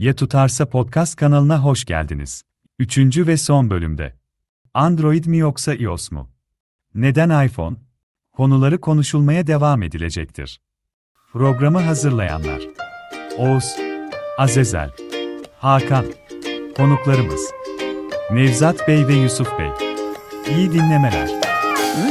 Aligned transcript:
Ya 0.00 0.16
Tutarsa 0.16 0.66
Podcast 0.66 1.16
kanalına 1.16 1.64
hoş 1.64 1.84
geldiniz. 1.84 2.42
Üçüncü 2.78 3.26
ve 3.26 3.36
son 3.36 3.70
bölümde. 3.70 4.16
Android 4.74 5.24
mi 5.24 5.38
yoksa 5.38 5.74
iOS 5.74 6.10
mu? 6.10 6.30
Neden 6.94 7.46
iPhone? 7.46 7.76
Konuları 8.32 8.80
konuşulmaya 8.80 9.46
devam 9.46 9.82
edilecektir. 9.82 10.60
Programı 11.32 11.80
hazırlayanlar. 11.80 12.62
Oğuz, 13.38 13.76
Azezel, 14.38 14.90
Hakan, 15.58 16.04
konuklarımız. 16.76 17.50
Nevzat 18.30 18.88
Bey 18.88 19.06
ve 19.06 19.14
Yusuf 19.14 19.58
Bey. 19.58 19.70
İyi 20.56 20.72
dinlemeler. 20.72 21.28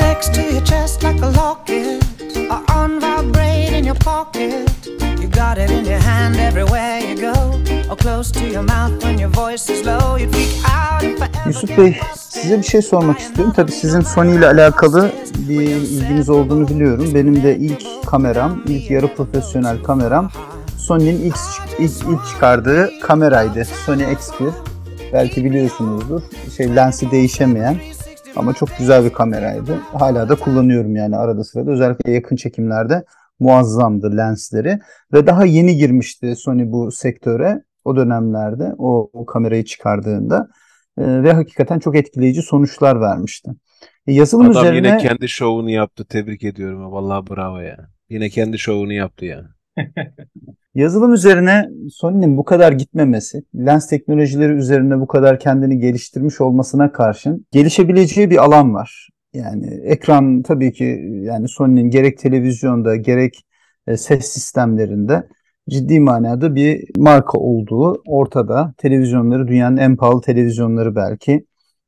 Next 0.01 0.35
to 0.35 0.41
your 0.41 0.65
chest 0.65 1.03
like 1.03 1.25
a 1.25 1.29
locket, 1.29 1.98
or 2.37 2.61
on 2.75 2.99
vibrate 3.01 3.79
in 3.79 3.83
your 3.85 3.99
pocket. 3.99 4.69
You 5.21 5.27
got 5.27 5.57
it 5.57 5.71
in 5.71 5.85
your 5.85 6.01
hand 6.01 6.35
everywhere 6.35 6.99
you 6.99 7.15
go, 7.15 7.33
or 7.91 7.97
close 7.97 8.31
to 8.31 8.47
your 8.47 8.63
mouth 8.63 9.03
when 9.03 9.19
your 9.19 9.31
voice 9.31 9.73
is 9.73 9.85
low. 9.85 10.17
You 10.17 10.29
freak 10.29 10.49
out 10.65 11.03
if 11.03 11.21
I 11.21 11.29
Yusuf 11.47 11.77
Bey, 11.77 11.97
size 12.15 12.57
bir 12.57 12.63
şey 12.63 12.81
sormak 12.81 13.19
istiyorum. 13.19 13.53
Tabii 13.55 13.71
sizin 13.71 14.01
Sony 14.01 14.35
ile 14.35 14.47
alakalı 14.47 15.11
bir 15.49 15.61
ilginiz 15.61 16.29
olduğunu 16.29 16.67
biliyorum. 16.67 17.11
Benim 17.13 17.43
de 17.43 17.57
ilk 17.57 18.07
kameram, 18.07 18.61
ilk 18.67 18.91
yarı 18.91 19.15
profesyonel 19.15 19.83
kameram 19.83 20.31
Sony'nin 20.77 21.21
ilk, 21.21 21.37
ilk, 21.79 21.91
ilk 21.91 22.27
çıkardığı 22.29 22.89
kameraydı. 23.01 23.65
Sony 23.85 24.03
X1. 24.03 24.51
Belki 25.13 25.45
biliyorsunuzdur. 25.45 26.21
Şey 26.57 26.75
lensi 26.75 27.11
değişemeyen 27.11 27.77
ama 28.39 28.53
çok 28.53 28.69
güzel 28.77 29.05
bir 29.05 29.09
kameraydı. 29.09 29.75
Hala 29.93 30.29
da 30.29 30.35
kullanıyorum 30.35 30.95
yani 30.95 31.17
arada 31.17 31.43
sırada. 31.43 31.71
Özellikle 31.71 32.11
yakın 32.11 32.35
çekimlerde 32.35 33.03
muazzamdı 33.39 34.17
lensleri. 34.17 34.79
Ve 35.13 35.27
daha 35.27 35.45
yeni 35.45 35.77
girmişti 35.77 36.35
Sony 36.35 36.71
bu 36.71 36.91
sektöre 36.91 37.63
o 37.85 37.95
dönemlerde 37.95 38.73
o, 38.77 39.09
o 39.13 39.25
kamerayı 39.25 39.65
çıkardığında. 39.65 40.47
Ee, 40.97 41.23
ve 41.23 41.33
hakikaten 41.33 41.79
çok 41.79 41.95
etkileyici 41.95 42.41
sonuçlar 42.41 43.01
vermişti. 43.01 43.51
E, 44.07 44.13
yazılım 44.13 44.49
Adam 44.49 44.61
üzerine 44.61 44.87
yine 44.87 44.97
kendi 44.97 45.29
şovunu 45.29 45.69
yaptı. 45.69 46.05
Tebrik 46.05 46.43
ediyorum. 46.43 46.91
Vallahi 46.91 47.29
bravo 47.29 47.59
ya. 47.59 47.77
Yine 48.09 48.29
kendi 48.29 48.59
şovunu 48.59 48.93
yaptı 48.93 49.25
ya. 49.25 49.43
yazılım 50.75 51.13
üzerine 51.13 51.69
Sony'nin 51.91 52.37
bu 52.37 52.45
kadar 52.45 52.71
gitmemesi, 52.71 53.43
lens 53.55 53.87
teknolojileri 53.87 54.53
üzerine 54.53 54.99
bu 54.99 55.07
kadar 55.07 55.39
kendini 55.39 55.79
geliştirmiş 55.79 56.41
olmasına 56.41 56.91
karşın 56.91 57.45
gelişebileceği 57.51 58.29
bir 58.29 58.37
alan 58.37 58.73
var. 58.73 59.09
Yani 59.33 59.67
ekran 59.83 60.41
tabii 60.41 60.73
ki 60.73 60.83
yani 61.23 61.47
Sony'nin 61.47 61.89
gerek 61.89 62.17
televizyonda 62.17 62.95
gerek 62.95 63.45
e, 63.87 63.97
ses 63.97 64.25
sistemlerinde 64.25 65.27
ciddi 65.69 65.99
manada 65.99 66.55
bir 66.55 66.83
marka 66.97 67.37
olduğu 67.37 68.01
ortada. 68.07 68.73
Televizyonları 68.77 69.47
dünyanın 69.47 69.77
en 69.77 69.95
pahalı 69.97 70.21
televizyonları 70.21 70.95
belki. 70.95 71.45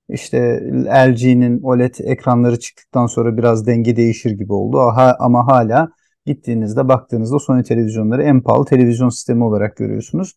İşte 0.10 0.64
LG'nin 1.08 1.62
OLED 1.62 1.96
ekranları 2.00 2.60
çıktıktan 2.60 3.08
sonra 3.08 3.38
biraz 3.38 3.68
denge 3.68 3.96
değişir 3.96 4.32
gibi 4.32 4.54
oldu. 4.54 4.80
Ama 5.20 5.48
hala 5.48 5.90
gittiğinizde 6.26 6.88
baktığınızda 6.88 7.40
Sony 7.40 7.64
televizyonları 7.64 8.24
en 8.24 8.42
pahalı 8.42 8.66
televizyon 8.66 9.10
sistemi 9.10 9.44
olarak 9.44 9.78
görüyorsunuz. 9.78 10.36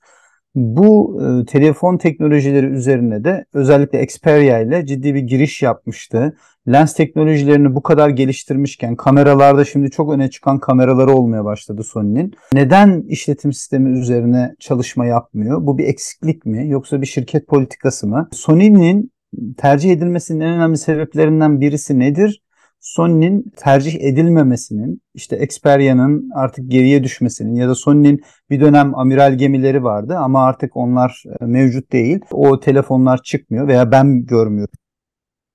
Bu 0.54 1.20
e, 1.22 1.46
telefon 1.46 1.96
teknolojileri 1.96 2.66
üzerine 2.66 3.24
de 3.24 3.44
özellikle 3.54 4.02
Xperia 4.02 4.58
ile 4.58 4.86
ciddi 4.86 5.14
bir 5.14 5.20
giriş 5.20 5.62
yapmıştı. 5.62 6.36
Lens 6.68 6.94
teknolojilerini 6.94 7.74
bu 7.74 7.82
kadar 7.82 8.08
geliştirmişken 8.08 8.96
kameralarda 8.96 9.64
şimdi 9.64 9.90
çok 9.90 10.12
öne 10.12 10.30
çıkan 10.30 10.58
kameraları 10.58 11.12
olmaya 11.12 11.44
başladı 11.44 11.82
Sony'nin. 11.82 12.34
Neden 12.52 13.02
işletim 13.08 13.52
sistemi 13.52 13.98
üzerine 13.98 14.54
çalışma 14.58 15.06
yapmıyor? 15.06 15.66
Bu 15.66 15.78
bir 15.78 15.84
eksiklik 15.84 16.46
mi 16.46 16.68
yoksa 16.68 17.00
bir 17.00 17.06
şirket 17.06 17.48
politikası 17.48 18.06
mı? 18.06 18.28
Sony'nin 18.32 19.12
tercih 19.56 19.92
edilmesinin 19.92 20.40
en 20.40 20.54
önemli 20.54 20.78
sebeplerinden 20.78 21.60
birisi 21.60 21.98
nedir? 21.98 22.43
Sony'nin 22.84 23.52
tercih 23.56 24.00
edilmemesinin, 24.00 25.00
işte 25.14 25.38
Xperia'nın 25.38 26.30
artık 26.34 26.70
geriye 26.70 27.04
düşmesinin 27.04 27.54
ya 27.54 27.68
da 27.68 27.74
Sony'nin 27.74 28.20
bir 28.50 28.60
dönem 28.60 28.94
amiral 28.94 29.34
gemileri 29.34 29.84
vardı 29.84 30.16
ama 30.16 30.44
artık 30.44 30.76
onlar 30.76 31.22
e, 31.40 31.44
mevcut 31.44 31.92
değil. 31.92 32.20
O 32.30 32.60
telefonlar 32.60 33.22
çıkmıyor 33.22 33.68
veya 33.68 33.90
ben 33.90 34.26
görmüyorum 34.26 34.74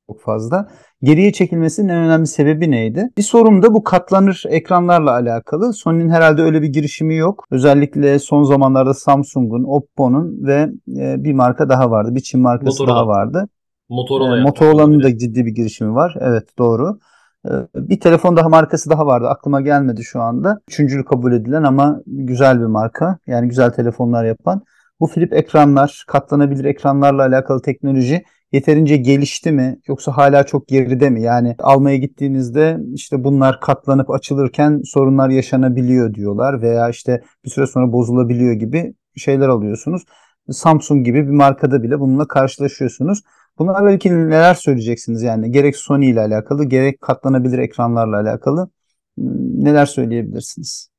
çok 0.08 0.22
fazla. 0.22 0.68
Geriye 1.04 1.34
çekilmesinin 1.34 1.90
en 1.90 1.98
önemli 1.98 2.28
sebebi 2.28 2.72
neydi? 2.72 3.10
Bir 3.18 3.24
sorun 3.24 3.64
da 3.64 3.74
bu 3.74 3.84
katlanır 3.84 4.44
ekranlarla 4.50 5.12
alakalı. 5.12 5.74
Sony'nin 5.74 6.10
herhalde 6.10 6.42
öyle 6.42 6.62
bir 6.62 6.68
girişimi 6.68 7.16
yok. 7.16 7.46
Özellikle 7.52 8.20
son 8.20 8.44
zamanlarda 8.44 8.94
Samsung'un, 8.94 9.64
Oppo'nun 9.64 10.48
ve 10.48 10.70
e, 10.98 11.24
bir 11.24 11.34
marka 11.34 11.70
daha 11.70 11.92
vardı. 11.92 12.16
Bir 12.16 12.22
Çin 12.22 12.42
markası 12.42 12.84
Motorola. 12.84 12.96
daha 12.96 13.08
vardı. 13.08 13.50
Motorola 13.90 14.38
Ee. 14.38 14.42
Motorola'nın 14.42 15.04
da 15.04 15.18
ciddi 15.18 15.46
bir 15.46 15.52
girişimi 15.52 15.96
var. 15.96 16.16
Evet 16.20 16.58
doğru. 16.58 17.00
Ee, 17.46 17.50
Bir 17.76 18.00
telefon 18.00 18.38
daha 18.38 18.50
markası 18.50 18.90
daha 18.90 19.06
vardı. 19.06 19.28
Aklıma 19.28 19.62
gelmedi 19.62 20.04
şu 20.04 20.22
anda. 20.22 20.60
Üçüncülü 20.70 21.06
kabul 21.06 21.34
edilen 21.34 21.64
ama 21.64 22.02
güzel 22.08 22.60
bir 22.60 22.66
marka. 22.66 23.18
Yani 23.28 23.48
güzel 23.48 23.72
telefonlar 23.72 24.26
yapan. 24.26 24.62
Bu 25.00 25.08
flip 25.08 25.34
ekranlar, 25.34 26.04
katlanabilir 26.08 26.66
ekranlarla 26.66 27.24
alakalı 27.24 27.62
teknoloji 27.62 28.24
yeterince 28.52 28.98
gelişti 28.98 29.52
mi 29.52 29.80
yoksa 29.88 30.12
hala 30.12 30.44
çok 30.44 30.68
geride 30.68 31.10
mi? 31.10 31.22
Yani 31.22 31.56
almaya 31.60 31.98
gittiğinizde 31.98 32.78
işte 32.94 33.24
bunlar 33.24 33.60
katlanıp 33.62 34.10
açılırken 34.10 34.82
sorunlar 34.86 35.30
yaşanabiliyor 35.30 36.14
diyorlar 36.14 36.62
veya 36.62 36.90
işte 36.90 37.22
bir 37.46 37.50
süre 37.50 37.68
sonra 37.68 37.94
bozulabiliyor 37.94 38.54
gibi 38.54 38.94
şeyler 39.18 39.48
alıyorsunuz. 39.48 40.04
Samsung 40.52 41.06
gibi 41.06 41.28
bir 41.28 41.32
markada 41.32 41.84
bile 41.84 42.00
bununla 42.00 42.28
karşılaşıyorsunuz. 42.28 43.22
Bunlarla 43.60 43.92
ilgili 43.92 44.30
neler 44.30 44.54
söyleyeceksiniz 44.54 45.24
yani 45.24 45.52
gerek 45.52 45.78
Sony 45.78 46.10
ile 46.10 46.20
alakalı 46.20 46.66
gerek 46.66 47.02
katlanabilir 47.02 47.60
ekranlarla 47.60 48.18
alakalı 48.18 48.70
hmm, 49.18 49.66
neler 49.66 49.86
söyleyebilirsiniz? 49.86 50.90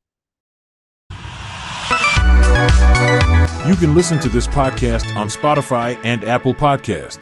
You 3.68 3.76
can 3.80 3.96
listen 3.96 4.20
to 4.20 4.28
this 4.28 4.46
podcast 4.46 5.06
on 5.24 5.28
Spotify 5.28 6.08
and 6.08 6.22
Apple 6.22 6.54
Podcast. 6.54 7.20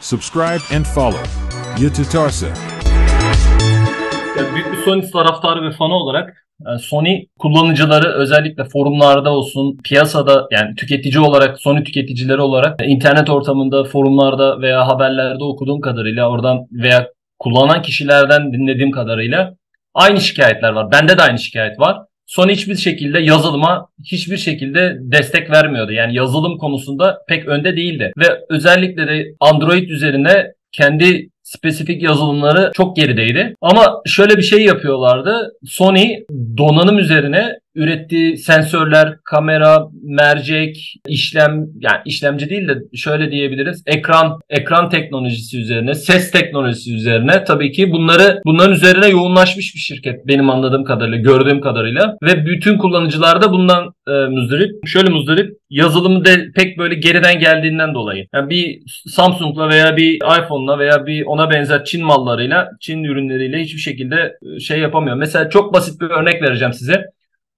Subscribe 0.00 0.76
and 0.76 0.84
follow. 0.84 1.22
Yatutarsa. 1.80 2.46
Ya 4.38 4.54
büyük 4.54 4.72
bir 4.72 4.76
Sony 4.84 5.10
taraftarı 5.10 5.62
ve 5.62 5.72
fanı 5.76 5.94
olarak 5.94 6.46
Sony 6.80 7.24
kullanıcıları 7.38 8.08
özellikle 8.08 8.64
forumlarda 8.64 9.30
olsun, 9.30 9.78
piyasada 9.84 10.48
yani 10.50 10.74
tüketici 10.74 11.20
olarak, 11.20 11.60
Sony 11.60 11.84
tüketicileri 11.84 12.40
olarak 12.40 12.80
internet 12.86 13.30
ortamında, 13.30 13.84
forumlarda 13.84 14.60
veya 14.60 14.86
haberlerde 14.86 15.44
okuduğum 15.44 15.80
kadarıyla 15.80 16.30
oradan 16.30 16.66
veya 16.72 17.08
kullanan 17.38 17.82
kişilerden 17.82 18.52
dinlediğim 18.52 18.90
kadarıyla 18.90 19.54
aynı 19.94 20.20
şikayetler 20.20 20.72
var. 20.72 20.92
Bende 20.92 21.18
de 21.18 21.22
aynı 21.22 21.38
şikayet 21.38 21.80
var. 21.80 21.98
Sony 22.26 22.52
hiçbir 22.52 22.76
şekilde 22.76 23.18
yazılıma 23.18 23.88
hiçbir 24.04 24.36
şekilde 24.36 24.96
destek 25.00 25.50
vermiyordu. 25.50 25.92
Yani 25.92 26.14
yazılım 26.14 26.58
konusunda 26.58 27.18
pek 27.28 27.48
önde 27.48 27.76
değildi. 27.76 28.12
Ve 28.18 28.40
özellikle 28.50 29.06
de 29.06 29.26
Android 29.40 29.88
üzerine 29.88 30.52
kendi 30.72 31.28
spesifik 31.50 32.02
yazılımları 32.02 32.70
çok 32.74 32.96
gerideydi. 32.96 33.54
Ama 33.60 34.02
şöyle 34.06 34.36
bir 34.36 34.42
şey 34.42 34.64
yapıyorlardı. 34.64 35.52
Sony 35.64 36.14
donanım 36.56 36.98
üzerine 36.98 37.58
ürettiği 37.74 38.36
sensörler, 38.36 39.16
kamera, 39.24 39.86
mercek, 40.02 40.94
işlem 41.08 41.66
yani 41.80 41.98
işlemci 42.04 42.50
değil 42.50 42.68
de 42.68 42.74
şöyle 42.94 43.30
diyebiliriz. 43.30 43.82
Ekran, 43.86 44.38
ekran 44.48 44.90
teknolojisi 44.90 45.58
üzerine, 45.58 45.94
ses 45.94 46.30
teknolojisi 46.30 46.94
üzerine 46.94 47.44
tabii 47.44 47.72
ki 47.72 47.92
bunları 47.92 48.40
bunların 48.44 48.72
üzerine 48.72 49.08
yoğunlaşmış 49.08 49.74
bir 49.74 49.80
şirket 49.80 50.26
benim 50.26 50.50
anladığım 50.50 50.84
kadarıyla, 50.84 51.18
gördüğüm 51.18 51.60
kadarıyla 51.60 52.16
ve 52.22 52.46
bütün 52.46 52.78
kullanıcılar 52.78 53.42
da 53.42 53.52
bundan 53.52 53.94
e, 54.08 54.10
muzdarip. 54.10 54.86
Şöyle 54.86 55.10
muzdarip 55.10 55.56
yazılımı 55.70 56.24
da 56.24 56.30
pek 56.56 56.78
böyle 56.78 56.94
geriden 56.94 57.38
geldiğinden 57.38 57.94
dolayı. 57.94 58.26
Yani 58.34 58.50
bir 58.50 58.82
Samsung'la 59.06 59.68
veya 59.68 59.96
bir 59.96 60.14
iPhone'la 60.14 60.78
veya 60.78 61.06
bir 61.06 61.24
ona 61.26 61.50
benzer 61.50 61.84
Çin 61.84 62.04
mallarıyla, 62.04 62.68
Çin 62.80 63.04
ürünleriyle 63.04 63.58
hiçbir 63.58 63.80
şekilde 63.80 64.32
e, 64.56 64.60
şey 64.60 64.78
yapamıyor. 64.78 65.16
Mesela 65.16 65.50
çok 65.50 65.74
basit 65.74 66.00
bir 66.00 66.10
örnek 66.10 66.42
vereceğim 66.42 66.72
size. 66.72 67.04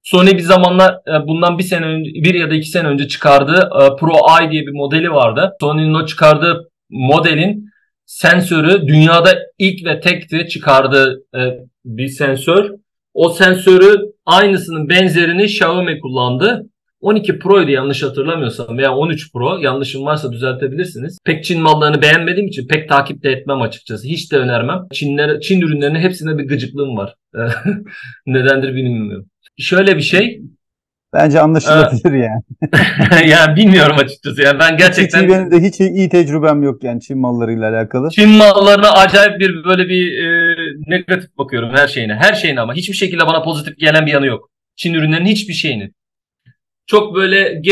Sony 0.03 0.31
bir 0.31 0.43
zamanlar 0.43 0.95
e, 0.95 1.29
bundan 1.29 1.59
bir 1.59 1.63
sene 1.63 1.87
önce, 1.87 2.11
bir 2.15 2.35
ya 2.35 2.51
da 2.51 2.55
iki 2.55 2.69
sene 2.69 2.89
önce 2.89 3.09
çıkardığı 3.09 3.71
e, 3.81 3.97
Pro 4.01 4.13
I 4.43 4.51
diye 4.51 4.63
bir 4.63 4.73
modeli 4.73 5.11
vardı. 5.11 5.53
Sony'nin 5.61 5.95
o 5.95 6.07
çıkardığı 6.07 6.69
modelin 6.91 7.73
sensörü 8.07 8.87
dünyada 8.87 9.39
ilk 9.59 9.87
ve 9.87 10.01
tekti 10.01 10.49
çıkardığı 10.49 11.23
e, 11.37 11.41
bir 11.85 12.09
sensör. 12.09 12.71
O 13.15 13.29
sensörü 13.29 13.97
aynısının 14.27 14.89
benzerini 14.89 15.45
Xiaomi 15.45 16.01
kullandı. 16.01 16.67
12 17.01 17.39
Pro'ydu 17.39 17.71
yanlış 17.71 18.03
hatırlamıyorsam 18.03 18.79
veya 18.79 18.95
13 18.95 19.33
Pro 19.33 19.59
yanlışım 19.59 20.05
varsa 20.05 20.33
düzeltebilirsiniz. 20.33 21.19
Pek 21.25 21.45
Çin 21.45 21.63
mallarını 21.63 22.03
beğenmediğim 22.03 22.49
için 22.49 22.69
pek 22.69 22.89
takip 22.89 23.23
de 23.23 23.31
etmem 23.31 23.63
açıkçası. 23.63 24.09
Hiç 24.09 24.33
de 24.33 24.37
önermem. 24.37 24.81
Çinler, 24.93 25.41
Çin 25.41 25.61
ürünlerine 25.61 25.99
hepsine 26.01 26.39
bir 26.39 26.49
gıcıklığım 26.49 26.97
var. 26.97 27.15
Nedendir 28.27 28.75
bilmiyorum. 28.75 29.27
Şöyle 29.59 29.97
bir 29.97 30.03
şey. 30.03 30.41
Bence 31.13 31.41
anlaşılabilir 31.41 32.13
yani. 32.13 32.43
yani 33.31 33.57
bilmiyorum 33.57 33.97
açıkçası. 33.99 34.43
Yani 34.43 34.59
ben 34.59 34.73
Hiç 34.73 34.79
gerçekten 34.79 35.29
benim 35.29 35.51
de 35.51 35.61
hiç 35.61 35.81
iyi 35.81 36.09
tecrübem 36.09 36.63
yok 36.63 36.85
yani 36.85 37.01
Çin 37.01 37.19
mallarıyla 37.19 37.71
alakalı. 37.71 38.11
Çin 38.11 38.29
mallarına 38.29 38.93
acayip 38.93 39.41
bir 39.41 39.65
böyle 39.65 39.89
bir 39.89 40.25
e, 40.25 40.57
negatif 40.87 41.39
bakıyorum 41.39 41.71
her 41.77 41.89
şeyine. 41.89 42.15
Her 42.15 42.35
şeyine 42.35 42.61
ama 42.61 42.75
hiçbir 42.75 42.95
şekilde 42.95 43.27
bana 43.27 43.43
pozitif 43.43 43.79
gelen 43.79 44.07
bir 44.07 44.13
yanı 44.13 44.27
yok. 44.27 44.51
Çin 44.77 44.95
ürünlerinin 44.95 45.31
hiçbir 45.31 45.55
şeyinin. 45.55 45.95
Çok 46.87 47.15
böyle 47.15 47.63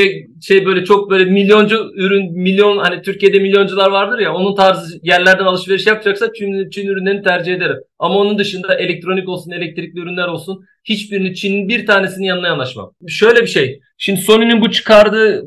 şey 0.43 0.67
böyle 0.67 0.85
çok 0.85 1.11
böyle 1.11 1.25
milyoncu 1.25 1.91
ürün 1.95 2.33
milyon 2.33 2.79
hani 2.79 3.03
Türkiye'de 3.03 3.39
milyoncular 3.39 3.91
vardır 3.91 4.19
ya 4.19 4.35
onun 4.35 4.55
tarzı 4.55 4.99
yerlerden 5.03 5.45
alışveriş 5.45 5.87
yapacaksa 5.87 6.33
Çin, 6.33 6.71
Çin 6.71 6.89
ürünlerini 6.89 7.23
tercih 7.23 7.55
ederim. 7.55 7.77
Ama 7.99 8.15
onun 8.15 8.39
dışında 8.39 8.75
elektronik 8.75 9.29
olsun 9.29 9.51
elektrikli 9.51 9.99
ürünler 9.99 10.29
olsun 10.29 10.65
hiçbirini 10.85 11.35
Çin'in 11.35 11.69
bir 11.69 11.87
tanesinin 11.87 12.27
yanına 12.27 12.47
yanaşmam. 12.47 12.93
Şöyle 13.09 13.43
bir 13.43 13.47
şey. 13.47 13.81
Şimdi 13.99 14.21
Sony'nin 14.21 14.61
bu 14.61 14.71
çıkardığı 14.71 15.43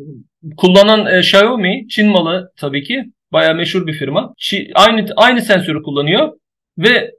kullanan 0.58 1.06
e, 1.06 1.20
Xiaomi 1.20 1.88
Çin 1.90 2.10
malı 2.10 2.52
tabii 2.58 2.84
ki. 2.84 3.04
Bayağı 3.32 3.56
meşhur 3.56 3.88
bir 3.88 3.94
firma. 3.94 4.34
Çi- 4.40 4.72
aynı 4.74 5.06
aynı 5.16 5.42
sensörü 5.42 5.84
kullanıyor 5.84 6.32
ve 6.78 7.12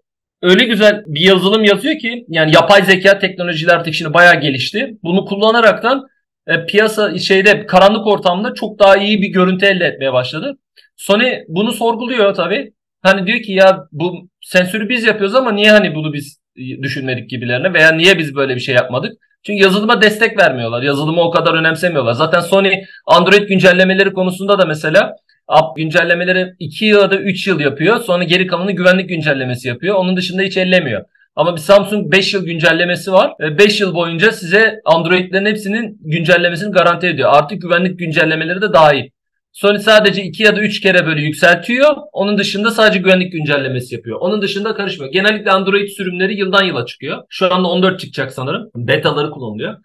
öyle 0.43 0.65
güzel 0.65 1.03
bir 1.07 1.21
yazılım 1.21 1.65
yazıyor 1.65 1.99
ki 1.99 2.25
yani 2.29 2.55
yapay 2.55 2.83
zeka 2.83 3.19
teknolojiler 3.19 3.75
artık 3.75 3.95
şimdi 3.95 4.15
bayağı 4.15 4.41
gelişti. 4.41 4.97
Bunu 5.03 5.25
kullanaraktan 5.25 6.07
e, 6.47 6.67
piyasa 6.67 7.19
şeyde 7.19 7.67
karanlık 7.67 8.07
ortamda 8.07 8.55
çok 8.55 8.79
daha 8.79 8.97
iyi 8.97 9.23
bir 9.23 9.29
görüntü 9.29 9.67
elde 9.67 9.85
etmeye 9.85 10.13
başladı. 10.13 10.59
Sony 10.97 11.35
bunu 11.49 11.73
sorguluyor 11.73 12.35
tabii. 12.35 12.73
Hani 13.03 13.27
diyor 13.27 13.43
ki 13.43 13.53
ya 13.53 13.79
bu 13.93 14.29
sensörü 14.41 14.89
biz 14.89 15.05
yapıyoruz 15.05 15.35
ama 15.35 15.53
niye 15.53 15.71
hani 15.71 15.95
bunu 15.95 16.13
biz 16.13 16.41
düşünmedik 16.83 17.31
gibilerine 17.31 17.73
veya 17.75 17.93
niye 17.93 18.19
biz 18.19 18.35
böyle 18.35 18.55
bir 18.55 18.61
şey 18.61 18.75
yapmadık? 18.75 19.13
Çünkü 19.47 19.63
yazılıma 19.63 20.03
destek 20.03 20.39
vermiyorlar. 20.39 20.83
Yazılımı 20.83 21.21
o 21.21 21.31
kadar 21.31 21.55
önemsemiyorlar. 21.55 22.13
Zaten 22.13 22.41
Sony 22.41 22.73
Android 23.07 23.49
güncellemeleri 23.49 24.13
konusunda 24.13 24.59
da 24.59 24.67
mesela 24.67 25.17
app 25.49 25.77
güncellemeleri 25.77 26.55
2 26.59 26.85
ya 26.85 27.11
da 27.11 27.17
3 27.17 27.47
yıl 27.47 27.61
yapıyor. 27.61 28.01
Sonra 28.01 28.25
geri 28.25 28.47
kalanı 28.47 28.73
güvenlik 28.73 29.09
güncellemesi 29.09 29.69
yapıyor. 29.69 29.95
Onun 29.95 30.17
dışında 30.17 30.43
hiç 30.43 30.57
ellemiyor. 30.57 31.05
Ama 31.37 31.57
bir 31.57 31.61
Samsung 31.61 32.13
5 32.13 32.35
yıl 32.35 32.45
güncellemesi 32.45 33.13
var. 33.13 33.35
5 33.41 33.81
yıl 33.81 33.95
boyunca 33.95 34.33
size 34.33 34.81
Android'lerin 34.85 35.47
hepsinin 35.47 35.99
güncellemesini 36.01 36.73
garanti 36.73 37.07
ediyor. 37.07 37.31
Artık 37.33 37.63
güvenlik 37.63 37.99
güncellemeleri 37.99 38.63
de 38.63 38.73
dahil. 38.73 39.11
Sony 39.53 39.79
sadece 39.79 40.23
2 40.23 40.43
ya 40.43 40.57
da 40.57 40.61
3 40.61 40.81
kere 40.81 41.07
böyle 41.07 41.21
yükseltiyor. 41.21 41.97
Onun 42.13 42.39
dışında 42.39 42.71
sadece 42.71 42.99
güvenlik 42.99 43.33
güncellemesi 43.33 43.95
yapıyor. 43.95 44.19
Onun 44.21 44.43
dışında 44.43 44.75
karışmıyor. 44.75 45.13
Genellikle 45.13 45.51
Android 45.51 45.89
sürümleri 45.89 46.39
yıldan 46.39 46.65
yıla 46.65 46.87
çıkıyor. 46.87 47.23
Şu 47.29 47.55
anda 47.55 47.69
14 47.69 48.01
çıkacak 48.01 48.33
sanırım. 48.33 48.71
Betaları 48.77 49.31
kullanılıyor. 49.31 49.77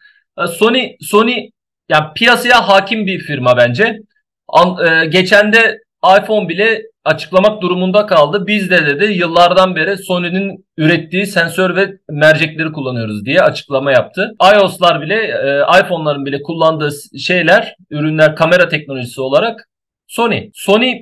E, 0.44 0.48
Sony 0.48 0.92
Sony 1.02 1.50
yani 1.90 2.06
piyasaya 2.16 2.68
hakim 2.68 3.08
bir 3.08 3.20
firma 3.20 3.58
bence. 3.58 3.98
An, 4.48 4.88
e, 4.88 5.06
geçen 5.06 5.54
de 5.54 5.80
iPhone 6.20 6.50
bile 6.50 6.82
açıklamak 7.10 7.62
durumunda 7.62 8.06
kaldı. 8.06 8.48
Biz 8.48 8.70
de 8.72 8.86
dedi 8.86 9.14
yıllardan 9.14 9.76
beri 9.76 9.98
Sony'nin 9.98 10.66
ürettiği 10.78 11.28
sensör 11.28 11.76
ve 11.76 11.92
mercekleri 12.10 12.72
kullanıyoruz 12.72 13.26
diye 13.26 13.42
açıklama 13.42 13.92
yaptı. 13.92 14.36
iOS'lar 14.56 15.02
bile, 15.02 15.16
e, 15.16 15.62
iPhone'ların 15.82 16.26
bile 16.26 16.42
kullandığı 16.42 16.92
şeyler, 17.20 17.76
ürünler 17.90 18.36
kamera 18.36 18.70
teknolojisi 18.70 19.22
olarak 19.22 19.70
Sony. 20.08 20.50
Sony 20.54 21.02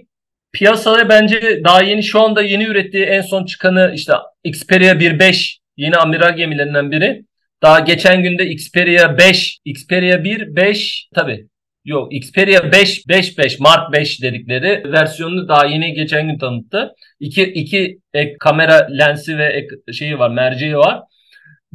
piyasaya 0.53 1.09
bence 1.09 1.61
daha 1.63 1.81
yeni 1.81 2.03
şu 2.03 2.21
anda 2.21 2.41
yeni 2.41 2.63
ürettiği 2.63 3.03
en 3.03 3.21
son 3.21 3.45
çıkanı 3.45 3.91
işte 3.95 4.13
Xperia 4.43 4.93
1.5 4.93 5.57
yeni 5.77 5.97
amiral 5.97 6.35
gemilerinden 6.37 6.91
biri. 6.91 7.25
Daha 7.61 7.79
geçen 7.79 8.23
günde 8.23 8.45
Xperia 8.45 9.17
5, 9.17 9.59
Xperia 9.65 10.23
1, 10.23 10.55
5 10.55 11.07
tabi 11.15 11.47
Yok 11.87 12.13
Xperia 12.13 12.71
5, 12.71 13.07
5, 13.07 13.37
5, 13.37 13.59
Mark 13.59 13.93
5 13.93 14.21
dedikleri 14.21 14.91
versiyonunu 14.91 15.47
daha 15.47 15.65
yeni 15.65 15.93
geçen 15.93 16.27
gün 16.27 16.37
tanıttı. 16.37 16.93
İki, 17.19 17.43
iki 17.43 17.99
ek 18.13 18.35
kamera 18.39 18.87
lensi 18.97 19.37
ve 19.37 19.45
ek 19.45 19.93
şeyi 19.93 20.19
var, 20.19 20.29
merceği 20.29 20.77
var. 20.77 21.01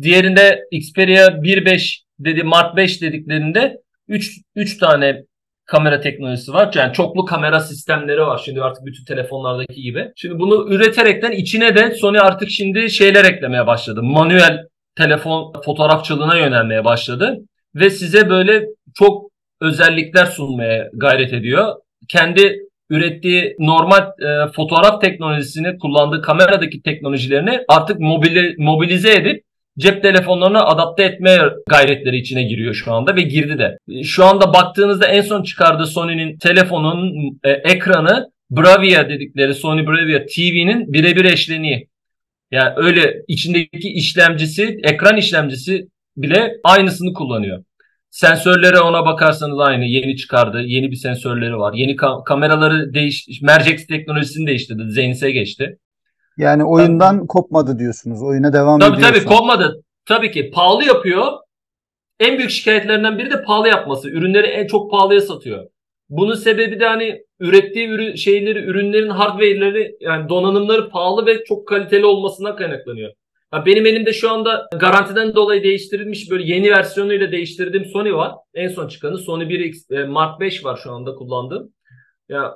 Diğerinde 0.02 0.64
Xperia 0.70 1.28
1.5 1.28 2.02
dedi, 2.18 2.42
Mark 2.42 2.76
5 2.76 3.02
dediklerinde 3.02 3.76
3, 4.08 4.38
3 4.56 4.78
tane 4.78 5.22
kamera 5.64 6.00
teknolojisi 6.00 6.52
var. 6.52 6.70
Yani 6.74 6.92
çoklu 6.92 7.24
kamera 7.24 7.60
sistemleri 7.60 8.20
var 8.20 8.42
şimdi 8.44 8.62
artık 8.62 8.86
bütün 8.86 9.04
telefonlardaki 9.04 9.82
gibi. 9.82 10.12
Şimdi 10.16 10.38
bunu 10.38 10.74
üreterekten 10.74 11.32
içine 11.32 11.76
de 11.76 11.94
Sony 11.94 12.18
artık 12.20 12.50
şimdi 12.50 12.90
şeyler 12.90 13.24
eklemeye 13.24 13.66
başladı. 13.66 14.02
Manuel 14.02 14.58
telefon 14.96 15.52
fotoğrafçılığına 15.64 16.38
yönelmeye 16.38 16.84
başladı. 16.84 17.38
Ve 17.74 17.90
size 17.90 18.30
böyle 18.30 18.66
çok 18.94 19.31
özellikler 19.62 20.26
sunmaya 20.26 20.90
gayret 20.94 21.32
ediyor. 21.32 21.74
Kendi 22.08 22.58
ürettiği 22.90 23.56
normal 23.58 24.00
e, 24.00 24.52
fotoğraf 24.52 25.00
teknolojisini 25.00 25.78
kullandığı 25.78 26.22
kameradaki 26.22 26.82
teknolojilerini 26.82 27.60
artık 27.68 28.00
mobili, 28.00 28.54
mobilize 28.58 29.12
edip 29.12 29.44
cep 29.78 30.02
telefonlarına 30.02 30.64
adapte 30.64 31.02
etmeye 31.02 31.40
gayretleri 31.68 32.16
içine 32.16 32.42
giriyor 32.42 32.74
şu 32.74 32.92
anda 32.92 33.16
ve 33.16 33.20
girdi 33.20 33.58
de. 33.58 33.78
Şu 34.04 34.24
anda 34.24 34.54
baktığınızda 34.54 35.06
en 35.06 35.20
son 35.20 35.42
çıkardığı 35.42 35.86
Sony'nin 35.86 36.38
telefonun 36.38 37.12
e, 37.44 37.50
ekranı 37.50 38.30
Bravia 38.50 39.08
dedikleri 39.08 39.54
Sony 39.54 39.86
Bravia 39.86 40.26
TV'nin 40.26 40.92
birebir 40.92 41.24
eşleniği. 41.24 41.88
Yani 42.50 42.72
öyle 42.76 43.22
içindeki 43.28 43.88
işlemcisi, 43.88 44.80
ekran 44.82 45.16
işlemcisi 45.16 45.86
bile 46.16 46.52
aynısını 46.64 47.12
kullanıyor. 47.12 47.64
Sensörlere 48.12 48.80
ona 48.80 49.06
bakarsanız 49.06 49.60
aynı. 49.60 49.84
Yeni 49.84 50.16
çıkardı. 50.16 50.62
Yeni 50.62 50.90
bir 50.90 50.96
sensörleri 50.96 51.58
var. 51.58 51.72
Yeni 51.74 51.92
ka- 51.92 52.24
kameraları 52.24 52.94
değiş 52.94 53.28
Mercex 53.42 53.86
teknolojisini 53.86 54.46
değiştirdi. 54.46 54.82
Zenit'e 54.90 55.30
geçti. 55.30 55.78
Yani 56.36 56.64
oyundan 56.64 57.16
tabii. 57.16 57.26
kopmadı 57.26 57.78
diyorsunuz. 57.78 58.22
Oyuna 58.22 58.52
devam 58.52 58.80
tabii, 58.80 58.94
ediyor. 58.94 59.08
Tabii 59.08 59.18
tabii 59.18 59.36
kopmadı. 59.36 59.82
Tabii 60.06 60.30
ki 60.30 60.50
pahalı 60.50 60.84
yapıyor. 60.84 61.26
En 62.20 62.38
büyük 62.38 62.50
şikayetlerinden 62.50 63.18
biri 63.18 63.30
de 63.30 63.42
pahalı 63.42 63.68
yapması. 63.68 64.10
Ürünleri 64.10 64.46
en 64.46 64.66
çok 64.66 64.90
pahalıya 64.90 65.20
satıyor. 65.20 65.66
Bunun 66.08 66.34
sebebi 66.34 66.80
de 66.80 66.86
hani 66.86 67.22
ürettiği 67.40 67.88
ürün 67.88 68.14
şeyleri, 68.14 68.58
ürünlerin 68.58 69.10
hardware'leri 69.10 69.96
yani 70.00 70.28
donanımları 70.28 70.90
pahalı 70.90 71.26
ve 71.26 71.44
çok 71.44 71.68
kaliteli 71.68 72.06
olmasından 72.06 72.56
kaynaklanıyor. 72.56 73.12
Ya 73.52 73.66
benim 73.66 73.86
elimde 73.86 74.12
şu 74.12 74.30
anda 74.30 74.68
garantiden 74.76 75.34
dolayı 75.34 75.62
değiştirilmiş 75.62 76.30
böyle 76.30 76.44
yeni 76.54 76.70
versiyonuyla 76.70 77.32
değiştirdiğim 77.32 77.86
Sony 77.86 78.12
var. 78.12 78.32
En 78.54 78.68
son 78.68 78.88
çıkanı 78.88 79.18
Sony 79.18 79.44
1X 79.44 80.06
Mark 80.06 80.40
5 80.40 80.64
var 80.64 80.80
şu 80.82 80.92
anda 80.92 81.14
kullandığım. 81.14 81.72
Ya 82.28 82.54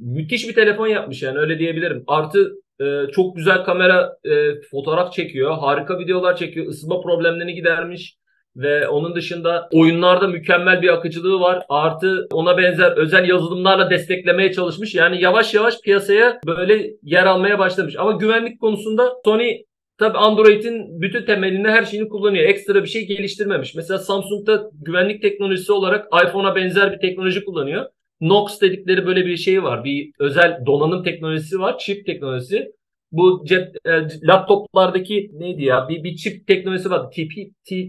müthiş 0.00 0.48
bir 0.48 0.54
telefon 0.54 0.86
yapmış 0.86 1.22
yani 1.22 1.38
öyle 1.38 1.58
diyebilirim. 1.58 2.04
Artı 2.06 2.52
e, 2.80 3.06
çok 3.12 3.36
güzel 3.36 3.64
kamera 3.64 4.16
e, 4.24 4.60
fotoğraf 4.70 5.12
çekiyor. 5.12 5.58
Harika 5.58 5.98
videolar 5.98 6.36
çekiyor. 6.36 6.66
Isınma 6.66 7.00
problemlerini 7.00 7.54
gidermiş. 7.54 8.16
Ve 8.56 8.88
onun 8.88 9.14
dışında 9.14 9.68
oyunlarda 9.72 10.28
mükemmel 10.28 10.82
bir 10.82 10.88
akıcılığı 10.88 11.40
var. 11.40 11.64
Artı 11.68 12.26
ona 12.32 12.58
benzer 12.58 12.92
özel 12.96 13.28
yazılımlarla 13.28 13.90
desteklemeye 13.90 14.52
çalışmış. 14.52 14.94
Yani 14.94 15.22
yavaş 15.22 15.54
yavaş 15.54 15.80
piyasaya 15.80 16.40
böyle 16.46 16.90
yer 17.02 17.26
almaya 17.26 17.58
başlamış. 17.58 17.96
Ama 17.98 18.12
güvenlik 18.12 18.60
konusunda 18.60 19.12
Sony 19.24 19.62
Tabi 19.98 20.18
Android'in 20.18 21.00
bütün 21.00 21.26
temelini 21.26 21.68
her 21.68 21.84
şeyini 21.84 22.08
kullanıyor. 22.08 22.44
Ekstra 22.44 22.82
bir 22.82 22.88
şey 22.88 23.06
geliştirmemiş. 23.06 23.74
Mesela 23.74 23.98
Samsung'da 23.98 24.70
güvenlik 24.72 25.22
teknolojisi 25.22 25.72
olarak 25.72 26.06
iPhone'a 26.24 26.54
benzer 26.56 26.92
bir 26.92 26.98
teknoloji 26.98 27.44
kullanıyor. 27.44 27.86
Knox 28.18 28.60
dedikleri 28.60 29.06
böyle 29.06 29.26
bir 29.26 29.36
şey 29.36 29.62
var. 29.62 29.84
Bir 29.84 30.12
özel 30.18 30.66
donanım 30.66 31.02
teknolojisi 31.04 31.60
var. 31.60 31.78
Chip 31.78 32.06
teknolojisi. 32.06 32.72
Bu 33.12 33.44
cep, 33.46 33.76
e, 33.86 33.90
laptoplardaki 34.22 35.30
neydi 35.32 35.64
ya? 35.64 35.88
Bir, 35.88 36.04
bir 36.04 36.16
chip 36.16 36.46
teknolojisi 36.46 36.90
var. 36.90 37.10
TP, 37.10 37.34
T, 37.64 37.88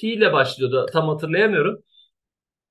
T 0.00 0.08
ile 0.08 0.32
başlıyordu. 0.32 0.86
Tam 0.92 1.08
hatırlayamıyorum. 1.08 1.82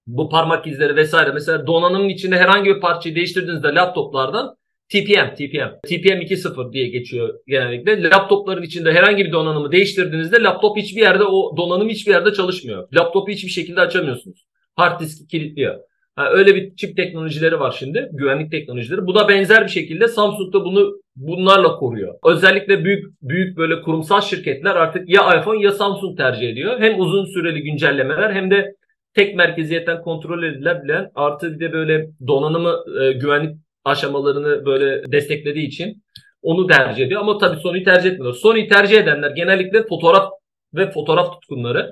Bu 0.07 0.29
parmak 0.29 0.67
izleri 0.67 0.95
vesaire. 0.95 1.31
Mesela 1.31 1.67
donanımın 1.67 2.09
içinde 2.09 2.37
herhangi 2.37 2.75
bir 2.75 2.79
parçayı 2.81 3.15
değiştirdiğinizde 3.15 3.67
laptoplardan 3.67 4.55
TPM, 4.89 5.35
TPM. 5.35 5.71
TPM 5.87 6.21
2.0 6.21 6.73
diye 6.73 6.87
geçiyor 6.87 7.33
genellikle. 7.47 8.03
Laptopların 8.03 8.63
içinde 8.63 8.93
herhangi 8.93 9.25
bir 9.25 9.31
donanımı 9.31 9.71
değiştirdiğinizde 9.71 10.43
laptop 10.43 10.77
hiçbir 10.77 11.01
yerde 11.01 11.23
o 11.23 11.57
donanım 11.57 11.89
hiçbir 11.89 12.11
yerde 12.11 12.33
çalışmıyor. 12.33 12.87
Laptopu 12.93 13.31
hiçbir 13.31 13.49
şekilde 13.49 13.81
açamıyorsunuz. 13.81 14.45
Hard 14.75 14.99
diski 14.99 15.27
kilitliyor. 15.27 15.79
Ha, 16.15 16.29
öyle 16.31 16.55
bir 16.55 16.75
çip 16.75 16.97
teknolojileri 16.97 17.59
var 17.59 17.75
şimdi. 17.79 18.09
Güvenlik 18.11 18.51
teknolojileri. 18.51 19.05
Bu 19.05 19.15
da 19.15 19.29
benzer 19.29 19.63
bir 19.63 19.71
şekilde 19.71 20.07
Samsung 20.07 20.53
da 20.53 20.65
bunu 20.65 20.93
bunlarla 21.15 21.75
koruyor. 21.75 22.15
Özellikle 22.25 22.85
büyük 22.85 23.21
büyük 23.21 23.57
böyle 23.57 23.81
kurumsal 23.81 24.21
şirketler 24.21 24.75
artık 24.75 25.09
ya 25.09 25.39
iPhone 25.39 25.63
ya 25.63 25.71
Samsung 25.71 26.17
tercih 26.17 26.49
ediyor. 26.49 26.79
Hem 26.79 26.99
uzun 26.99 27.25
süreli 27.25 27.63
güncellemeler 27.63 28.31
hem 28.33 28.51
de 28.51 28.75
tek 29.13 29.35
merkeziyetten 29.35 30.01
kontrol 30.01 30.43
edilebilen 30.43 31.09
artı 31.15 31.53
bir 31.53 31.59
de 31.59 31.73
böyle 31.73 32.07
donanımı 32.27 32.75
e, 33.01 33.11
güvenlik 33.11 33.62
aşamalarını 33.85 34.65
böyle 34.65 35.11
desteklediği 35.11 35.67
için 35.67 36.03
onu 36.41 36.67
tercih 36.67 37.05
ediyor. 37.05 37.21
Ama 37.21 37.37
tabii 37.37 37.59
Sony'yi 37.59 37.85
tercih 37.85 38.11
etmiyor. 38.11 38.33
Sony'yi 38.33 38.67
tercih 38.67 38.97
edenler 38.97 39.31
genellikle 39.31 39.87
fotoğraf 39.87 40.29
ve 40.73 40.91
fotoğraf 40.91 41.33
tutkunları. 41.33 41.89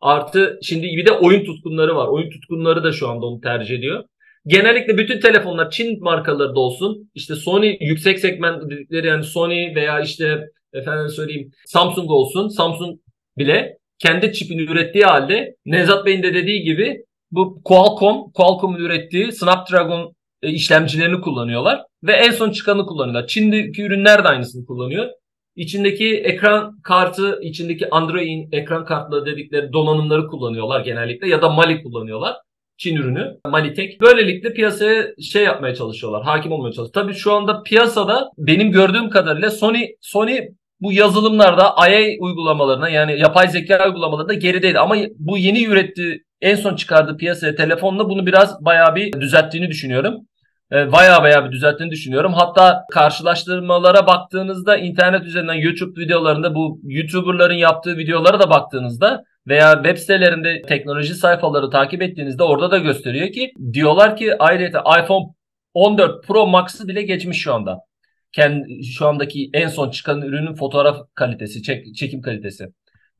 Artı 0.00 0.58
şimdi 0.62 0.86
bir 0.86 1.06
de 1.06 1.12
oyun 1.12 1.44
tutkunları 1.44 1.96
var. 1.96 2.08
Oyun 2.08 2.30
tutkunları 2.30 2.84
da 2.84 2.92
şu 2.92 3.08
anda 3.08 3.26
onu 3.26 3.40
tercih 3.40 3.78
ediyor. 3.78 4.04
Genellikle 4.46 4.98
bütün 4.98 5.20
telefonlar 5.20 5.70
Çin 5.70 6.02
markaları 6.02 6.54
da 6.54 6.60
olsun. 6.60 7.10
İşte 7.14 7.34
Sony 7.34 7.76
yüksek 7.80 8.18
segment 8.18 8.70
dedikleri 8.70 9.06
yani 9.06 9.24
Sony 9.24 9.74
veya 9.74 10.00
işte 10.00 10.40
efendim 10.72 11.08
söyleyeyim 11.08 11.50
Samsung 11.66 12.10
olsun. 12.10 12.48
Samsung 12.48 12.98
bile 13.38 13.78
kendi 13.98 14.32
çipini 14.32 14.62
ürettiği 14.62 15.04
halde 15.04 15.54
Nevzat 15.66 16.06
Bey'in 16.06 16.22
de 16.22 16.34
dediği 16.34 16.62
gibi 16.62 17.04
bu 17.30 17.62
Qualcomm, 17.64 18.32
Qualcomm'un 18.32 18.78
ürettiği 18.78 19.32
Snapdragon 19.32 20.15
işlemcilerini 20.50 21.20
kullanıyorlar 21.20 21.82
ve 22.02 22.12
en 22.12 22.30
son 22.30 22.50
çıkanı 22.50 22.86
kullanıyorlar. 22.86 23.26
Çin'deki 23.26 23.82
ürünler 23.82 24.24
de 24.24 24.28
aynısını 24.28 24.66
kullanıyor. 24.66 25.06
İçindeki 25.56 26.16
ekran 26.16 26.80
kartı, 26.82 27.38
içindeki 27.42 27.90
Android'in 27.90 28.48
ekran 28.52 28.84
kartları 28.84 29.26
dedikleri 29.26 29.72
donanımları 29.72 30.26
kullanıyorlar 30.26 30.80
genellikle 30.80 31.28
ya 31.28 31.42
da 31.42 31.48
Mali 31.48 31.82
kullanıyorlar. 31.82 32.36
Çin 32.78 32.96
ürünü 32.96 33.36
Malitek. 33.46 34.00
Böylelikle 34.00 34.52
piyasaya 34.52 35.06
şey 35.32 35.44
yapmaya 35.44 35.74
çalışıyorlar. 35.74 36.22
Hakim 36.22 36.52
olmaya 36.52 36.72
çalışıyorlar. 36.72 37.02
Tabii 37.02 37.14
şu 37.14 37.32
anda 37.32 37.62
piyasada 37.62 38.30
benim 38.38 38.72
gördüğüm 38.72 39.10
kadarıyla 39.10 39.50
Sony 39.50 39.86
Sony 40.00 40.40
bu 40.80 40.92
yazılımlarda 40.92 41.76
AI 41.76 42.16
uygulamalarına 42.20 42.88
yani 42.88 43.20
yapay 43.20 43.48
zeka 43.48 43.86
uygulamalarında 43.86 44.34
gerideydi. 44.34 44.78
Ama 44.78 44.96
bu 45.18 45.38
yeni 45.38 45.64
ürettiği 45.64 46.22
en 46.40 46.54
son 46.54 46.76
çıkardığı 46.76 47.16
piyasaya 47.16 47.54
telefonla 47.54 48.08
bunu 48.08 48.26
biraz 48.26 48.64
bayağı 48.64 48.94
bir 48.94 49.12
düzelttiğini 49.12 49.68
düşünüyorum. 49.68 50.14
E, 50.72 50.92
bayağı 50.92 51.22
bayağı 51.22 51.46
bir 51.46 51.52
düzelttiğini 51.52 51.92
düşünüyorum. 51.92 52.32
Hatta 52.32 52.84
karşılaştırmalara 52.92 54.06
baktığınızda 54.06 54.76
internet 54.76 55.24
üzerinden 55.24 55.54
YouTube 55.54 56.00
videolarında 56.00 56.54
bu 56.54 56.80
YouTuber'ların 56.84 57.54
yaptığı 57.54 57.96
videolara 57.96 58.40
da 58.40 58.50
baktığınızda 58.50 59.24
veya 59.46 59.74
web 59.74 59.96
sitelerinde 59.96 60.62
teknoloji 60.62 61.14
sayfaları 61.14 61.70
takip 61.70 62.02
ettiğinizde 62.02 62.42
orada 62.42 62.70
da 62.70 62.78
gösteriyor 62.78 63.32
ki 63.32 63.52
diyorlar 63.72 64.16
ki 64.16 64.38
ayrıca 64.38 64.80
iPhone 65.02 65.26
14 65.74 66.26
Pro 66.26 66.46
Max'ı 66.46 66.88
bile 66.88 67.02
geçmiş 67.02 67.38
şu 67.42 67.54
anda. 67.54 67.78
Kendi, 68.32 68.84
şu 68.84 69.06
andaki 69.06 69.50
en 69.52 69.68
son 69.68 69.90
çıkan 69.90 70.22
ürünün 70.22 70.54
fotoğraf 70.54 70.96
kalitesi, 71.14 71.62
çek, 71.62 71.94
çekim 71.96 72.22
kalitesi. 72.22 72.68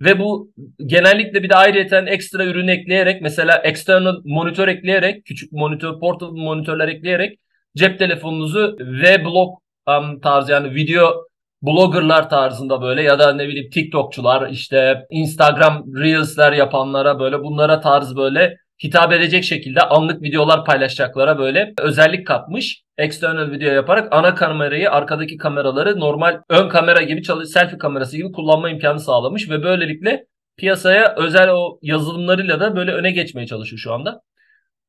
Ve 0.00 0.19
bu 0.19 0.53
genellikle 0.87 1.43
bir 1.43 1.50
de 1.50 1.57
ayrıyeten 1.57 2.07
ekstra 2.07 2.45
ürün 2.45 2.69
ekleyerek 2.69 3.23
mesela 3.23 3.57
external 3.65 4.17
monitör 4.25 4.69
ekleyerek 4.69 5.25
küçük 5.25 5.53
monitör, 5.53 6.00
portable 6.00 6.43
monitörler 6.43 6.88
ekleyerek 6.88 7.38
cep 7.76 7.99
telefonunuzu 7.99 8.76
vlog 8.81 9.59
um, 9.88 10.21
tarzı 10.21 10.53
yani 10.53 10.75
video 10.75 11.26
bloggerlar 11.62 12.31
tarzında 12.31 12.83
böyle 12.83 13.03
ya 13.03 13.19
da 13.19 13.33
ne 13.33 13.49
bileyim 13.49 13.71
TikTokçular 13.71 14.50
işte 14.50 15.07
Instagram 15.11 15.85
Reels'ler 15.97 16.53
yapanlara 16.53 17.21
böyle 17.21 17.38
bunlara 17.41 17.81
tarz 17.81 18.17
böyle 18.17 18.57
hitap 18.85 19.12
edecek 19.12 19.45
şekilde 19.45 19.80
anlık 19.80 20.23
videolar 20.23 20.64
paylaşacaklara 20.64 21.38
böyle 21.38 21.75
özellik 21.78 22.26
katmış. 22.26 22.83
External 22.99 23.50
video 23.50 23.73
yaparak 23.73 24.09
ana 24.12 24.35
kamerayı 24.35 24.90
arkadaki 24.90 25.37
kameraları 25.37 26.00
normal 26.00 26.40
ön 26.49 26.68
kamera 26.68 27.02
gibi 27.02 27.23
çalış 27.23 27.49
selfie 27.49 27.78
kamerası 27.78 28.16
gibi 28.16 28.33
kullanma 28.33 28.71
imkanı 28.71 29.00
sağlamış 29.00 29.50
ve 29.50 29.62
böylelikle 29.62 30.26
piyasaya 30.56 31.14
özel 31.16 31.49
o 31.49 31.78
yazılımlarıyla 31.83 32.61
da 32.61 32.76
böyle 32.76 32.92
öne 32.92 33.11
geçmeye 33.11 33.47
çalışıyor 33.47 33.80
şu 33.80 33.92
anda. 33.92 34.23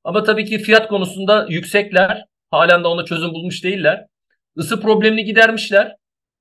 Ama 0.03 0.23
tabii 0.23 0.45
ki 0.45 0.59
fiyat 0.59 0.87
konusunda 0.87 1.45
yüksekler. 1.49 2.25
Halen 2.51 2.83
de 2.83 2.87
ona 2.87 3.05
çözüm 3.05 3.33
bulmuş 3.33 3.63
değiller. 3.63 4.05
Isı 4.55 4.81
problemini 4.81 5.25
gidermişler. 5.25 5.95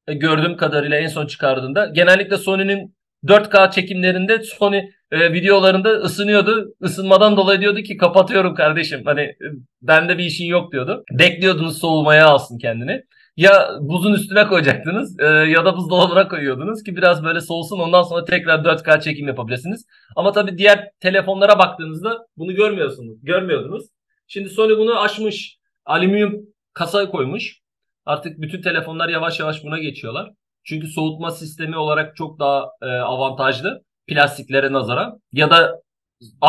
E, 0.06 0.14
gördüğüm 0.14 0.56
kadarıyla 0.56 0.96
en 0.96 1.08
son 1.08 1.26
çıkardığında. 1.26 1.86
Genellikle 1.86 2.36
Sony'nin 2.36 2.96
4K 3.24 3.70
çekimlerinde 3.72 4.42
Sony 4.42 4.82
e, 5.10 5.32
videolarında 5.32 5.90
ısınıyordu. 5.90 6.74
Isınmadan 6.82 7.36
dolayı 7.36 7.60
diyordu 7.60 7.80
ki 7.80 7.96
kapatıyorum 7.96 8.54
kardeşim. 8.54 9.02
Hani 9.04 9.34
bende 9.82 10.18
bir 10.18 10.24
işin 10.24 10.46
yok 10.46 10.72
diyordu. 10.72 11.04
Bekliyordunuz 11.12 11.78
soğumaya 11.78 12.26
alsın 12.26 12.58
kendini. 12.58 13.02
Ya 13.36 13.68
buzun 13.80 14.12
üstüne 14.12 14.48
koyacaktınız 14.48 15.20
e, 15.20 15.24
ya 15.26 15.64
da 15.64 15.76
buzdolabına 15.76 16.28
koyuyordunuz 16.28 16.82
ki 16.82 16.96
biraz 16.96 17.24
böyle 17.24 17.40
soğusun 17.40 17.78
ondan 17.78 18.02
sonra 18.02 18.24
tekrar 18.24 18.58
4K 18.58 19.00
çekim 19.00 19.28
yapabilirsiniz. 19.28 19.86
Ama 20.16 20.32
tabii 20.32 20.58
diğer 20.58 20.90
telefonlara 21.00 21.58
baktığınızda 21.58 22.26
bunu 22.36 22.54
görmüyorsunuz. 22.54 23.18
Görmüyordunuz. 23.22 23.86
Şimdi 24.26 24.48
Sony 24.48 24.78
bunu 24.78 25.00
aşmış. 25.00 25.58
Alüminyum 25.84 26.34
kasa 26.72 27.10
koymuş. 27.10 27.60
Artık 28.06 28.40
bütün 28.40 28.62
telefonlar 28.62 29.08
yavaş 29.08 29.40
yavaş 29.40 29.64
buna 29.64 29.78
geçiyorlar. 29.78 30.30
Çünkü 30.64 30.86
soğutma 30.86 31.30
sistemi 31.30 31.76
olarak 31.76 32.16
çok 32.16 32.38
daha 32.38 32.70
e, 32.82 32.86
avantajlı 32.86 33.82
plastiklere 34.06 34.72
nazaran. 34.72 35.20
Ya 35.32 35.50
da 35.50 35.80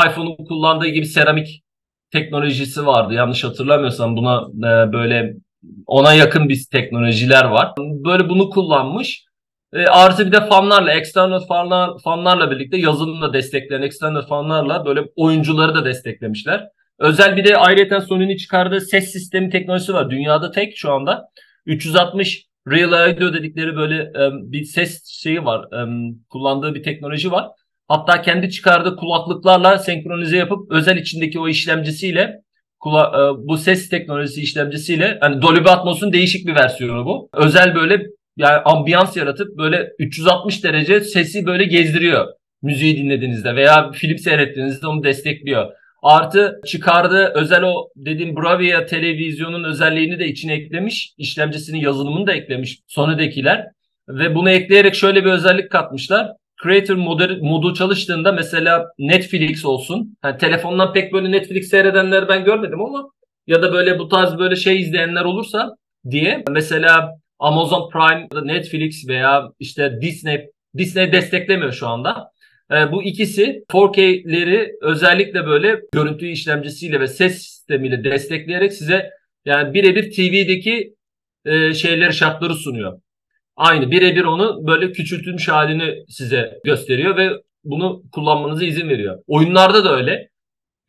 iPhone'un 0.08 0.46
kullandığı 0.46 0.88
gibi 0.88 1.06
seramik 1.06 1.64
teknolojisi 2.12 2.86
vardı. 2.86 3.14
Yanlış 3.14 3.44
hatırlamıyorsam 3.44 4.18
buna 4.18 4.48
e, 4.58 4.94
böyle 4.94 5.34
ona 5.86 6.14
yakın 6.14 6.50
bir 6.50 6.66
teknolojiler 6.72 7.46
var. 7.46 7.74
Böyle 7.80 8.30
bunu 8.30 8.50
kullanmış. 8.50 9.26
E, 9.74 9.86
artı 9.86 10.28
bir 10.28 10.32
de 10.32 10.46
fanlarla, 10.46 10.94
external 10.94 11.40
fanlar, 11.40 11.90
fanlarla 12.04 12.52
birlikte 12.52 12.78
yazılımla 12.78 13.34
destekleyen 13.34 13.82
external 13.82 14.28
fanlarla 14.28 14.86
böyle 14.86 15.02
oyuncuları 15.16 15.76
da 15.76 15.86
desteklemişler. 15.86 16.68
Özel 17.00 17.38
bir 17.38 17.46
de 17.46 17.58
ayrıca 17.58 18.02
Sony'nin 18.02 18.38
çıkardığı 18.38 18.82
ses 18.82 19.12
sistemi 19.12 19.50
teknolojisi 19.50 19.94
var. 19.94 20.10
Dünyada 20.10 20.52
tek 20.52 20.78
şu 20.78 20.92
anda. 20.92 21.30
360 21.66 22.47
Real 22.72 22.92
Audio 22.92 23.34
dedikleri 23.34 23.76
böyle 23.76 24.04
um, 24.04 24.52
bir 24.52 24.64
ses 24.64 25.06
şeyi 25.06 25.46
var. 25.46 25.84
Um, 25.84 26.20
kullandığı 26.30 26.76
bir 26.76 26.84
teknoloji 26.84 27.32
var. 27.32 27.48
Hatta 27.88 28.22
kendi 28.22 28.50
çıkardığı 28.50 28.96
kulaklıklarla 28.96 29.78
senkronize 29.78 30.38
yapıp 30.38 30.72
özel 30.72 30.98
içindeki 30.98 31.40
o 31.40 31.48
işlemcisiyle 31.48 32.42
kula, 32.80 33.08
e, 33.08 33.48
bu 33.48 33.58
ses 33.58 33.90
teknolojisi 33.90 34.42
işlemcisiyle 34.42 35.18
hani 35.22 35.42
Dolby 35.42 35.70
Atmos'un 35.70 36.14
değişik 36.14 36.48
bir 36.48 36.56
versiyonu 36.56 37.06
bu. 37.06 37.30
Özel 37.34 37.76
böyle 37.76 38.02
yani 38.38 38.58
ambiyans 38.66 39.18
yaratıp 39.18 39.58
böyle 39.58 39.90
360 40.00 40.64
derece 40.64 41.02
sesi 41.02 41.46
böyle 41.46 41.64
gezdiriyor 41.64 42.28
müziği 42.62 42.98
dinlediğinizde 42.98 43.56
veya 43.56 43.92
film 43.92 44.18
seyrettiğinizde 44.18 44.88
onu 44.88 45.04
destekliyor. 45.04 45.72
Artı 46.04 46.62
çıkardığı 46.66 47.32
özel 47.36 47.64
o 47.64 47.90
dediğim 47.96 48.36
Bravia 48.36 48.86
televizyonun 48.86 49.64
özelliğini 49.64 50.20
de 50.20 50.28
içine 50.28 50.54
eklemiş. 50.54 51.14
İşlemcisinin 51.18 51.80
yazılımını 51.80 52.28
da 52.28 52.34
eklemiş 52.34 52.80
Sony'dekiler. 52.88 53.66
Ve 54.10 54.36
bunu 54.36 54.50
ekleyerek 54.50 54.96
şöyle 54.96 55.26
bir 55.26 55.32
özellik 55.32 55.72
katmışlar. 55.72 56.32
Creator 56.64 56.96
modu, 56.96 57.38
modu 57.42 57.74
çalıştığında 57.74 58.32
mesela 58.32 58.86
Netflix 59.00 59.66
olsun. 59.66 60.18
Yani 60.24 60.38
telefondan 60.38 60.94
pek 60.94 61.14
böyle 61.14 61.32
Netflix 61.32 61.70
seyredenler 61.70 62.30
ben 62.30 62.46
görmedim 62.46 62.82
ama 62.82 63.10
ya 63.48 63.62
da 63.62 63.74
böyle 63.74 64.00
bu 64.00 64.08
tarz 64.08 64.38
böyle 64.38 64.56
şey 64.56 64.82
izleyenler 64.82 65.26
olursa 65.26 65.76
diye 66.10 66.44
mesela 66.50 67.12
Amazon 67.40 67.90
Prime, 67.90 68.28
Netflix 68.44 69.08
veya 69.08 69.50
işte 69.60 70.02
Disney 70.02 70.50
Disney 70.78 71.12
desteklemiyor 71.12 71.72
şu 71.72 71.88
anda. 71.88 72.32
E, 72.72 72.92
bu 72.92 73.04
ikisi 73.04 73.64
4K'leri 73.70 74.72
özellikle 74.82 75.46
böyle 75.46 75.82
görüntü 75.94 76.28
işlemcisiyle 76.28 77.00
ve 77.00 77.08
ses 77.08 77.34
sistemiyle 77.34 78.04
destekleyerek 78.04 78.74
size 78.74 79.10
yani 79.46 79.74
birebir 79.74 80.12
TV'deki 80.12 80.96
e, 81.46 81.74
şeyleri 81.74 82.14
şartları 82.14 82.54
sunuyor. 82.54 83.00
Aynı 83.56 83.92
birebir 83.92 84.24
onu 84.24 84.68
böyle 84.68 84.92
küçültülmüş 84.92 85.48
halini 85.48 86.06
size 86.10 86.60
gösteriyor 86.64 87.18
ve 87.18 87.30
bunu 87.64 88.04
kullanmanıza 88.12 88.66
izin 88.66 88.90
veriyor. 88.90 89.20
Oyunlarda 89.28 89.86
da 89.86 89.96
öyle. 89.96 90.30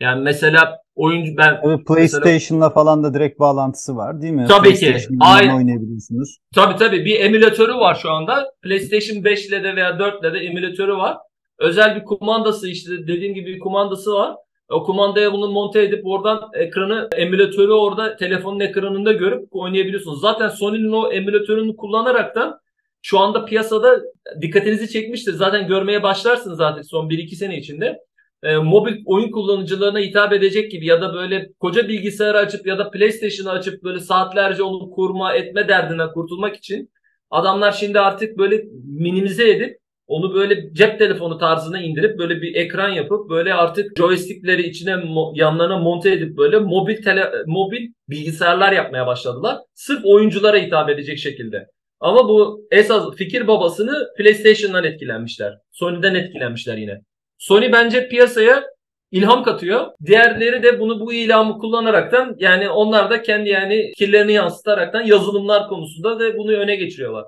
Yani 0.00 0.22
mesela 0.22 0.78
oyuncu 0.94 1.36
ben 1.36 1.60
Tabii 1.62 1.84
PlayStation'la 1.84 2.66
mesela, 2.66 2.70
falan 2.70 3.04
da 3.04 3.14
direkt 3.14 3.38
bağlantısı 3.38 3.96
var 3.96 4.22
değil 4.22 4.32
mi? 4.32 4.46
Tabii 4.48 4.74
ki. 4.74 4.96
Aynı 5.20 5.56
oynayabiliyorsunuz. 5.56 6.38
Tabii 6.54 6.76
tabii 6.76 7.04
bir 7.04 7.20
emülatörü 7.20 7.74
var 7.74 7.94
şu 8.02 8.10
anda. 8.10 8.46
PlayStation 8.62 9.24
5 9.24 9.46
ile 9.46 9.64
de 9.64 9.76
veya 9.76 9.98
4 9.98 10.24
ile 10.24 10.32
de 10.32 10.38
emülatörü 10.38 10.96
var 10.96 11.16
özel 11.58 11.96
bir 11.96 12.04
kumandası 12.04 12.68
işte 12.68 12.90
dediğim 12.90 13.34
gibi 13.34 13.54
bir 13.54 13.58
kumandası 13.58 14.12
var. 14.12 14.36
O 14.70 14.84
kumandaya 14.84 15.32
bunu 15.32 15.50
monte 15.50 15.82
edip 15.82 16.06
oradan 16.06 16.50
ekranı, 16.54 17.08
emülatörü 17.16 17.72
orada 17.72 18.16
telefonun 18.16 18.60
ekranında 18.60 19.12
görüp 19.12 19.48
oynayabiliyorsunuz. 19.50 20.20
Zaten 20.20 20.48
Sony'nin 20.48 20.92
o 20.92 21.12
emülatörünü 21.12 21.76
kullanarak 21.76 22.34
da 22.34 22.60
şu 23.02 23.18
anda 23.18 23.44
piyasada 23.44 24.00
dikkatinizi 24.42 24.88
çekmiştir. 24.88 25.32
Zaten 25.32 25.68
görmeye 25.68 26.02
başlarsınız 26.02 26.58
zaten 26.58 26.82
son 26.82 27.08
1-2 27.08 27.34
sene 27.34 27.58
içinde. 27.58 27.98
E, 28.42 28.56
mobil 28.56 29.02
oyun 29.06 29.30
kullanıcılarına 29.30 29.98
hitap 29.98 30.32
edecek 30.32 30.70
gibi 30.70 30.86
ya 30.86 31.00
da 31.00 31.14
böyle 31.14 31.48
koca 31.60 31.88
bilgisayarı 31.88 32.38
açıp 32.38 32.66
ya 32.66 32.78
da 32.78 32.90
PlayStation'ı 32.90 33.50
açıp 33.50 33.82
böyle 33.84 34.00
saatlerce 34.00 34.62
onu 34.62 34.90
kurma 34.90 35.34
etme 35.34 35.68
derdinden 35.68 36.12
kurtulmak 36.12 36.56
için 36.56 36.90
adamlar 37.30 37.72
şimdi 37.72 38.00
artık 38.00 38.38
böyle 38.38 38.64
minimize 38.84 39.50
edip 39.50 39.78
onu 40.08 40.34
böyle 40.34 40.74
cep 40.74 40.98
telefonu 40.98 41.38
tarzına 41.38 41.80
indirip 41.80 42.18
böyle 42.18 42.42
bir 42.42 42.54
ekran 42.54 42.88
yapıp 42.88 43.30
böyle 43.30 43.54
artık 43.54 43.98
joystickleri 43.98 44.62
içine 44.62 44.96
yanlarına 45.34 45.78
monte 45.78 46.12
edip 46.12 46.36
böyle 46.36 46.58
mobil 46.58 47.02
tele, 47.02 47.30
mobil 47.46 47.88
bilgisayarlar 48.08 48.72
yapmaya 48.72 49.06
başladılar. 49.06 49.58
Sırf 49.74 50.00
oyunculara 50.04 50.56
hitap 50.56 50.90
edecek 50.90 51.18
şekilde. 51.18 51.66
Ama 52.00 52.28
bu 52.28 52.66
esas 52.70 53.16
fikir 53.16 53.46
babasını 53.46 54.08
PlayStation'dan 54.18 54.84
etkilenmişler. 54.84 55.54
Sony'den 55.72 56.14
etkilenmişler 56.14 56.76
yine. 56.76 57.00
Sony 57.38 57.72
bence 57.72 58.08
piyasaya 58.08 58.64
ilham 59.10 59.42
katıyor. 59.42 59.86
Diğerleri 60.06 60.62
de 60.62 60.80
bunu 60.80 61.00
bu 61.00 61.12
ilhamı 61.12 61.58
kullanaraktan 61.58 62.36
yani 62.38 62.68
onlar 62.70 63.10
da 63.10 63.22
kendi 63.22 63.48
yani 63.48 63.90
fikirlerini 63.98 64.32
yansıtaraktan 64.32 65.02
yazılımlar 65.02 65.68
konusunda 65.68 66.20
da 66.20 66.38
bunu 66.38 66.52
öne 66.52 66.76
geçiriyorlar. 66.76 67.24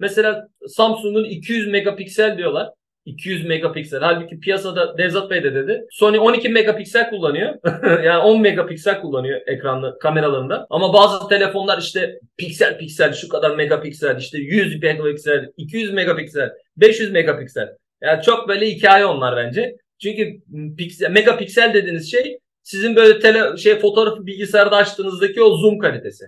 Mesela 0.00 0.48
Samsung'un 0.66 1.24
200 1.24 1.68
megapiksel 1.68 2.38
diyorlar. 2.38 2.68
200 3.08 3.46
megapiksel. 3.46 4.00
Halbuki 4.00 4.40
piyasada 4.40 4.94
Nevzat 4.98 5.30
Bey 5.30 5.42
de 5.42 5.54
dedi. 5.54 5.86
Sony 5.90 6.18
12 6.18 6.48
megapiksel 6.48 7.10
kullanıyor. 7.10 7.54
yani 8.04 8.18
10 8.18 8.40
megapiksel 8.40 9.00
kullanıyor 9.00 9.40
ekranlı 9.46 9.98
kameralarında. 9.98 10.66
Ama 10.70 10.92
bazı 10.92 11.28
telefonlar 11.28 11.78
işte 11.78 12.20
piksel 12.36 12.78
piksel 12.78 13.12
şu 13.12 13.28
kadar 13.28 13.56
megapiksel 13.56 14.18
işte 14.18 14.38
100 14.38 14.82
megapiksel, 14.82 15.52
200 15.56 15.92
megapiksel, 15.92 16.50
500 16.76 17.10
megapiksel. 17.10 17.68
Yani 18.02 18.22
çok 18.22 18.48
böyle 18.48 18.66
hikaye 18.66 19.04
onlar 19.06 19.36
bence. 19.36 19.76
Çünkü 20.02 20.40
piksel, 20.76 21.10
megapiksel 21.10 21.74
dediğiniz 21.74 22.10
şey 22.10 22.38
sizin 22.62 22.96
böyle 22.96 23.18
tele, 23.18 23.56
şey 23.56 23.78
fotoğrafı 23.78 24.26
bilgisayarda 24.26 24.76
açtığınızdaki 24.76 25.42
o 25.42 25.56
zoom 25.56 25.78
kalitesi. 25.78 26.24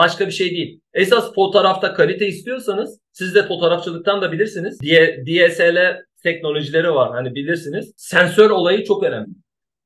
Başka 0.00 0.26
bir 0.26 0.32
şey 0.32 0.50
değil. 0.50 0.80
Esas 0.94 1.34
fotoğrafta 1.34 1.94
kalite 1.94 2.26
istiyorsanız 2.26 2.98
siz 3.12 3.34
de 3.34 3.46
fotoğrafçılıktan 3.46 4.22
da 4.22 4.32
bilirsiniz. 4.32 4.80
DSLR 5.26 5.96
teknolojileri 6.22 6.94
var 6.94 7.10
hani 7.12 7.34
bilirsiniz. 7.34 7.92
Sensör 7.96 8.50
olayı 8.50 8.84
çok 8.84 9.02
önemli. 9.02 9.30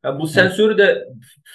Yani 0.05 0.21
bu 0.21 0.27
sensörü 0.27 0.79
de 0.79 1.05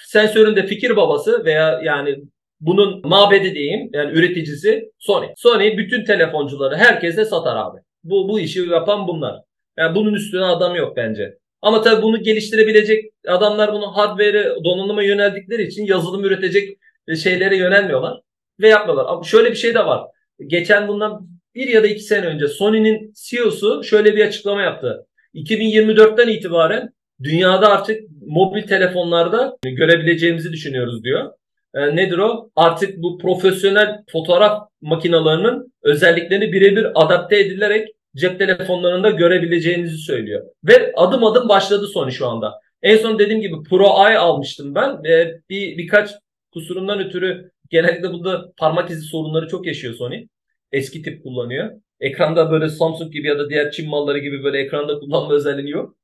sensörün 0.06 0.56
de 0.56 0.66
fikir 0.66 0.96
babası 0.96 1.44
veya 1.44 1.80
yani 1.84 2.16
bunun 2.60 3.08
mabedi 3.08 3.54
diyeyim 3.54 3.90
yani 3.92 4.12
üreticisi 4.12 4.90
Sony. 4.98 5.26
Sony 5.36 5.76
bütün 5.76 6.04
telefoncuları 6.04 6.76
herkese 6.76 7.24
satar 7.24 7.56
abi. 7.56 7.80
Bu 8.04 8.28
bu 8.28 8.40
işi 8.40 8.60
yapan 8.60 9.08
bunlar. 9.08 9.40
Yani 9.78 9.94
bunun 9.94 10.14
üstüne 10.14 10.44
adam 10.44 10.74
yok 10.74 10.96
bence. 10.96 11.38
Ama 11.62 11.82
tabii 11.82 12.02
bunu 12.02 12.22
geliştirebilecek 12.22 13.04
adamlar 13.26 13.72
bunu 13.72 13.96
hardware'e 13.96 14.64
donanıma 14.64 15.02
yöneldikleri 15.02 15.62
için 15.62 15.84
yazılım 15.84 16.24
üretecek 16.24 16.78
şeylere 17.22 17.56
yönelmiyorlar 17.56 18.20
ve 18.60 18.68
yapmıyorlar. 18.68 19.06
Ama 19.08 19.24
şöyle 19.24 19.50
bir 19.50 19.56
şey 19.56 19.74
de 19.74 19.86
var. 19.86 20.06
Geçen 20.46 20.88
bundan 20.88 21.28
bir 21.54 21.68
ya 21.68 21.82
da 21.82 21.86
iki 21.86 22.02
sene 22.02 22.26
önce 22.26 22.48
Sony'nin 22.48 23.12
CEO'su 23.16 23.84
şöyle 23.84 24.16
bir 24.16 24.26
açıklama 24.26 24.62
yaptı. 24.62 25.06
2024'ten 25.34 26.28
itibaren 26.28 26.90
dünyada 27.22 27.68
artık 27.68 28.00
mobil 28.26 28.62
telefonlarda 28.62 29.56
görebileceğimizi 29.62 30.52
düşünüyoruz 30.52 31.04
diyor. 31.04 31.30
E, 31.74 31.96
nedir 31.96 32.18
o? 32.18 32.50
Artık 32.56 32.98
bu 32.98 33.18
profesyonel 33.18 34.02
fotoğraf 34.12 34.68
makinalarının 34.80 35.72
özelliklerini 35.82 36.52
birebir 36.52 36.86
adapte 36.94 37.40
edilerek 37.40 37.88
cep 38.16 38.38
telefonlarında 38.38 39.10
görebileceğinizi 39.10 39.96
söylüyor. 39.96 40.46
Ve 40.64 40.92
adım 40.96 41.24
adım 41.24 41.48
başladı 41.48 41.86
Sony 41.86 42.10
şu 42.10 42.26
anda. 42.28 42.60
En 42.82 42.96
son 42.96 43.18
dediğim 43.18 43.40
gibi 43.40 43.62
Pro 43.70 43.86
i 43.86 44.16
almıştım 44.16 44.74
ben. 44.74 45.04
ve 45.04 45.40
bir 45.50 45.78
birkaç 45.78 46.10
kusurundan 46.52 46.98
ötürü 46.98 47.50
genellikle 47.70 48.12
burada 48.12 48.52
parmak 48.56 48.90
izi 48.90 49.02
sorunları 49.02 49.48
çok 49.48 49.66
yaşıyor 49.66 49.94
Sony. 49.94 50.26
Eski 50.72 51.02
tip 51.02 51.22
kullanıyor. 51.22 51.70
Ekranda 52.00 52.50
böyle 52.50 52.68
Samsung 52.68 53.12
gibi 53.12 53.28
ya 53.28 53.38
da 53.38 53.50
diğer 53.50 53.70
Çin 53.70 53.88
malları 53.88 54.18
gibi 54.18 54.44
böyle 54.44 54.58
ekranda 54.58 54.98
kullanma 54.98 55.34
özelliği 55.34 55.70
yok. 55.70 55.96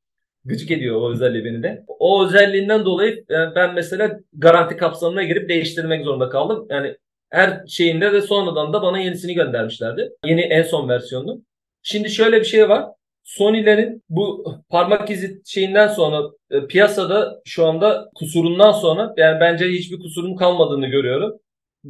Gıcık 0.44 0.70
ediyor 0.70 0.96
o 0.96 1.12
özelliği 1.12 1.44
beni 1.44 1.62
de. 1.62 1.85
O 1.88 2.26
özelliğinden 2.26 2.85
dolayı 2.85 3.25
ben 3.28 3.75
mesela 3.75 4.20
garanti 4.32 4.76
kapsamına 4.76 5.23
girip 5.23 5.49
değiştirmek 5.49 6.04
zorunda 6.04 6.28
kaldım. 6.28 6.66
Yani 6.70 6.96
her 7.30 7.66
şeyinde 7.66 8.12
de 8.12 8.20
sonradan 8.20 8.73
da 8.73 8.82
bana 8.82 8.99
yenisini 8.99 9.35
göndermişlerdi. 9.35 10.11
Yeni 10.25 10.40
en 10.40 10.62
son 10.62 10.88
versiyonu. 10.88 11.42
Şimdi 11.82 12.11
şöyle 12.11 12.40
bir 12.40 12.44
şey 12.44 12.68
var. 12.68 12.87
Sony'lerin 13.25 14.02
bu 14.08 14.54
parmak 14.68 15.11
izi 15.11 15.42
şeyinden 15.46 15.88
sonra 15.88 16.23
e, 16.50 16.66
piyasada 16.66 17.40
şu 17.44 17.66
anda 17.66 18.11
kusurundan 18.14 18.73
sonra 18.73 19.14
yani 19.16 19.40
bence 19.40 19.68
hiçbir 19.68 19.99
kusurun 19.99 20.37
kalmadığını 20.37 20.87
görüyorum. 20.87 21.38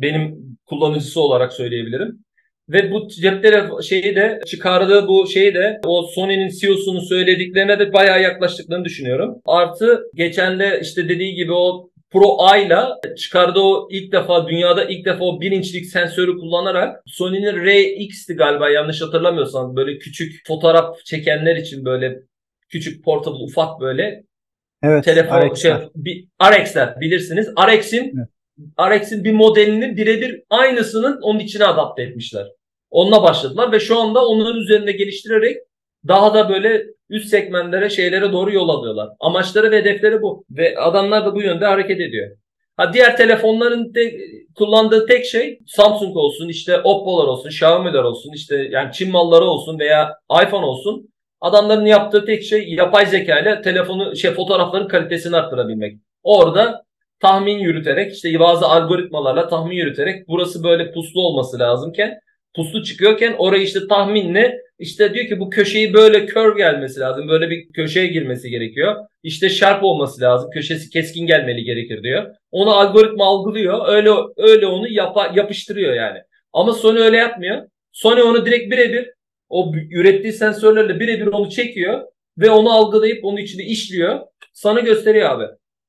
Benim 0.02 0.36
kullanıcısı 0.66 1.20
olarak 1.20 1.52
söyleyebilirim. 1.52 2.18
Ve 2.68 2.90
bu 2.92 3.08
cep 3.08 3.42
telefonu 3.42 3.82
şeyi 3.82 4.16
de 4.16 4.40
çıkardığı 4.46 5.08
bu 5.08 5.26
şeyi 5.26 5.54
de 5.54 5.80
o 5.84 6.02
Sony'nin 6.02 6.48
CEO'sunun 6.48 7.00
söylediklerine 7.00 7.78
de 7.78 7.92
bayağı 7.92 8.22
yaklaştıklarını 8.22 8.84
düşünüyorum. 8.84 9.34
Artı 9.44 10.02
geçen 10.14 10.58
de 10.58 10.80
işte 10.82 11.08
dediği 11.08 11.34
gibi 11.34 11.52
o 11.52 11.90
Pro 12.10 12.36
A'yla 12.38 12.98
çıkardığı 13.16 13.60
o 13.60 13.88
ilk 13.90 14.12
defa 14.12 14.48
dünyada 14.48 14.84
ilk 14.84 15.04
defa 15.04 15.24
o 15.24 15.40
1 15.40 15.50
inçlik 15.50 15.86
sensörü 15.86 16.38
kullanarak 16.38 17.02
Sony'nin 17.06 17.56
RX'ti 17.66 18.34
galiba 18.34 18.70
yanlış 18.70 19.02
hatırlamıyorsam 19.02 19.76
böyle 19.76 19.98
küçük 19.98 20.46
fotoğraf 20.46 21.04
çekenler 21.04 21.56
için 21.56 21.84
böyle 21.84 22.18
küçük 22.68 23.04
portable 23.04 23.44
ufak 23.44 23.80
böyle 23.80 24.24
evet, 24.82 25.04
telefon 25.04 25.40
RX'ler. 25.40 25.78
şey 25.78 25.88
bir 25.94 26.26
RX'ler 26.42 27.00
bilirsiniz. 27.00 27.48
RX'in 27.68 28.14
evet. 28.18 28.28
RX'in 28.80 29.24
bir 29.24 29.32
modelinin 29.32 29.96
birebir 29.96 30.42
aynısının 30.50 31.20
onun 31.22 31.38
içine 31.38 31.64
adapte 31.64 32.02
etmişler. 32.02 32.46
Onunla 32.90 33.22
başladılar 33.22 33.72
ve 33.72 33.80
şu 33.80 33.98
anda 34.00 34.26
onların 34.26 34.60
üzerinde 34.60 34.92
geliştirerek 34.92 35.56
daha 36.08 36.34
da 36.34 36.48
böyle 36.48 36.84
üst 37.08 37.28
segmentlere 37.28 37.90
şeylere 37.90 38.32
doğru 38.32 38.52
yol 38.52 38.68
alıyorlar. 38.68 39.08
Amaçları 39.20 39.70
ve 39.70 39.78
hedefleri 39.78 40.22
bu. 40.22 40.44
Ve 40.50 40.78
adamlar 40.78 41.26
da 41.26 41.34
bu 41.34 41.42
yönde 41.42 41.66
hareket 41.66 42.00
ediyor. 42.00 42.36
Ha 42.76 42.92
diğer 42.92 43.16
telefonların 43.16 43.94
de 43.94 44.18
kullandığı 44.54 45.06
tek 45.06 45.24
şey 45.24 45.58
Samsung 45.66 46.16
olsun, 46.16 46.48
işte 46.48 46.78
Oppo'lar 46.78 47.26
olsun, 47.28 47.48
Xiaomi'ler 47.48 48.02
olsun, 48.02 48.32
işte 48.34 48.68
yani 48.70 48.92
Çin 48.92 49.10
malları 49.12 49.44
olsun 49.44 49.78
veya 49.78 50.14
iPhone 50.42 50.66
olsun. 50.66 51.08
Adamların 51.40 51.86
yaptığı 51.86 52.24
tek 52.24 52.42
şey 52.42 52.74
yapay 52.74 53.06
zeka 53.06 53.40
ile 53.40 53.62
telefonu 53.62 54.16
şey 54.16 54.30
fotoğrafların 54.30 54.88
kalitesini 54.88 55.36
arttırabilmek. 55.36 55.98
Orada 56.22 56.85
tahmin 57.20 57.58
yürüterek 57.58 58.12
işte 58.12 58.40
bazı 58.40 58.66
algoritmalarla 58.66 59.48
tahmin 59.48 59.76
yürüterek 59.76 60.28
burası 60.28 60.64
böyle 60.64 60.92
puslu 60.92 61.20
olması 61.20 61.58
lazımken 61.58 62.18
puslu 62.56 62.82
çıkıyorken 62.82 63.34
orayı 63.38 63.62
işte 63.62 63.80
tahminle 63.88 64.58
işte 64.78 65.14
diyor 65.14 65.26
ki 65.26 65.40
bu 65.40 65.50
köşeyi 65.50 65.94
böyle 65.94 66.26
kör 66.26 66.56
gelmesi 66.56 67.00
lazım. 67.00 67.28
Böyle 67.28 67.50
bir 67.50 67.72
köşeye 67.72 68.06
girmesi 68.06 68.50
gerekiyor. 68.50 68.96
İşte 69.22 69.48
sharp 69.48 69.84
olması 69.84 70.20
lazım. 70.20 70.50
Köşesi 70.50 70.90
keskin 70.90 71.26
gelmeli 71.26 71.64
gerekir 71.64 72.02
diyor. 72.02 72.34
Onu 72.50 72.70
algoritma 72.70 73.24
algılıyor. 73.24 73.88
Öyle 73.88 74.10
öyle 74.36 74.66
onu 74.66 74.88
yapa, 74.88 75.32
yapıştırıyor 75.34 75.94
yani. 75.94 76.18
Ama 76.52 76.72
Sony 76.72 76.98
öyle 76.98 77.16
yapmıyor. 77.16 77.62
Sony 77.92 78.22
onu 78.22 78.46
direkt 78.46 78.72
birebir 78.72 79.10
o 79.48 79.72
ürettiği 79.90 80.32
sensörlerle 80.32 81.00
birebir 81.00 81.26
onu 81.26 81.50
çekiyor 81.50 82.02
ve 82.38 82.50
onu 82.50 82.72
algılayıp 82.72 83.24
onun 83.24 83.36
içinde 83.36 83.62
işliyor. 83.62 84.20
Sana 84.52 84.80
gösteriyor 84.80 85.30
abi. 85.30 85.44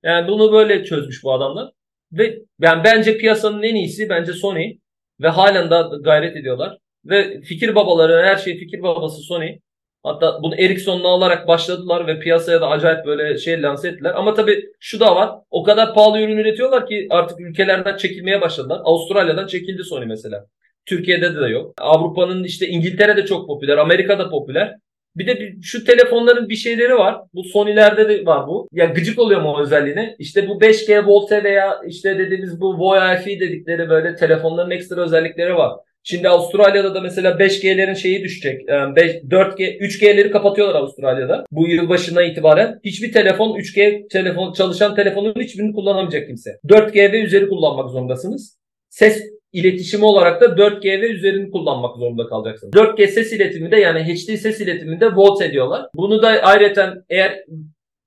Yani 0.08 0.28
bunu 0.28 0.52
böyle 0.52 0.84
çözmüş 0.84 1.24
bu 1.24 1.34
adamlar. 1.34 1.72
Ve 2.12 2.40
yani 2.62 2.84
bence 2.84 3.18
piyasanın 3.18 3.64
en 3.64 3.76
iyisi 3.76 4.10
bence 4.10 4.34
Sony. 4.34 4.78
Ve 5.22 5.28
halen 5.28 5.70
daha 5.70 5.82
gayret 5.82 6.38
ediyorlar. 6.38 6.78
Ve 7.06 7.42
fikir 7.42 7.76
babaları, 7.76 8.26
her 8.26 8.36
şey 8.38 8.58
fikir 8.58 8.84
babası 8.84 9.22
Sony. 9.22 9.60
Hatta 10.04 10.40
bunu 10.44 10.56
Ericsson'la 10.56 11.08
alarak 11.08 11.48
başladılar 11.48 12.08
ve 12.08 12.20
piyasaya 12.20 12.62
da 12.62 12.70
acayip 12.70 13.06
böyle 13.06 13.38
şey 13.38 13.62
lanse 13.62 13.88
ettiler. 13.90 14.14
Ama 14.16 14.34
tabii 14.34 14.66
şu 14.80 15.00
da 15.00 15.16
var. 15.16 15.32
O 15.50 15.64
kadar 15.64 15.94
pahalı 15.94 16.22
ürün 16.22 16.38
üretiyorlar 16.38 16.88
ki 16.88 17.08
artık 17.10 17.40
ülkelerden 17.40 17.98
çekilmeye 17.98 18.42
başladılar. 18.42 18.82
Avustralya'dan 18.84 19.48
çekildi 19.48 19.84
Sony 19.84 20.06
mesela. 20.06 20.46
Türkiye'de 20.86 21.36
de 21.36 21.48
yok. 21.48 21.74
Avrupa'nın 21.82 22.44
işte 22.44 22.68
İngiltere'de 22.68 23.26
çok 23.26 23.48
popüler. 23.48 23.78
Amerika'da 23.78 24.30
popüler. 24.30 24.76
Bir 25.18 25.28
de 25.28 25.54
şu 25.64 25.84
telefonların 25.84 26.50
bir 26.50 26.56
şeyleri 26.56 26.96
var. 26.96 27.16
Bu 27.34 27.44
Sony'lerde 27.44 28.10
de 28.10 28.26
var 28.26 28.48
bu. 28.48 28.68
Ya 28.72 28.86
gıcık 28.86 29.20
oluyor 29.20 29.42
mu 29.42 29.50
o 29.50 29.62
özelliğine? 29.62 30.16
İşte 30.20 30.48
bu 30.48 30.60
5G 30.60 31.06
Volte 31.06 31.44
veya 31.44 31.82
işte 31.88 32.20
dediğimiz 32.20 32.62
bu 32.62 32.74
Wi-Fi 32.74 33.40
dedikleri 33.40 33.90
böyle 33.90 34.16
telefonların 34.16 34.72
ekstra 34.72 35.02
özellikleri 35.02 35.56
var. 35.56 35.72
Şimdi 36.04 36.30
Avustralya'da 36.30 36.96
da 36.96 37.02
mesela 37.02 37.32
5G'lerin 37.32 37.96
şeyi 37.96 38.24
düşecek. 38.24 38.70
4G, 38.70 39.78
3G'leri 39.78 40.32
kapatıyorlar 40.32 40.76
Avustralya'da. 40.76 41.46
Bu 41.52 41.68
yıl 41.68 41.90
başına 41.90 42.24
itibaren 42.24 42.80
hiçbir 42.84 43.12
telefon 43.12 43.60
3G 43.60 44.08
telefon 44.10 44.54
çalışan 44.54 44.96
telefonun 44.96 45.36
hiçbirini 45.40 45.74
kullanamayacak 45.74 46.28
kimse. 46.28 46.60
4G 46.68 47.12
ve 47.12 47.22
üzeri 47.22 47.50
kullanmak 47.50 47.90
zorundasınız. 47.90 48.58
Ses 48.90 49.24
iletişimi 49.54 50.06
olarak 50.06 50.42
da 50.42 50.46
4G 50.46 51.02
ve 51.02 51.10
üzerini 51.10 51.52
kullanmak 51.52 51.98
zorunda 51.98 52.28
kalacaksınız. 52.28 52.74
4G 52.74 53.08
ses 53.08 53.34
iletimi 53.34 53.72
de 53.72 53.76
yani 53.76 54.00
HD 54.00 54.36
ses 54.36 54.62
iletiminde 54.62 55.16
VoLTE 55.16 55.46
ediyorlar. 55.46 55.88
Bunu 55.96 56.22
da 56.22 56.28
ayrıca 56.28 57.04
eğer 57.10 57.44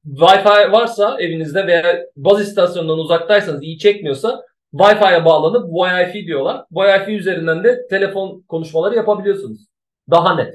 Wi-Fi 0.07 0.72
varsa 0.72 1.16
evinizde 1.20 1.66
veya 1.66 2.07
baz 2.16 2.40
istasyonundan 2.40 2.98
uzaktaysanız 2.98 3.62
iyi 3.62 3.79
çekmiyorsa 3.79 4.44
Wi-Fi'ye 4.72 5.24
bağlanıp 5.24 5.70
Wi-Fi 5.72 6.26
diyorlar. 6.26 6.64
Wi-Fi 6.72 7.16
üzerinden 7.16 7.64
de 7.64 7.87
telefon 7.90 8.44
konuşmaları 8.48 8.96
yapabiliyorsunuz. 8.96 9.61
Daha 10.11 10.35
net. 10.35 10.55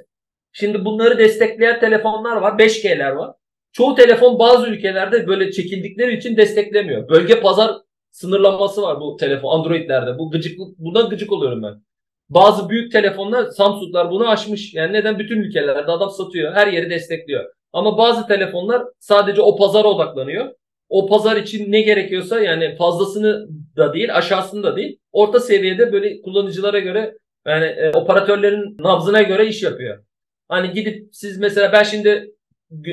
Şimdi 0.53 0.85
bunları 0.85 1.19
destekleyen 1.19 1.79
telefonlar 1.79 2.35
var. 2.35 2.51
5G'ler 2.51 3.11
var. 3.15 3.35
Çoğu 3.71 3.95
telefon 3.95 4.39
bazı 4.39 4.67
ülkelerde 4.67 5.27
böyle 5.27 5.51
çekildikleri 5.51 6.17
için 6.17 6.37
desteklemiyor. 6.37 7.09
Bölge 7.09 7.39
pazar 7.39 7.71
sınırlaması 8.15 8.81
var 8.81 8.99
bu 8.99 9.17
telefon 9.17 9.59
Android'lerde. 9.59 10.17
Bu 10.17 10.31
gıcıklık 10.31 10.77
bundan 10.77 11.09
gıcık 11.09 11.31
oluyorum 11.31 11.63
ben. 11.63 11.83
Bazı 12.29 12.69
büyük 12.69 12.91
telefonlar 12.91 13.45
Samsung'lar 13.45 14.11
bunu 14.11 14.29
aşmış. 14.29 14.73
Yani 14.73 14.93
neden 14.93 15.19
bütün 15.19 15.41
ülkelerde 15.41 15.91
adam 15.91 16.09
satıyor. 16.09 16.53
Her 16.53 16.67
yeri 16.67 16.89
destekliyor. 16.89 17.45
Ama 17.73 17.97
bazı 17.97 18.27
telefonlar 18.27 18.83
sadece 18.99 19.41
o 19.41 19.57
pazara 19.57 19.87
odaklanıyor. 19.87 20.51
O 20.89 21.07
pazar 21.07 21.37
için 21.37 21.71
ne 21.71 21.81
gerekiyorsa 21.81 22.39
yani 22.39 22.75
fazlasını 22.75 23.47
da 23.77 23.93
değil, 23.93 24.17
aşağısını 24.17 24.63
da 24.63 24.75
değil. 24.75 24.99
Orta 25.11 25.39
seviyede 25.39 25.93
böyle 25.93 26.21
kullanıcılara 26.21 26.79
göre 26.79 27.17
yani 27.47 27.65
e, 27.65 27.91
operatörlerin 27.91 28.77
nabzına 28.79 29.21
göre 29.21 29.47
iş 29.47 29.63
yapıyor. 29.63 30.03
Hani 30.49 30.71
gidip 30.71 31.09
siz 31.11 31.37
mesela 31.37 31.71
ben 31.71 31.83
şimdi 31.83 32.31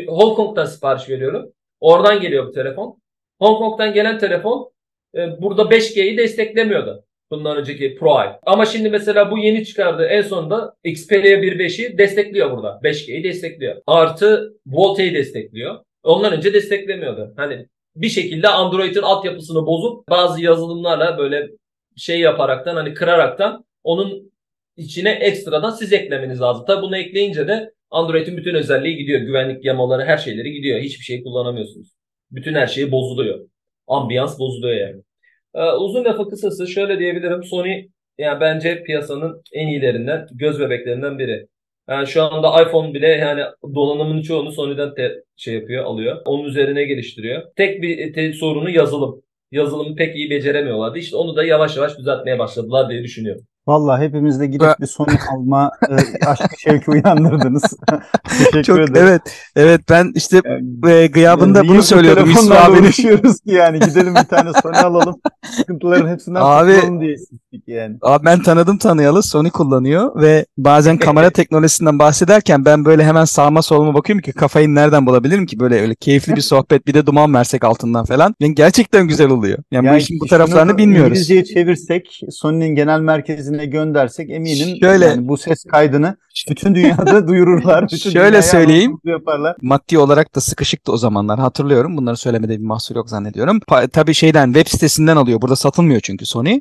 Hong 0.09 0.37
Kong'dan 0.37 0.65
sipariş 0.65 1.09
veriyorum. 1.09 1.53
Oradan 1.81 2.21
geliyor 2.21 2.47
bu 2.47 2.53
telefon. 2.53 2.99
Hong 3.41 3.59
Kong'dan 3.59 3.93
gelen 3.95 4.19
telefon 4.19 4.73
burada 5.15 5.63
5G'yi 5.63 6.19
desteklemiyordu. 6.19 7.05
Bundan 7.31 7.57
önceki 7.57 7.95
Pro 7.95 8.23
Eye. 8.23 8.39
Ama 8.47 8.67
şimdi 8.67 8.91
mesela 8.91 9.31
bu 9.31 9.39
yeni 9.39 9.65
çıkardığı 9.65 10.05
en 10.05 10.23
sonunda 10.23 10.75
Xperia 10.85 11.39
1.5'i 11.39 11.99
destekliyor 11.99 12.51
burada. 12.51 12.81
5G'yi 12.83 13.25
destekliyor. 13.25 13.77
Artı 13.87 14.53
VoLTE'yi 14.67 15.15
destekliyor. 15.15 15.79
Ondan 16.03 16.33
önce 16.33 16.55
desteklemiyordu. 16.55 17.35
Hani 17.37 17.67
bir 17.97 18.09
şekilde 18.09 18.49
Android'in 18.49 19.03
altyapısını 19.03 19.67
bozup 19.67 20.09
bazı 20.09 20.43
yazılımlarla 20.43 21.19
böyle 21.19 21.49
şey 21.97 22.21
yaparaktan 22.21 22.77
hani 22.77 22.95
kıraraktan 22.95 23.65
onun 23.85 24.33
içine 24.77 25.11
ekstradan 25.11 25.71
siz 25.71 25.93
eklemeniz 25.93 26.41
lazım. 26.41 26.65
Tabi 26.67 26.83
bunu 26.83 26.97
ekleyince 26.97 27.49
de 27.49 27.73
Android'in 27.91 28.37
bütün 28.37 28.55
özelliği 28.55 28.97
gidiyor. 28.97 29.21
Güvenlik 29.21 29.65
yamaları 29.65 30.05
her 30.05 30.17
şeyleri 30.17 30.53
gidiyor. 30.53 30.81
Hiçbir 30.81 31.05
şey 31.05 31.23
kullanamıyorsunuz. 31.23 31.89
Bütün 32.31 32.55
her 32.55 32.67
şeyi 32.67 32.93
bozuluyor. 32.93 33.41
Ambiyans 33.93 34.39
bozuluyor 34.39 34.77
yani. 34.77 35.03
Ee, 35.55 35.73
uzun 35.73 36.05
lafı 36.05 36.29
kısası 36.29 36.67
şöyle 36.69 36.99
diyebilirim. 36.99 37.45
Sony 37.45 37.89
yani 38.19 38.41
bence 38.41 38.83
piyasanın 38.83 39.43
en 39.53 39.69
iyilerinden, 39.69 40.27
göz 40.33 40.61
bebeklerinden 40.61 41.19
biri. 41.19 41.47
Yani 41.89 42.07
şu 42.07 42.23
anda 42.23 42.63
iPhone 42.63 42.95
bile 42.95 43.09
yani 43.09 43.43
donanımının 43.75 44.23
çoğunu 44.23 44.53
Sony'den 44.53 44.95
te, 44.95 45.23
şey 45.37 45.55
yapıyor, 45.55 45.85
alıyor. 45.85 46.23
Onun 46.25 46.45
üzerine 46.45 46.85
geliştiriyor. 46.85 47.43
Tek 47.57 47.83
bir 47.83 48.13
te, 48.13 48.33
sorunu 48.33 48.71
yazılım. 48.71 49.23
Yazılımı 49.51 49.97
pek 49.97 50.17
iyi 50.17 50.31
beceremiyorlardı. 50.31 50.99
İşte 50.99 51.17
onu 51.17 51.37
da 51.37 51.45
yavaş 51.45 51.77
yavaş 51.77 51.99
düzeltmeye 51.99 52.39
başladılar 52.39 52.91
diye 52.91 53.03
düşünüyorum. 53.03 53.47
Vallahi 53.67 54.05
hepimizde 54.05 54.47
gidip 54.47 54.81
bir 54.81 54.87
Sony 54.87 55.15
alma 55.33 55.71
e, 55.91 56.27
aşk 56.27 56.59
şevki 56.59 56.91
uyandırdınız. 56.91 57.63
Teşekkür 58.29 58.63
Çok 58.63 58.79
ederim. 58.79 58.95
evet. 58.97 59.23
Evet 59.57 59.81
ben 59.91 60.13
işte 60.15 60.41
e, 60.89 61.07
gıyabında 61.07 61.59
Yani 61.59 61.69
bunu 61.69 61.83
söylüyordum 61.83 62.31
abinin. 62.51 62.83
uğraşıyoruz 62.83 63.41
ki 63.41 63.51
yani 63.51 63.79
gidelim 63.81 64.15
bir 64.15 64.25
tane 64.29 64.51
Sony 64.63 64.77
alalım. 64.85 65.15
Sıkıntıların 65.57 66.09
hepsinden 66.09 66.41
Abi- 66.43 66.73
kurtulalım 66.75 67.01
diye 67.01 67.13
istedik 67.15 67.63
yani. 67.69 67.97
Abi 68.03 68.25
ben 68.25 68.43
tanıdım 68.43 68.79
tanıyalı 68.79 69.23
Sony 69.23 69.51
kullanıyor 69.51 70.21
ve 70.23 70.47
bazen 70.59 70.99
kamera 70.99 71.31
teknolojisinden 71.31 71.99
bahsederken 71.99 72.65
ben 72.65 72.85
böyle 72.85 73.05
hemen 73.05 73.25
sağıma 73.25 73.63
soluma 73.63 73.95
bakıyorum 73.95 74.23
ki 74.23 74.33
kafayı 74.33 74.75
nereden 74.75 75.07
bulabilirim 75.07 75.47
ki 75.47 75.61
böyle 75.61 75.81
öyle 75.81 75.95
keyifli 75.95 76.37
bir 76.37 76.41
sohbet 76.53 76.87
bir 76.87 76.95
de 76.95 77.07
duman 77.07 77.35
versek 77.35 77.65
altından 77.65 78.05
falan. 78.05 78.35
Yani 78.41 78.55
gerçekten 78.55 79.09
güzel 79.09 79.31
oluyor. 79.31 79.59
Yani, 79.71 79.83
bu 79.83 79.87
Yani 79.87 79.99
işin 79.99 80.21
bu 80.21 80.27
taraflarını 80.27 80.79
bilmiyoruz. 80.79 81.09
İngilizceye 81.11 81.45
çevirsek, 81.45 82.21
Sony'nin 82.31 82.75
genel 82.75 83.01
merkezine 83.53 83.67
göndersek 83.67 84.31
eminim 84.31 84.77
Şöyle- 84.81 85.07
yani 85.07 85.29
bu 85.29 85.37
ses 85.37 85.65
kaydını 85.65 86.17
bütün 86.51 86.75
dünyada 86.75 87.29
duyururlar. 87.29 87.85
Bütün 87.93 88.11
Şöyle 88.11 88.43
söyleyeyim. 88.43 88.99
yaparlar. 89.05 89.57
Maddi 89.63 89.99
olarak 89.99 90.35
da 90.35 90.41
sıkışıktı 90.41 90.93
o 90.93 90.97
zamanlar 90.97 91.39
hatırlıyorum. 91.39 91.97
Bunları 91.97 92.17
söylemede 92.17 92.59
bir 92.61 92.65
mahsur 92.65 92.97
yok 92.97 93.11
zannediyorum. 93.11 93.59
Pa- 93.59 93.89
tabii 93.89 94.15
şeyden 94.15 94.53
web 94.53 94.67
sitesinden 94.67 95.17
alıyor. 95.17 95.41
Burada 95.43 95.57
satılmıyor 95.57 96.01
çünkü 96.01 96.27
Sony. 96.27 96.61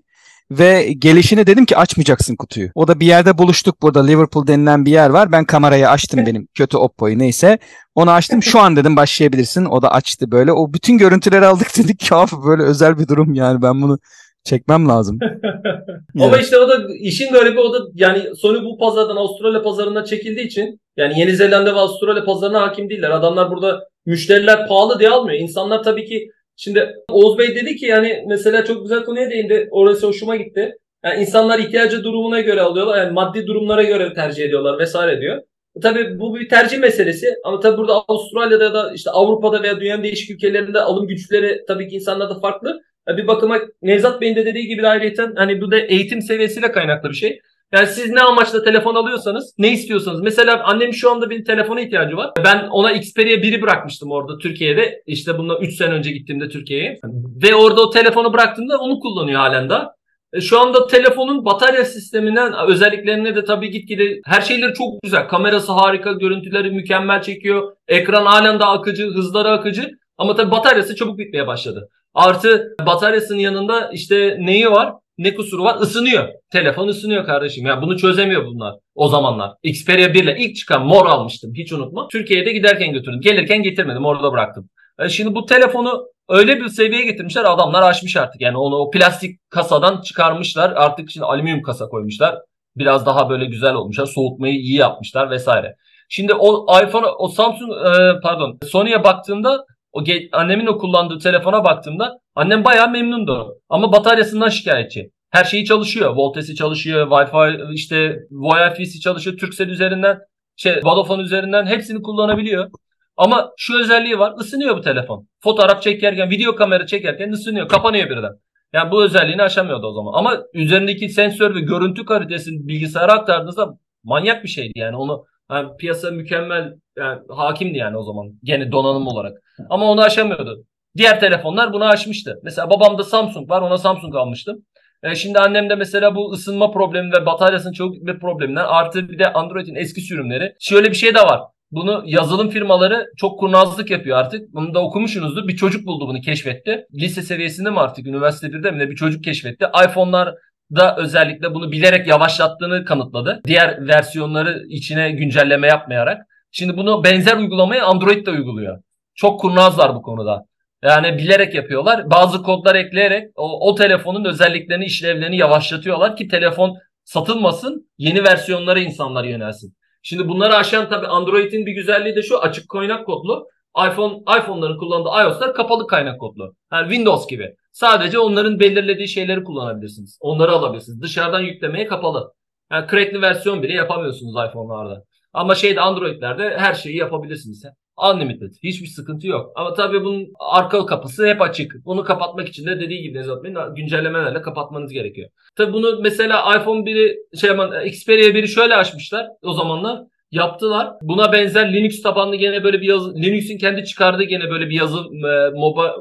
Ve 0.51 0.93
gelişine 0.99 1.47
dedim 1.47 1.65
ki 1.65 1.77
açmayacaksın 1.77 2.35
kutuyu. 2.35 2.69
O 2.75 2.87
da 2.87 2.99
bir 2.99 3.05
yerde 3.05 3.37
buluştuk 3.37 3.81
burada 3.81 4.05
Liverpool 4.05 4.47
denilen 4.47 4.85
bir 4.85 4.91
yer 4.91 5.09
var. 5.09 5.31
Ben 5.31 5.45
kamerayı 5.45 5.89
açtım 5.89 6.25
benim 6.25 6.47
kötü 6.53 6.77
Oppo'yu 6.77 7.19
neyse. 7.19 7.57
Onu 7.95 8.11
açtım 8.11 8.43
şu 8.43 8.59
an 8.59 8.75
dedim 8.75 8.95
başlayabilirsin. 8.95 9.65
O 9.65 9.81
da 9.81 9.91
açtı 9.91 10.31
böyle. 10.31 10.51
O 10.51 10.73
bütün 10.73 10.97
görüntüleri 10.97 11.45
aldık 11.45 11.67
dedik 11.77 11.99
ki 11.99 12.15
abi 12.15 12.31
böyle 12.45 12.63
özel 12.63 12.99
bir 12.99 13.07
durum 13.07 13.33
yani 13.33 13.61
ben 13.61 13.81
bunu 13.81 13.99
çekmem 14.43 14.89
lazım. 14.89 15.19
Ama 16.19 16.25
Yani. 16.25 16.41
işte 16.41 16.57
o 16.57 16.69
da 16.69 16.87
işin 16.99 17.33
garibi 17.33 17.59
o 17.59 17.73
da 17.73 17.77
yani 17.95 18.35
Sony 18.35 18.63
bu 18.63 18.77
pazardan 18.77 19.15
Avustralya 19.15 19.61
pazarına 19.61 20.05
çekildiği 20.05 20.45
için 20.47 20.79
yani 20.97 21.19
Yeni 21.19 21.35
Zelanda 21.35 21.75
ve 21.75 21.79
Avustralya 21.79 22.25
pazarına 22.25 22.61
hakim 22.61 22.89
değiller. 22.89 23.09
Adamlar 23.09 23.51
burada 23.51 23.83
müşteriler 24.05 24.67
pahalı 24.67 24.99
diye 24.99 25.09
almıyor. 25.09 25.39
İnsanlar 25.39 25.83
tabii 25.83 26.05
ki 26.05 26.27
şimdi 26.55 26.95
Oğuz 27.09 27.37
Bey 27.37 27.55
dedi 27.55 27.75
ki 27.75 27.85
yani 27.85 28.23
mesela 28.27 28.65
çok 28.65 28.81
güzel 28.83 29.03
konuya 29.03 29.29
değindi. 29.31 29.67
Orası 29.71 30.07
hoşuma 30.07 30.35
gitti. 30.35 30.73
Yani 31.05 31.21
insanlar 31.21 31.59
ihtiyacı 31.59 32.03
durumuna 32.03 32.39
göre 32.39 32.61
alıyorlar. 32.61 32.97
Yani 32.97 33.11
maddi 33.11 33.47
durumlara 33.47 33.83
göre 33.83 34.13
tercih 34.13 34.45
ediyorlar 34.45 34.79
vesaire 34.79 35.21
diyor. 35.21 35.41
Tabii 35.81 36.19
bu 36.19 36.35
bir 36.35 36.49
tercih 36.49 36.79
meselesi 36.79 37.27
ama 37.43 37.59
tabii 37.59 37.77
burada 37.77 37.93
Avustralya'da 38.07 38.63
ya 38.63 38.73
da 38.73 38.91
işte 38.93 39.11
Avrupa'da 39.11 39.63
veya 39.63 39.79
dünyanın 39.79 40.03
değişik 40.03 40.31
ülkelerinde 40.31 40.81
alım 40.81 41.07
güçleri 41.07 41.61
tabii 41.67 41.87
ki 41.87 41.95
insanlarda 41.95 42.39
farklı. 42.39 42.81
Bir 43.07 43.27
bakıma 43.27 43.59
Nevzat 43.81 44.21
Bey'in 44.21 44.35
de 44.35 44.45
dediği 44.45 44.67
gibi 44.67 44.81
de 44.81 44.87
ayrıyeten 44.87 45.33
hani 45.35 45.61
bu 45.61 45.71
da 45.71 45.77
eğitim 45.77 46.21
seviyesiyle 46.21 46.71
kaynaklı 46.71 47.09
bir 47.09 47.15
şey. 47.15 47.39
Yani 47.73 47.87
siz 47.87 48.09
ne 48.09 48.21
amaçla 48.21 48.63
telefon 48.63 48.95
alıyorsanız, 48.95 49.53
ne 49.57 49.71
istiyorsanız. 49.71 50.21
Mesela 50.21 50.63
annem 50.63 50.93
şu 50.93 51.11
anda 51.11 51.29
bir 51.29 51.45
telefona 51.45 51.81
ihtiyacı 51.81 52.17
var. 52.17 52.31
Ben 52.45 52.67
ona 52.67 52.91
Xperia 52.91 53.33
1'i 53.35 53.61
bırakmıştım 53.61 54.11
orada 54.11 54.37
Türkiye'de. 54.37 55.03
İşte 55.07 55.37
bundan 55.37 55.61
3 55.61 55.75
sene 55.75 55.93
önce 55.93 56.11
gittiğimde 56.11 56.49
Türkiye'ye. 56.49 56.99
Ve 57.43 57.55
orada 57.55 57.81
o 57.81 57.89
telefonu 57.89 58.33
bıraktığımda 58.33 58.77
onu 58.77 58.99
kullanıyor 58.99 59.39
halen 59.39 59.69
daha. 59.69 59.93
E, 60.33 60.41
Şu 60.41 60.59
anda 60.59 60.87
telefonun 60.87 61.45
batarya 61.45 61.85
sisteminden 61.85 62.53
özelliklerine 62.67 63.35
de 63.35 63.45
tabii 63.45 63.69
gitgide 63.71 64.21
her 64.25 64.41
şeyleri 64.41 64.73
çok 64.73 65.01
güzel. 65.03 65.27
Kamerası 65.27 65.71
harika, 65.71 66.11
görüntüleri 66.11 66.71
mükemmel 66.71 67.21
çekiyor. 67.21 67.75
Ekran 67.87 68.25
halen 68.25 68.59
daha 68.59 68.71
akıcı, 68.71 69.07
hızları 69.07 69.49
akıcı. 69.49 69.91
Ama 70.17 70.35
tabii 70.35 70.51
bataryası 70.51 70.95
çabuk 70.95 71.17
bitmeye 71.17 71.47
başladı. 71.47 71.89
Artı 72.13 72.75
bataryasının 72.85 73.39
yanında 73.39 73.89
işte 73.93 74.37
neyi 74.39 74.71
var? 74.71 74.93
Ne 75.17 75.35
kusuru 75.35 75.63
var? 75.63 75.81
Isınıyor. 75.81 76.27
Telefon 76.51 76.87
ısınıyor 76.87 77.25
kardeşim. 77.25 77.65
Yani 77.65 77.81
bunu 77.81 77.97
çözemiyor 77.97 78.45
bunlar 78.45 78.75
o 78.95 79.07
zamanlar. 79.07 79.51
Xperia 79.63 80.13
1 80.13 80.23
ile 80.23 80.37
ilk 80.39 80.55
çıkan 80.55 80.85
mor 80.85 81.05
almıştım. 81.05 81.53
Hiç 81.55 81.73
unutma. 81.73 82.07
Türkiye'de 82.07 82.51
giderken 82.51 82.93
götürdüm. 82.93 83.21
Gelirken 83.21 83.63
getirmedim. 83.63 84.05
Orada 84.05 84.31
bıraktım. 84.31 84.69
E 84.99 85.09
Şimdi 85.09 85.35
bu 85.35 85.45
telefonu 85.45 86.07
öyle 86.29 86.59
bir 86.59 86.67
seviyeye 86.67 87.05
getirmişler. 87.05 87.45
Adamlar 87.45 87.81
aşmış 87.81 88.15
artık. 88.15 88.41
Yani 88.41 88.57
onu 88.57 88.75
o 88.75 88.91
plastik 88.91 89.49
kasadan 89.49 90.01
çıkarmışlar. 90.01 90.73
Artık 90.75 91.09
şimdi 91.09 91.25
alüminyum 91.25 91.61
kasa 91.61 91.87
koymuşlar. 91.87 92.35
Biraz 92.77 93.05
daha 93.05 93.29
böyle 93.29 93.45
güzel 93.45 93.73
olmuşlar. 93.73 94.05
Soğutmayı 94.05 94.53
iyi 94.53 94.75
yapmışlar 94.75 95.29
vesaire. 95.29 95.75
Şimdi 96.09 96.33
o 96.33 96.65
iPhone, 96.83 97.05
o 97.05 97.27
Samsung 97.27 97.71
e, 97.71 98.19
pardon 98.23 98.59
Sony'ye 98.63 99.03
baktığımda 99.03 99.65
o 99.91 100.03
annemin 100.31 100.65
o 100.65 100.77
kullandığı 100.77 101.19
telefona 101.19 101.63
baktığımda 101.63 102.19
annem 102.35 102.63
bayağı 102.63 102.89
memnundu. 102.89 103.55
Ama 103.69 103.91
bataryasından 103.91 104.49
şikayetçi. 104.49 105.11
Her 105.29 105.43
şeyi 105.43 105.65
çalışıyor. 105.65 106.15
Voltesi 106.15 106.55
çalışıyor, 106.55 107.07
Wi-Fi 107.07 107.73
işte 107.73 108.19
Wi-Fi'si 108.31 108.99
çalışıyor 108.99 109.37
Turkcell 109.37 109.67
üzerinden, 109.67 110.19
şey 110.55 110.79
Vodafone 110.83 111.21
üzerinden 111.21 111.65
hepsini 111.65 112.01
kullanabiliyor. 112.01 112.71
Ama 113.17 113.51
şu 113.57 113.79
özelliği 113.79 114.19
var. 114.19 114.33
ısınıyor 114.39 114.77
bu 114.77 114.81
telefon. 114.81 115.27
Fotoğraf 115.43 115.81
çekerken, 115.81 116.29
video 116.29 116.55
kamera 116.55 116.85
çekerken 116.85 117.31
ısınıyor. 117.31 117.67
Kapanıyor 117.67 118.09
birden. 118.09 118.31
Yani 118.73 118.91
bu 118.91 119.03
özelliğini 119.03 119.41
aşamıyordu 119.41 119.87
o 119.87 119.93
zaman. 119.93 120.13
Ama 120.13 120.43
üzerindeki 120.53 121.09
sensör 121.09 121.55
ve 121.55 121.59
görüntü 121.59 122.05
kalitesini 122.05 122.67
bilgisayara 122.67 123.13
aktardığınızda 123.13 123.69
manyak 124.03 124.43
bir 124.43 124.49
şeydi 124.49 124.71
yani. 124.75 124.95
Onu 124.95 125.25
yani 125.51 125.77
piyasa 125.77 126.11
mükemmel 126.11 126.73
yani 126.97 127.19
hakimdi 127.29 127.77
yani 127.77 127.97
o 127.97 128.03
zaman. 128.03 128.31
Gene 128.43 128.71
donanım 128.71 129.07
olarak. 129.07 129.37
Ama 129.69 129.85
onu 129.85 130.01
aşamıyordu. 130.01 130.65
Diğer 130.97 131.19
telefonlar 131.19 131.73
bunu 131.73 131.85
aşmıştı. 131.85 132.39
Mesela 132.43 132.69
babamda 132.69 133.03
Samsung 133.03 133.49
var. 133.49 133.61
Ona 133.61 133.77
Samsung 133.77 134.15
almıştım. 134.15 134.65
E, 135.03 135.15
şimdi 135.15 135.39
annem 135.39 135.69
de 135.69 135.75
mesela 135.75 136.15
bu 136.15 136.31
ısınma 136.31 136.71
problemi 136.71 137.11
ve 137.11 137.25
bataryasının 137.25 137.73
çok 137.73 137.93
bir 137.93 138.19
probleminden 138.19 138.65
artı 138.65 139.09
bir 139.09 139.19
de 139.19 139.33
Android'in 139.33 139.75
eski 139.75 140.01
sürümleri. 140.01 140.55
Şöyle 140.59 140.89
bir 140.89 140.95
şey 140.95 141.15
de 141.15 141.19
var. 141.19 141.41
Bunu 141.71 142.03
yazılım 142.05 142.49
firmaları 142.49 143.07
çok 143.17 143.39
kurnazlık 143.39 143.91
yapıyor 143.91 144.17
artık. 144.17 144.53
Bunu 144.53 144.73
da 144.73 144.83
okumuşsunuzdur. 144.83 145.47
Bir 145.47 145.55
çocuk 145.55 145.85
buldu 145.85 146.07
bunu 146.07 146.21
keşfetti. 146.21 146.85
Lise 146.93 147.21
seviyesinde 147.21 147.69
mi 147.69 147.79
artık 147.79 148.07
üniversite 148.07 148.47
1'de 148.47 148.71
mi 148.71 148.89
bir 148.89 148.95
çocuk 148.95 149.23
keşfetti. 149.23 149.65
iPhone'lar 149.85 150.35
da 150.75 150.95
özellikle 150.95 151.53
bunu 151.53 151.71
bilerek 151.71 152.07
yavaşlattığını 152.07 152.85
kanıtladı. 152.85 153.41
Diğer 153.45 153.87
versiyonları 153.87 154.63
içine 154.69 155.11
güncelleme 155.11 155.67
yapmayarak. 155.67 156.21
Şimdi 156.51 156.77
bunu 156.77 157.03
benzer 157.03 157.37
uygulamayı 157.37 157.83
Android 157.83 158.25
de 158.25 158.31
uyguluyor. 158.31 158.81
Çok 159.15 159.39
kurnazlar 159.39 159.95
bu 159.95 160.01
konuda. 160.01 160.45
Yani 160.83 161.17
bilerek 161.17 161.55
yapıyorlar. 161.55 162.11
Bazı 162.11 162.43
kodlar 162.43 162.75
ekleyerek 162.75 163.27
o, 163.35 163.69
o 163.69 163.75
telefonun 163.75 164.25
özelliklerini, 164.25 164.85
işlevlerini 164.85 165.37
yavaşlatıyorlar 165.37 166.15
ki 166.15 166.27
telefon 166.27 166.77
satılmasın, 167.03 167.89
yeni 167.97 168.23
versiyonlara 168.23 168.79
insanlar 168.79 169.23
yönelsin. 169.23 169.75
Şimdi 170.03 170.27
bunları 170.27 170.55
aşan 170.55 170.89
tabii 170.89 171.07
Android'in 171.07 171.65
bir 171.65 171.71
güzelliği 171.71 172.15
de 172.15 172.21
şu 172.21 172.39
açık 172.39 172.69
kaynak 172.69 173.05
kodlu. 173.05 173.47
iPhone 173.87 174.17
iPhone'ların 174.39 174.77
kullandığı 174.77 175.09
iOS'lar 175.09 175.53
kapalı 175.53 175.87
kaynak 175.87 176.19
kodlu. 176.19 176.55
Yani 176.71 176.89
Windows 176.89 177.27
gibi. 177.27 177.55
Sadece 177.71 178.19
onların 178.19 178.59
belirlediği 178.59 179.07
şeyleri 179.07 179.43
kullanabilirsiniz. 179.43 180.17
Onları 180.21 180.51
alabilirsiniz. 180.51 181.01
Dışarıdan 181.01 181.41
yüklemeye 181.41 181.87
kapalı. 181.87 182.33
Yani 182.71 182.87
crackli 182.91 183.21
versiyon 183.21 183.63
bile 183.63 183.73
yapamıyorsunuz 183.73 184.35
iPhone'larda. 184.49 185.03
Ama 185.33 185.55
şeyde 185.55 185.81
Android'lerde 185.81 186.57
her 186.57 186.73
şeyi 186.73 186.97
yapabilirsiniz. 186.97 187.63
Unlimited. 187.97 188.53
Hiçbir 188.63 188.87
sıkıntı 188.87 189.27
yok. 189.27 189.51
Ama 189.55 189.73
tabii 189.73 190.03
bunun 190.03 190.27
arka 190.39 190.85
kapısı 190.85 191.27
hep 191.27 191.41
açık. 191.41 191.85
Bunu 191.85 192.03
kapatmak 192.03 192.47
için 192.49 192.65
de 192.65 192.79
dediği 192.79 193.01
gibi 193.01 193.17
Nezat 193.17 193.43
Bey'in 193.43 193.75
güncellemelerle 193.75 194.41
kapatmanız 194.41 194.91
gerekiyor. 194.91 195.29
Tabii 195.55 195.73
bunu 195.73 195.99
mesela 196.01 196.57
iPhone 196.57 196.79
1'i 196.79 197.37
şey 197.37 197.49
aman 197.49 197.85
Xperia 197.85 198.25
1'i 198.25 198.47
şöyle 198.47 198.75
açmışlar 198.75 199.27
o 199.43 199.53
zamanlar. 199.53 200.01
Yaptılar. 200.31 200.93
Buna 201.01 201.31
benzer 201.31 201.73
Linux 201.73 202.01
tabanlı 202.01 202.35
gene 202.35 202.63
böyle 202.63 202.81
bir 202.81 202.87
yazı 202.87 203.15
Linux'in 203.15 203.57
kendi 203.57 203.85
çıkardığı 203.85 204.23
gene 204.23 204.49
böyle 204.49 204.69
bir 204.69 204.75
yazı 204.75 204.97
e, 204.97 205.49
moba 205.59 205.95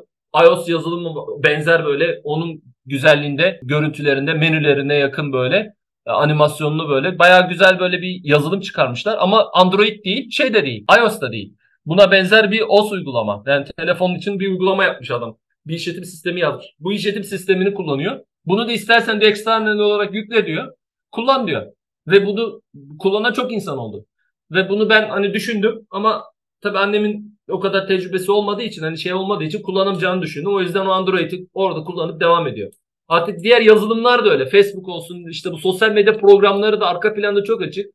iOS 0.45 0.69
yazılımı 0.69 1.14
benzer 1.45 1.85
böyle 1.85 2.21
onun 2.25 2.62
güzelliğinde, 2.87 3.61
görüntülerinde, 3.62 4.35
menülerine 4.35 4.95
yakın 4.95 5.33
böyle 5.33 5.75
e, 6.07 6.11
animasyonlu 6.11 6.88
böyle 6.88 7.19
bayağı 7.19 7.49
güzel 7.49 7.81
böyle 7.81 8.03
bir 8.03 8.21
yazılım 8.25 8.61
çıkarmışlar 8.61 9.16
ama 9.21 9.51
Android 9.53 10.05
değil, 10.05 10.31
şey 10.31 10.55
de 10.55 10.64
değil, 10.64 10.85
iOS 10.99 11.21
da 11.21 11.33
değil. 11.33 11.55
Buna 11.87 12.11
benzer 12.11 12.51
bir 12.51 12.62
OS 12.69 12.93
uygulama. 12.93 13.43
Yani 13.47 13.66
telefonun 13.77 14.14
için 14.14 14.40
bir 14.40 14.49
uygulama 14.49 14.85
yapmış 14.85 15.11
adam. 15.11 15.38
Bir 15.66 15.75
işletim 15.75 16.05
sistemi 16.05 16.40
yazmış. 16.40 16.66
Bu 16.79 16.93
işletim 16.93 17.25
sistemini 17.25 17.75
kullanıyor. 17.75 18.21
Bunu 18.45 18.69
da 18.69 18.73
istersen 18.73 19.21
de 19.21 19.27
eksternal 19.27 19.79
olarak 19.79 20.14
yükle 20.14 20.47
diyor. 20.47 20.73
Kullan 21.12 21.47
diyor. 21.47 21.73
Ve 22.07 22.27
bunu 22.27 22.62
kullanan 22.99 23.33
çok 23.33 23.53
insan 23.53 23.79
oldu. 23.79 24.07
Ve 24.51 24.69
bunu 24.69 24.90
ben 24.90 25.09
hani 25.09 25.35
düşündüm 25.35 25.87
ama 25.90 26.25
tabii 26.61 26.79
annemin 26.79 27.30
o 27.51 27.61
kadar 27.61 27.87
tecrübesi 27.87 28.33
olmadığı 28.33 28.63
için 28.63 28.83
hani 28.83 28.99
şey 28.99 29.15
olmadığı 29.15 29.45
için 29.45 29.63
kullanamayacağını 29.63 30.23
düşündüm. 30.23 30.55
O 30.55 30.61
yüzden 30.61 30.87
o 30.87 30.91
Android'i 30.91 31.47
orada 31.55 31.85
kullanıp 31.85 32.21
devam 32.21 32.47
ediyor. 32.47 32.73
Artık 33.09 33.39
diğer 33.43 33.61
yazılımlar 33.61 34.25
da 34.25 34.31
öyle. 34.31 34.47
Facebook 34.47 34.89
olsun 34.89 35.27
işte 35.31 35.53
bu 35.53 35.59
sosyal 35.59 35.91
medya 35.91 36.17
programları 36.17 36.81
da 36.81 36.87
arka 36.87 37.15
planda 37.15 37.45
çok 37.45 37.63
açık. 37.63 37.87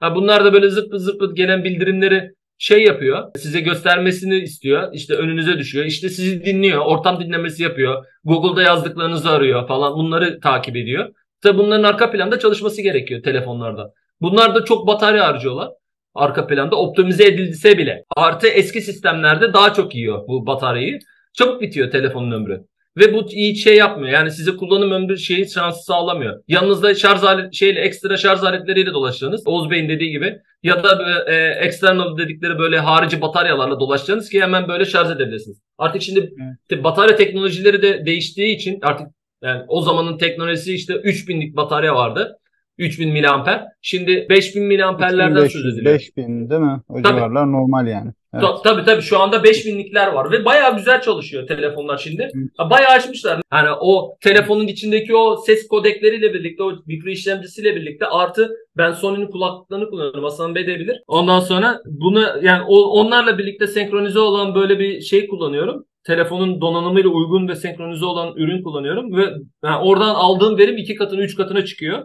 Ha 0.00 0.14
bunlar 0.14 0.44
da 0.44 0.52
böyle 0.52 0.68
zırt 0.68 1.00
zırt 1.00 1.36
gelen 1.36 1.64
bildirimleri 1.64 2.30
şey 2.58 2.84
yapıyor. 2.84 3.30
Size 3.36 3.60
göstermesini 3.60 4.38
istiyor. 4.38 4.92
İşte 4.92 5.14
önünüze 5.14 5.58
düşüyor. 5.58 5.84
İşte 5.84 6.08
sizi 6.08 6.44
dinliyor. 6.44 6.82
Ortam 6.86 7.20
dinlemesi 7.20 7.62
yapıyor. 7.62 8.04
Google'da 8.24 8.62
yazdıklarınızı 8.62 9.30
arıyor 9.30 9.68
falan. 9.68 9.94
Bunları 9.94 10.40
takip 10.40 10.76
ediyor. 10.76 11.08
Tabi 11.42 11.58
bunların 11.58 11.82
arka 11.82 12.10
planda 12.10 12.38
çalışması 12.38 12.82
gerekiyor 12.82 13.22
telefonlarda. 13.22 13.92
Bunlar 14.20 14.54
da 14.54 14.64
çok 14.64 14.86
batarya 14.86 15.26
harcıyorlar. 15.26 15.70
Arka 16.14 16.46
planda 16.46 16.76
optimize 16.76 17.24
edildiyse 17.24 17.78
bile. 17.78 18.04
Artı 18.16 18.46
eski 18.46 18.80
sistemlerde 18.80 19.52
daha 19.52 19.72
çok 19.72 19.94
yiyor 19.94 20.28
bu 20.28 20.46
bataryayı. 20.46 20.98
Çabuk 21.32 21.60
bitiyor 21.60 21.90
telefonun 21.90 22.30
ömrü. 22.30 22.64
Ve 22.96 23.14
bu 23.14 23.30
iyi 23.30 23.56
şey 23.56 23.76
yapmıyor. 23.76 24.12
Yani 24.12 24.30
size 24.30 24.56
kullanım 24.56 24.90
ömrü 24.90 25.18
şeyi 25.18 25.50
şansı 25.50 25.84
sağlamıyor. 25.84 26.42
Yanınızda 26.48 26.94
şarj 26.94 27.22
alet 27.22 27.54
şeyle 27.54 27.80
ekstra 27.80 28.16
şarj 28.16 28.42
aletleriyle 28.42 28.92
dolaştığınız 28.92 29.46
Oğuz 29.46 29.70
Bey'in 29.70 29.88
dediği 29.88 30.10
gibi 30.10 30.38
ya 30.62 30.84
da 30.84 31.24
e, 31.26 31.34
external 31.66 32.18
dedikleri 32.18 32.58
böyle 32.58 32.78
harici 32.78 33.20
bataryalarla 33.20 33.80
dolaşacaksınız 33.80 34.28
ki 34.28 34.42
hemen 34.42 34.68
böyle 34.68 34.84
şarj 34.84 35.10
edebilirsiniz. 35.10 35.60
Artık 35.78 36.02
şimdi 36.02 36.32
evet. 36.70 36.84
batarya 36.84 37.16
teknolojileri 37.16 37.82
de 37.82 38.06
değiştiği 38.06 38.56
için 38.56 38.78
artık 38.82 39.06
yani 39.42 39.62
o 39.68 39.82
zamanın 39.82 40.18
teknolojisi 40.18 40.74
işte 40.74 40.94
3000'lik 40.94 41.56
batarya 41.56 41.94
vardı. 41.94 42.38
3000 42.78 43.12
miliamper. 43.12 43.64
Şimdi 43.82 44.26
5000 44.30 44.62
miliamperlerden 44.62 45.46
söz 45.46 45.66
ediliyor. 45.66 45.94
5000 45.94 46.50
değil 46.50 46.60
mi? 46.60 46.80
O 46.88 47.02
tabii. 47.02 47.16
civarlar 47.16 47.52
normal 47.52 47.86
yani. 47.86 48.12
Evet. 48.34 48.44
Ta- 48.44 48.62
tabii 48.62 48.84
tabii 48.84 49.02
şu 49.02 49.20
anda 49.20 49.36
5000'likler 49.36 50.14
var 50.14 50.30
ve 50.30 50.44
bayağı 50.44 50.76
güzel 50.76 51.00
çalışıyor 51.00 51.46
telefonlar 51.46 51.98
şimdi. 51.98 52.30
Hı. 52.34 52.70
Bayağı 52.70 52.92
açmışlar. 52.92 53.40
Hani 53.50 53.68
o 53.80 54.16
telefonun 54.20 54.66
içindeki 54.66 55.16
o 55.16 55.36
ses 55.36 55.68
kodekleriyle 55.68 56.34
birlikte 56.34 56.62
o 56.62 56.72
mikro 56.86 57.10
işlemcisiyle 57.10 57.76
birlikte 57.76 58.06
artı 58.06 58.50
ben 58.76 58.92
Sony'nin 58.92 59.30
kulaklıklarını 59.30 59.90
kullanıyorum. 59.90 60.24
Hasan 60.24 60.54
Bey 60.54 60.66
de 60.66 60.80
bilir. 60.80 61.02
Ondan 61.06 61.40
sonra 61.40 61.80
bunu 61.86 62.24
yani 62.42 62.62
onlarla 62.68 63.38
birlikte 63.38 63.66
senkronize 63.66 64.18
olan 64.18 64.54
böyle 64.54 64.78
bir 64.78 65.00
şey 65.00 65.26
kullanıyorum 65.26 65.84
telefonun 66.04 66.60
donanımıyla 66.60 67.10
uygun 67.10 67.48
ve 67.48 67.56
senkronize 67.56 68.04
olan 68.04 68.36
ürün 68.36 68.62
kullanıyorum 68.62 69.16
ve 69.16 69.22
yani 69.64 69.76
oradan 69.76 70.14
aldığım 70.14 70.58
verim 70.58 70.76
iki 70.76 70.94
katına 70.94 71.20
üç 71.20 71.36
katına 71.36 71.64
çıkıyor. 71.64 72.04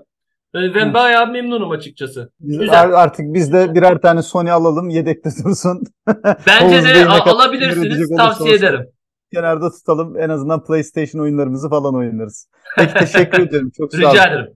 Ben 0.54 0.94
bayağı 0.94 1.28
memnunum 1.28 1.72
açıkçası. 1.72 2.32
Güzel. 2.40 2.94
Artık 3.02 3.34
biz 3.34 3.54
de 3.54 3.76
birer 3.76 4.02
tane 4.02 4.22
Sony 4.22 4.52
alalım 4.52 4.90
yedekte 4.90 5.30
dursun. 5.46 5.84
Bence 6.48 6.84
de 6.84 7.06
alabilirsiniz 7.06 8.10
tavsiye 8.18 8.56
ederim. 8.56 8.86
Kenarda 9.34 9.72
tutalım 9.72 10.20
en 10.20 10.30
azından 10.30 10.64
PlayStation 10.64 11.22
oyunlarımızı 11.22 11.70
falan 11.70 11.96
oynarız. 11.96 12.48
Peki 12.78 12.94
teşekkür 13.00 13.40
ederim. 13.48 13.72
Çok 13.78 13.94
sağ 13.94 13.98
olun. 14.02 14.12
Rica 14.12 14.28
ederim. 14.28 14.48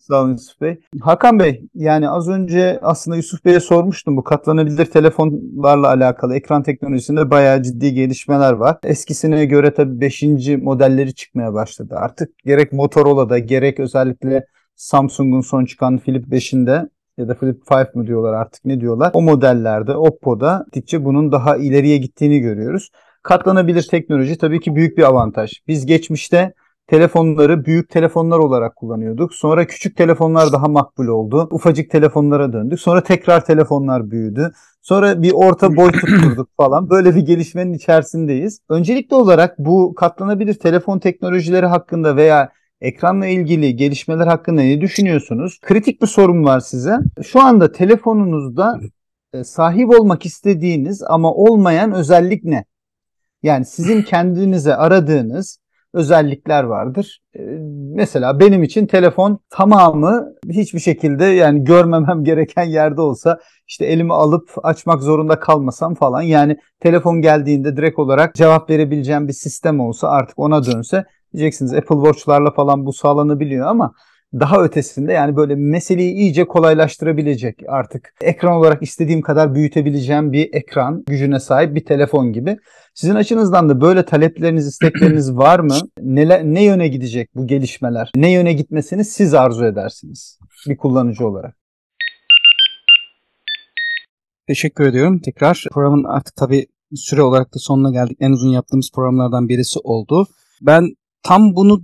Sağ 0.00 0.22
olun 0.22 0.32
Yusuf 0.32 0.60
Bey. 0.60 0.80
Hakan 1.00 1.38
Bey 1.38 1.62
yani 1.74 2.08
az 2.08 2.28
önce 2.28 2.78
aslında 2.82 3.16
Yusuf 3.16 3.44
Bey'e 3.44 3.60
sormuştum 3.60 4.16
bu 4.16 4.24
katlanabilir 4.24 4.86
telefonlarla 4.86 5.88
alakalı 5.88 6.36
ekran 6.36 6.62
teknolojisinde 6.62 7.30
bayağı 7.30 7.62
ciddi 7.62 7.94
gelişmeler 7.94 8.52
var. 8.52 8.78
Eskisine 8.84 9.44
göre 9.44 9.74
tabii 9.74 10.00
5. 10.00 10.22
modelleri 10.62 11.14
çıkmaya 11.14 11.54
başladı. 11.54 11.94
Artık 11.98 12.38
gerek 12.44 12.72
Motorola'da 12.72 13.38
gerek 13.38 13.80
özellikle 13.80 14.46
Samsung'un 14.76 15.40
son 15.40 15.64
çıkan 15.64 15.98
Flip 15.98 16.26
5'inde 16.26 16.88
ya 17.18 17.28
da 17.28 17.34
Flip 17.34 17.62
5 17.70 17.94
mi 17.94 18.06
diyorlar 18.06 18.32
artık 18.32 18.64
ne 18.64 18.80
diyorlar. 18.80 19.10
O 19.14 19.22
modellerde 19.22 19.96
Oppo'da 19.96 20.64
gittikçe 20.64 21.04
bunun 21.04 21.32
daha 21.32 21.56
ileriye 21.56 21.98
gittiğini 21.98 22.40
görüyoruz. 22.40 22.90
Katlanabilir 23.22 23.88
teknoloji 23.90 24.38
tabii 24.38 24.60
ki 24.60 24.74
büyük 24.74 24.98
bir 24.98 25.02
avantaj. 25.02 25.50
Biz 25.68 25.86
geçmişte 25.86 26.54
telefonları 26.86 27.64
büyük 27.64 27.90
telefonlar 27.90 28.38
olarak 28.38 28.76
kullanıyorduk. 28.76 29.34
Sonra 29.34 29.66
küçük 29.66 29.96
telefonlar 29.96 30.52
daha 30.52 30.68
makbul 30.68 31.06
oldu. 31.06 31.48
Ufacık 31.50 31.90
telefonlara 31.90 32.52
döndük. 32.52 32.80
Sonra 32.80 33.02
tekrar 33.02 33.44
telefonlar 33.44 34.10
büyüdü. 34.10 34.52
Sonra 34.82 35.22
bir 35.22 35.32
orta 35.32 35.76
boy 35.76 35.92
tutturduk 35.92 36.48
falan. 36.56 36.90
Böyle 36.90 37.14
bir 37.14 37.20
gelişmenin 37.20 37.72
içerisindeyiz. 37.72 38.60
Öncelikli 38.68 39.14
olarak 39.14 39.58
bu 39.58 39.94
katlanabilir 39.94 40.54
telefon 40.54 40.98
teknolojileri 40.98 41.66
hakkında 41.66 42.16
veya 42.16 42.52
ekranla 42.82 43.26
ilgili 43.26 43.76
gelişmeler 43.76 44.26
hakkında 44.26 44.62
ne 44.62 44.80
düşünüyorsunuz? 44.80 45.60
Kritik 45.60 46.02
bir 46.02 46.06
sorum 46.06 46.44
var 46.44 46.60
size. 46.60 46.98
Şu 47.22 47.40
anda 47.40 47.72
telefonunuzda 47.72 48.80
e, 49.32 49.44
sahip 49.44 50.00
olmak 50.00 50.26
istediğiniz 50.26 51.02
ama 51.02 51.34
olmayan 51.34 51.92
özellik 51.92 52.44
ne? 52.44 52.64
Yani 53.42 53.64
sizin 53.64 54.02
kendinize 54.08 54.76
aradığınız 54.76 55.58
özellikler 55.94 56.64
vardır. 56.64 57.20
E, 57.36 57.40
mesela 57.94 58.40
benim 58.40 58.62
için 58.62 58.86
telefon 58.86 59.38
tamamı 59.50 60.34
hiçbir 60.50 60.80
şekilde 60.80 61.24
yani 61.24 61.64
görmemem 61.64 62.24
gereken 62.24 62.64
yerde 62.64 63.00
olsa 63.00 63.38
işte 63.68 63.86
elimi 63.86 64.14
alıp 64.14 64.50
açmak 64.62 65.02
zorunda 65.02 65.40
kalmasam 65.40 65.94
falan 65.94 66.22
yani 66.22 66.56
telefon 66.80 67.22
geldiğinde 67.22 67.76
direkt 67.76 67.98
olarak 67.98 68.34
cevap 68.34 68.70
verebileceğim 68.70 69.28
bir 69.28 69.32
sistem 69.32 69.80
olsa 69.80 70.08
artık 70.08 70.38
ona 70.38 70.64
dönse 70.64 71.04
Diyeceksiniz 71.32 71.74
Apple 71.74 71.96
Watch'larla 71.96 72.50
falan 72.50 72.86
bu 72.86 72.92
sağlanabiliyor 72.92 73.66
ama 73.66 73.92
daha 74.40 74.62
ötesinde 74.62 75.12
yani 75.12 75.36
böyle 75.36 75.54
meseleyi 75.54 76.14
iyice 76.14 76.44
kolaylaştırabilecek 76.44 77.62
artık 77.68 78.14
ekran 78.20 78.52
olarak 78.52 78.82
istediğim 78.82 79.22
kadar 79.22 79.54
büyütebileceğim 79.54 80.32
bir 80.32 80.54
ekran 80.54 81.04
gücüne 81.06 81.40
sahip 81.40 81.74
bir 81.74 81.84
telefon 81.84 82.32
gibi. 82.32 82.56
Sizin 82.94 83.14
açınızdan 83.14 83.68
da 83.68 83.80
böyle 83.80 84.04
talepleriniz, 84.04 84.66
istekleriniz 84.66 85.36
var 85.36 85.58
mı? 85.58 85.74
Ne, 86.00 86.54
ne 86.54 86.64
yöne 86.64 86.88
gidecek 86.88 87.30
bu 87.34 87.46
gelişmeler? 87.46 88.10
Ne 88.16 88.32
yöne 88.32 88.52
gitmesini 88.52 89.04
siz 89.04 89.34
arzu 89.34 89.64
edersiniz 89.64 90.38
bir 90.68 90.76
kullanıcı 90.76 91.26
olarak? 91.26 91.56
Teşekkür 94.46 94.86
ediyorum. 94.86 95.18
Tekrar 95.18 95.64
programın 95.72 96.04
artık 96.04 96.36
tabii 96.36 96.66
süre 96.94 97.22
olarak 97.22 97.54
da 97.54 97.58
sonuna 97.58 97.90
geldik. 97.90 98.16
En 98.20 98.30
uzun 98.30 98.48
yaptığımız 98.48 98.90
programlardan 98.94 99.48
birisi 99.48 99.78
oldu. 99.78 100.26
Ben 100.60 100.94
tam 101.22 101.54
bunu 101.56 101.82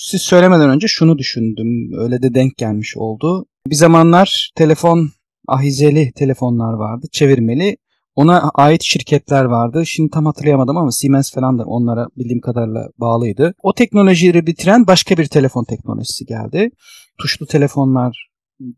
siz 0.00 0.22
söylemeden 0.22 0.70
önce 0.70 0.88
şunu 0.88 1.18
düşündüm. 1.18 1.90
Öyle 1.98 2.22
de 2.22 2.34
denk 2.34 2.56
gelmiş 2.56 2.96
oldu. 2.96 3.46
Bir 3.66 3.74
zamanlar 3.74 4.50
telefon 4.54 5.10
ahizeli 5.48 6.12
telefonlar 6.12 6.72
vardı. 6.72 7.06
Çevirmeli. 7.12 7.76
Ona 8.14 8.50
ait 8.54 8.82
şirketler 8.82 9.44
vardı. 9.44 9.86
Şimdi 9.86 10.10
tam 10.10 10.26
hatırlayamadım 10.26 10.76
ama 10.76 10.92
Siemens 10.92 11.34
falan 11.34 11.58
da 11.58 11.64
onlara 11.64 12.06
bildiğim 12.16 12.40
kadarıyla 12.40 12.88
bağlıydı. 12.98 13.54
O 13.62 13.74
teknolojiyi 13.74 14.46
bitiren 14.46 14.86
başka 14.86 15.16
bir 15.16 15.26
telefon 15.26 15.64
teknolojisi 15.64 16.26
geldi. 16.26 16.70
Tuşlu 17.18 17.46
telefonlar 17.46 18.30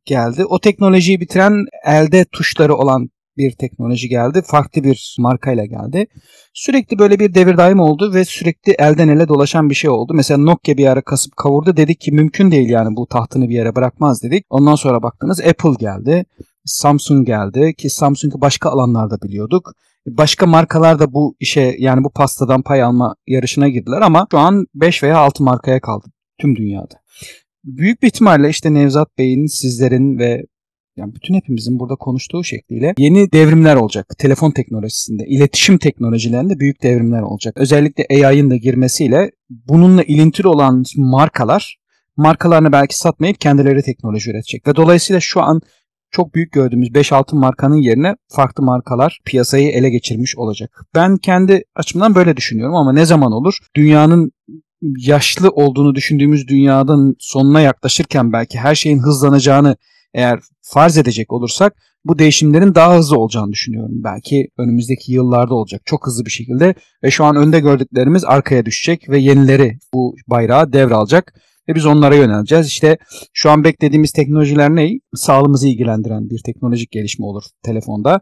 geldi. 0.04 0.44
O 0.44 0.58
teknolojiyi 0.58 1.20
bitiren 1.20 1.66
elde 1.86 2.24
tuşları 2.24 2.74
olan 2.74 3.10
bir 3.36 3.52
teknoloji 3.52 4.08
geldi. 4.08 4.42
Farklı 4.46 4.84
bir 4.84 5.16
markayla 5.18 5.64
geldi. 5.64 6.06
Sürekli 6.54 6.98
böyle 6.98 7.18
bir 7.18 7.34
devir 7.34 7.56
daim 7.56 7.80
oldu 7.80 8.14
ve 8.14 8.24
sürekli 8.24 8.72
elden 8.72 9.08
ele 9.08 9.28
dolaşan 9.28 9.70
bir 9.70 9.74
şey 9.74 9.90
oldu. 9.90 10.12
Mesela 10.14 10.38
Nokia 10.38 10.76
bir 10.76 10.86
ara 10.86 11.02
kasıp 11.02 11.36
kavurdu. 11.36 11.76
Dedik 11.76 12.00
ki 12.00 12.12
mümkün 12.12 12.50
değil 12.50 12.68
yani 12.68 12.96
bu 12.96 13.06
tahtını 13.06 13.48
bir 13.48 13.54
yere 13.54 13.76
bırakmaz 13.76 14.22
dedik. 14.22 14.44
Ondan 14.50 14.74
sonra 14.74 15.02
baktınız 15.02 15.40
Apple 15.40 15.74
geldi. 15.78 16.24
Samsung 16.64 17.26
geldi 17.26 17.74
ki 17.78 17.90
Samsung'u 17.90 18.40
başka 18.40 18.70
alanlarda 18.70 19.22
biliyorduk. 19.22 19.72
Başka 20.06 20.46
markalar 20.46 20.98
da 20.98 21.12
bu 21.12 21.36
işe 21.40 21.76
yani 21.78 22.04
bu 22.04 22.10
pastadan 22.10 22.62
pay 22.62 22.82
alma 22.82 23.14
yarışına 23.26 23.68
girdiler 23.68 24.00
ama 24.00 24.26
şu 24.30 24.38
an 24.38 24.66
5 24.74 25.02
veya 25.02 25.18
6 25.18 25.42
markaya 25.42 25.80
kaldı 25.80 26.06
tüm 26.40 26.56
dünyada. 26.56 26.94
Büyük 27.64 28.02
bir 28.02 28.06
ihtimalle 28.06 28.48
işte 28.48 28.74
Nevzat 28.74 29.18
Bey'in, 29.18 29.46
sizlerin 29.46 30.18
ve 30.18 30.46
yani 31.00 31.14
bütün 31.14 31.34
hepimizin 31.34 31.78
burada 31.78 31.96
konuştuğu 31.96 32.44
şekliyle 32.44 32.94
yeni 32.98 33.32
devrimler 33.32 33.76
olacak. 33.76 34.06
Telefon 34.18 34.50
teknolojisinde, 34.50 35.24
iletişim 35.26 35.78
teknolojilerinde 35.78 36.60
büyük 36.60 36.82
devrimler 36.82 37.22
olacak. 37.22 37.54
Özellikle 37.56 38.26
AI'ın 38.26 38.50
da 38.50 38.56
girmesiyle 38.56 39.30
bununla 39.50 40.02
ilintili 40.02 40.48
olan 40.48 40.84
markalar 40.96 41.80
markalarını 42.16 42.72
belki 42.72 42.98
satmayıp 42.98 43.40
kendileri 43.40 43.82
teknoloji 43.82 44.30
üretecek. 44.30 44.66
Ve 44.66 44.76
dolayısıyla 44.76 45.20
şu 45.20 45.42
an 45.42 45.60
çok 46.10 46.34
büyük 46.34 46.52
gördüğümüz 46.52 46.88
5-6 46.88 47.36
markanın 47.36 47.76
yerine 47.76 48.16
farklı 48.28 48.64
markalar 48.64 49.20
piyasayı 49.24 49.70
ele 49.70 49.90
geçirmiş 49.90 50.36
olacak. 50.36 50.80
Ben 50.94 51.16
kendi 51.16 51.64
açımdan 51.74 52.14
böyle 52.14 52.36
düşünüyorum 52.36 52.74
ama 52.74 52.92
ne 52.92 53.06
zaman 53.06 53.32
olur? 53.32 53.58
Dünyanın 53.76 54.32
yaşlı 54.82 55.48
olduğunu 55.48 55.94
düşündüğümüz 55.94 56.48
dünyadan 56.48 57.16
sonuna 57.18 57.60
yaklaşırken 57.60 58.32
belki 58.32 58.58
her 58.58 58.74
şeyin 58.74 58.98
hızlanacağını 58.98 59.76
eğer 60.14 60.40
farz 60.72 60.98
edecek 60.98 61.32
olursak 61.32 61.76
bu 62.04 62.18
değişimlerin 62.18 62.74
daha 62.74 62.96
hızlı 62.96 63.18
olacağını 63.18 63.52
düşünüyorum. 63.52 63.92
Belki 63.94 64.48
önümüzdeki 64.58 65.12
yıllarda 65.12 65.54
olacak 65.54 65.82
çok 65.84 66.06
hızlı 66.06 66.24
bir 66.24 66.30
şekilde 66.30 66.74
ve 67.04 67.10
şu 67.10 67.24
an 67.24 67.36
önde 67.36 67.60
gördüklerimiz 67.60 68.24
arkaya 68.24 68.66
düşecek 68.66 69.08
ve 69.08 69.18
yenileri 69.18 69.78
bu 69.94 70.14
bayrağı 70.26 70.72
devralacak 70.72 71.34
ve 71.68 71.74
biz 71.74 71.86
onlara 71.86 72.14
yöneleceğiz. 72.14 72.66
İşte 72.66 72.98
şu 73.32 73.50
an 73.50 73.64
beklediğimiz 73.64 74.12
teknolojiler 74.12 74.70
ne? 74.70 74.90
Sağlığımızı 75.14 75.68
ilgilendiren 75.68 76.30
bir 76.30 76.42
teknolojik 76.44 76.90
gelişme 76.90 77.26
olur 77.26 77.44
telefonda 77.62 78.20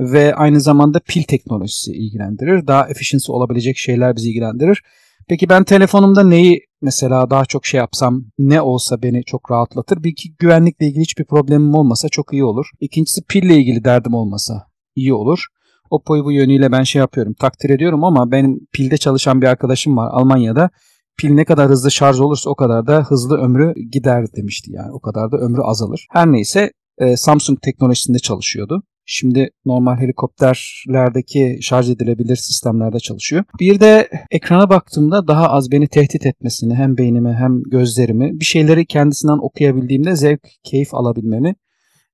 ve 0.00 0.34
aynı 0.34 0.60
zamanda 0.60 1.00
pil 1.00 1.22
teknolojisi 1.22 1.92
ilgilendirir. 1.92 2.66
Daha 2.66 2.88
efficiency 2.88 3.32
olabilecek 3.32 3.76
şeyler 3.76 4.16
bizi 4.16 4.28
ilgilendirir. 4.30 4.82
Peki 5.28 5.48
ben 5.48 5.64
telefonumda 5.64 6.24
neyi 6.24 6.60
mesela 6.82 7.30
daha 7.30 7.44
çok 7.44 7.66
şey 7.66 7.78
yapsam 7.78 8.24
ne 8.38 8.62
olsa 8.62 9.02
beni 9.02 9.24
çok 9.24 9.50
rahatlatır. 9.50 10.04
Bir 10.04 10.10
iki 10.10 10.34
güvenlikle 10.38 10.86
ilgili 10.86 11.02
hiçbir 11.02 11.24
problemim 11.24 11.74
olmasa 11.74 12.08
çok 12.08 12.32
iyi 12.32 12.44
olur. 12.44 12.66
İkincisi 12.80 13.22
pille 13.22 13.56
ilgili 13.56 13.84
derdim 13.84 14.14
olmasa 14.14 14.66
iyi 14.94 15.14
olur. 15.14 15.44
Oppo'yu 15.90 16.24
bu 16.24 16.32
yönüyle 16.32 16.72
ben 16.72 16.82
şey 16.82 17.00
yapıyorum 17.00 17.34
takdir 17.40 17.70
ediyorum 17.70 18.04
ama 18.04 18.30
benim 18.30 18.66
pilde 18.72 18.96
çalışan 18.96 19.42
bir 19.42 19.46
arkadaşım 19.46 19.96
var 19.96 20.08
Almanya'da. 20.12 20.70
Pil 21.18 21.30
ne 21.30 21.44
kadar 21.44 21.68
hızlı 21.68 21.90
şarj 21.90 22.20
olursa 22.20 22.50
o 22.50 22.54
kadar 22.54 22.86
da 22.86 23.02
hızlı 23.02 23.38
ömrü 23.38 23.74
gider 23.92 24.26
demişti 24.36 24.72
yani 24.72 24.92
o 24.92 25.00
kadar 25.00 25.32
da 25.32 25.36
ömrü 25.36 25.60
azalır. 25.60 26.06
Her 26.10 26.32
neyse 26.32 26.72
Samsung 27.16 27.62
teknolojisinde 27.62 28.18
çalışıyordu. 28.18 28.82
Şimdi 29.12 29.50
normal 29.64 29.96
helikopterlerdeki 29.96 31.58
şarj 31.62 31.90
edilebilir 31.90 32.36
sistemlerde 32.36 32.98
çalışıyor. 32.98 33.44
Bir 33.60 33.80
de 33.80 34.08
ekrana 34.30 34.70
baktığımda 34.70 35.28
daha 35.28 35.48
az 35.48 35.72
beni 35.72 35.88
tehdit 35.88 36.26
etmesini 36.26 36.74
hem 36.74 36.98
beynimi 36.98 37.32
hem 37.32 37.62
gözlerimi 37.62 38.40
bir 38.40 38.44
şeyleri 38.44 38.86
kendisinden 38.86 39.38
okuyabildiğimde 39.38 40.16
zevk, 40.16 40.40
keyif 40.64 40.94
alabilmemi 40.94 41.54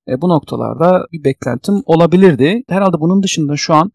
e, 0.08 0.20
bu 0.20 0.28
noktalarda 0.28 1.06
bir 1.12 1.24
beklentim 1.24 1.82
olabilirdi. 1.86 2.62
Herhalde 2.68 3.00
bunun 3.00 3.22
dışında 3.22 3.56
şu 3.56 3.74
an 3.74 3.92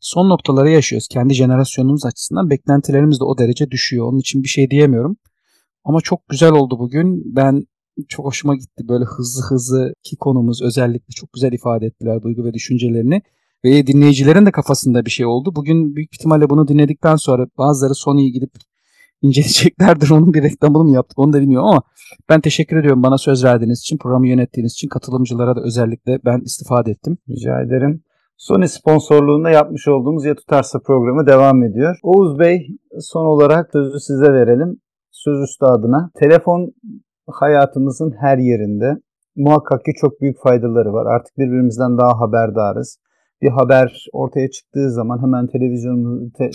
son 0.00 0.28
noktaları 0.28 0.70
yaşıyoruz. 0.70 1.08
Kendi 1.08 1.34
jenerasyonumuz 1.34 2.06
açısından 2.06 2.50
beklentilerimiz 2.50 3.20
de 3.20 3.24
o 3.24 3.38
derece 3.38 3.70
düşüyor. 3.70 4.06
Onun 4.06 4.18
için 4.18 4.42
bir 4.42 4.48
şey 4.48 4.70
diyemiyorum. 4.70 5.16
Ama 5.84 6.00
çok 6.00 6.28
güzel 6.28 6.52
oldu 6.52 6.78
bugün. 6.78 7.22
Ben 7.36 7.64
çok 8.08 8.26
hoşuma 8.26 8.54
gitti. 8.54 8.88
Böyle 8.88 9.04
hızlı 9.04 9.42
hızlı 9.42 9.94
ki 10.02 10.16
konumuz 10.16 10.62
özellikle 10.62 11.12
çok 11.14 11.32
güzel 11.32 11.52
ifade 11.52 11.86
ettiler 11.86 12.22
duygu 12.22 12.44
ve 12.44 12.54
düşüncelerini. 12.54 13.22
Ve 13.64 13.86
dinleyicilerin 13.86 14.46
de 14.46 14.50
kafasında 14.50 15.04
bir 15.04 15.10
şey 15.10 15.26
oldu. 15.26 15.54
Bugün 15.56 15.96
büyük 15.96 16.14
ihtimalle 16.14 16.50
bunu 16.50 16.68
dinledikten 16.68 17.16
sonra 17.16 17.46
bazıları 17.58 17.94
Sony'yi 17.94 18.32
gidip 18.32 18.50
inceleyeceklerdir. 19.22 20.10
Onun 20.14 20.34
bir 20.34 20.42
reklamını 20.42 20.84
mı 20.84 20.90
yaptık 20.90 21.18
onu 21.18 21.32
da 21.32 21.40
bilmiyorum 21.40 21.68
ama 21.68 21.82
ben 22.28 22.40
teşekkür 22.40 22.76
ediyorum 22.76 23.02
bana 23.02 23.18
söz 23.18 23.44
verdiğiniz 23.44 23.80
için, 23.80 23.98
programı 23.98 24.28
yönettiğiniz 24.28 24.72
için. 24.72 24.88
Katılımcılara 24.88 25.56
da 25.56 25.60
özellikle 25.60 26.18
ben 26.24 26.40
istifade 26.40 26.90
ettim. 26.90 27.18
Rica 27.28 27.60
ederim. 27.60 28.02
Sony 28.36 28.68
sponsorluğunda 28.68 29.50
yapmış 29.50 29.88
olduğumuz 29.88 30.24
Ya 30.24 30.34
Tutarsa 30.34 30.78
programı 30.78 31.26
devam 31.26 31.62
ediyor. 31.62 31.96
Oğuz 32.02 32.38
Bey 32.38 32.68
son 33.00 33.24
olarak 33.24 33.70
sözü 33.72 34.00
size 34.00 34.32
verelim. 34.32 34.80
Söz 35.10 35.40
üstadına. 35.40 36.10
Telefon 36.14 36.72
hayatımızın 37.32 38.14
her 38.20 38.38
yerinde. 38.38 38.96
Muhakkak 39.36 39.84
ki 39.84 39.92
çok 40.00 40.20
büyük 40.20 40.42
faydaları 40.42 40.92
var. 40.92 41.06
Artık 41.06 41.38
birbirimizden 41.38 41.98
daha 41.98 42.20
haberdarız. 42.20 42.98
Bir 43.42 43.50
haber 43.50 44.06
ortaya 44.12 44.50
çıktığı 44.50 44.90
zaman 44.90 45.22
hemen 45.22 45.46
televizyonumuz 45.46 46.32
te, 46.32 46.50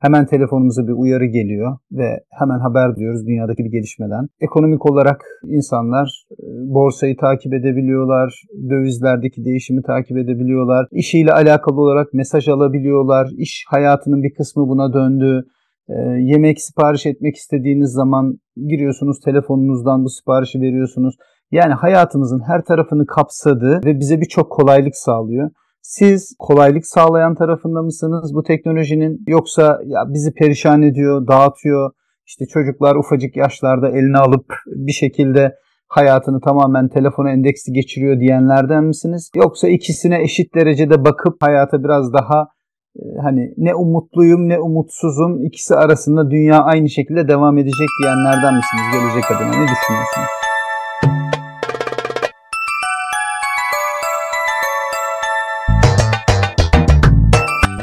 hemen 0.00 0.26
telefonumuza 0.26 0.86
bir 0.86 0.92
uyarı 0.92 1.24
geliyor 1.24 1.76
ve 1.92 2.20
hemen 2.30 2.58
haber 2.58 2.96
diyoruz 2.96 3.26
dünyadaki 3.26 3.64
bir 3.64 3.70
gelişmeden. 3.70 4.28
Ekonomik 4.40 4.90
olarak 4.90 5.24
insanlar 5.44 6.24
e, 6.32 6.46
borsayı 6.74 7.16
takip 7.16 7.54
edebiliyorlar, 7.54 8.42
dövizlerdeki 8.70 9.44
değişimi 9.44 9.82
takip 9.82 10.16
edebiliyorlar, 10.16 10.86
işiyle 10.92 11.32
alakalı 11.32 11.80
olarak 11.80 12.14
mesaj 12.14 12.48
alabiliyorlar, 12.48 13.28
iş 13.36 13.64
hayatının 13.68 14.22
bir 14.22 14.34
kısmı 14.34 14.68
buna 14.68 14.92
döndü. 14.92 15.44
E, 15.88 15.94
yemek 16.20 16.60
sipariş 16.60 17.06
etmek 17.06 17.36
istediğiniz 17.36 17.92
zaman 17.92 18.38
giriyorsunuz 18.68 19.20
telefonunuzdan 19.20 20.04
bu 20.04 20.10
siparişi 20.10 20.60
veriyorsunuz. 20.60 21.14
Yani 21.50 21.74
hayatımızın 21.74 22.40
her 22.46 22.64
tarafını 22.64 23.06
kapsadı 23.06 23.80
ve 23.84 24.00
bize 24.00 24.20
birçok 24.20 24.52
kolaylık 24.52 24.96
sağlıyor. 24.96 25.50
Siz 25.82 26.36
kolaylık 26.38 26.86
sağlayan 26.86 27.34
tarafında 27.34 27.82
mısınız 27.82 28.34
bu 28.34 28.42
teknolojinin 28.42 29.24
yoksa 29.26 29.80
ya 29.84 30.04
bizi 30.08 30.32
perişan 30.32 30.82
ediyor, 30.82 31.26
dağıtıyor. 31.26 31.90
İşte 32.26 32.46
çocuklar 32.46 32.96
ufacık 32.96 33.36
yaşlarda 33.36 33.88
eline 33.88 34.18
alıp 34.18 34.46
bir 34.66 34.92
şekilde 34.92 35.54
hayatını 35.88 36.40
tamamen 36.40 36.88
telefona 36.88 37.30
endeksli 37.30 37.72
geçiriyor 37.72 38.20
diyenlerden 38.20 38.84
misiniz? 38.84 39.30
Yoksa 39.34 39.68
ikisine 39.68 40.22
eşit 40.22 40.54
derecede 40.54 41.04
bakıp 41.04 41.42
hayata 41.42 41.84
biraz 41.84 42.12
daha 42.12 42.48
hani 43.22 43.54
ne 43.56 43.74
umutluyum 43.74 44.48
ne 44.48 44.58
umutsuzum 44.58 45.44
ikisi 45.44 45.74
arasında 45.74 46.30
dünya 46.30 46.62
aynı 46.62 46.88
şekilde 46.88 47.28
devam 47.28 47.58
edecek 47.58 47.88
diyenlerden 48.02 48.54
misiniz 48.54 48.84
gelecek 48.92 49.30
adına 49.30 49.48
ne 49.48 49.68
düşünüyorsunuz? 49.68 50.28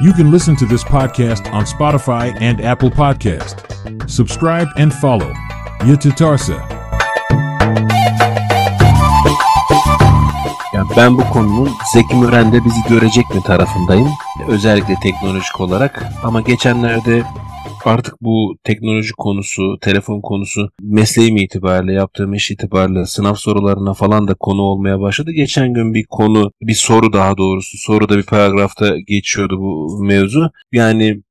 You 0.06 0.14
can 0.18 0.32
listen 0.32 0.56
to 0.56 0.66
this 0.66 0.84
podcast 0.84 1.48
on 1.54 1.64
Spotify 1.64 2.46
and 2.50 2.60
Apple 2.60 2.92
Podcast. 2.92 3.66
Subscribe 4.08 4.68
and 4.78 4.92
follow. 4.92 5.34
Yatatarsa. 5.88 6.54
Yani 10.74 10.88
ben 10.98 11.18
bu 11.18 11.22
konunun 11.34 11.70
Zeki 11.94 12.16
Müren'de 12.16 12.66
bizi 12.66 12.82
görecek 12.90 13.26
mi 13.36 13.42
tarafındayım. 13.44 14.08
Özellikle 14.48 14.96
teknolojik 15.04 15.62
olarak. 15.62 16.04
Ama 16.24 16.42
geçenlerde 16.42 17.24
artık 17.86 18.16
bu 18.22 18.58
teknoloji 18.64 19.12
konusu, 19.18 19.78
telefon 19.82 20.22
konusu 20.22 20.70
mesleğim 20.82 21.38
itibariyle, 21.38 21.94
yaptığım 21.94 22.34
iş 22.34 22.52
itibariyle 22.52 23.06
sınav 23.06 23.34
sorularına 23.34 23.94
falan 23.94 24.28
da 24.28 24.34
konu 24.34 24.62
olmaya 24.62 25.00
başladı. 25.00 25.32
Geçen 25.32 25.74
gün 25.74 25.94
bir 25.94 26.06
konu, 26.10 26.52
bir 26.62 26.74
soru 26.74 27.14
daha 27.14 27.38
doğrusu, 27.38 27.78
soruda 27.78 28.18
bir 28.18 28.24
paragrafta 28.24 28.98
geçiyordu 28.98 29.60
bu 29.60 30.04
mevzu. 30.04 30.52
Yani 30.72 31.22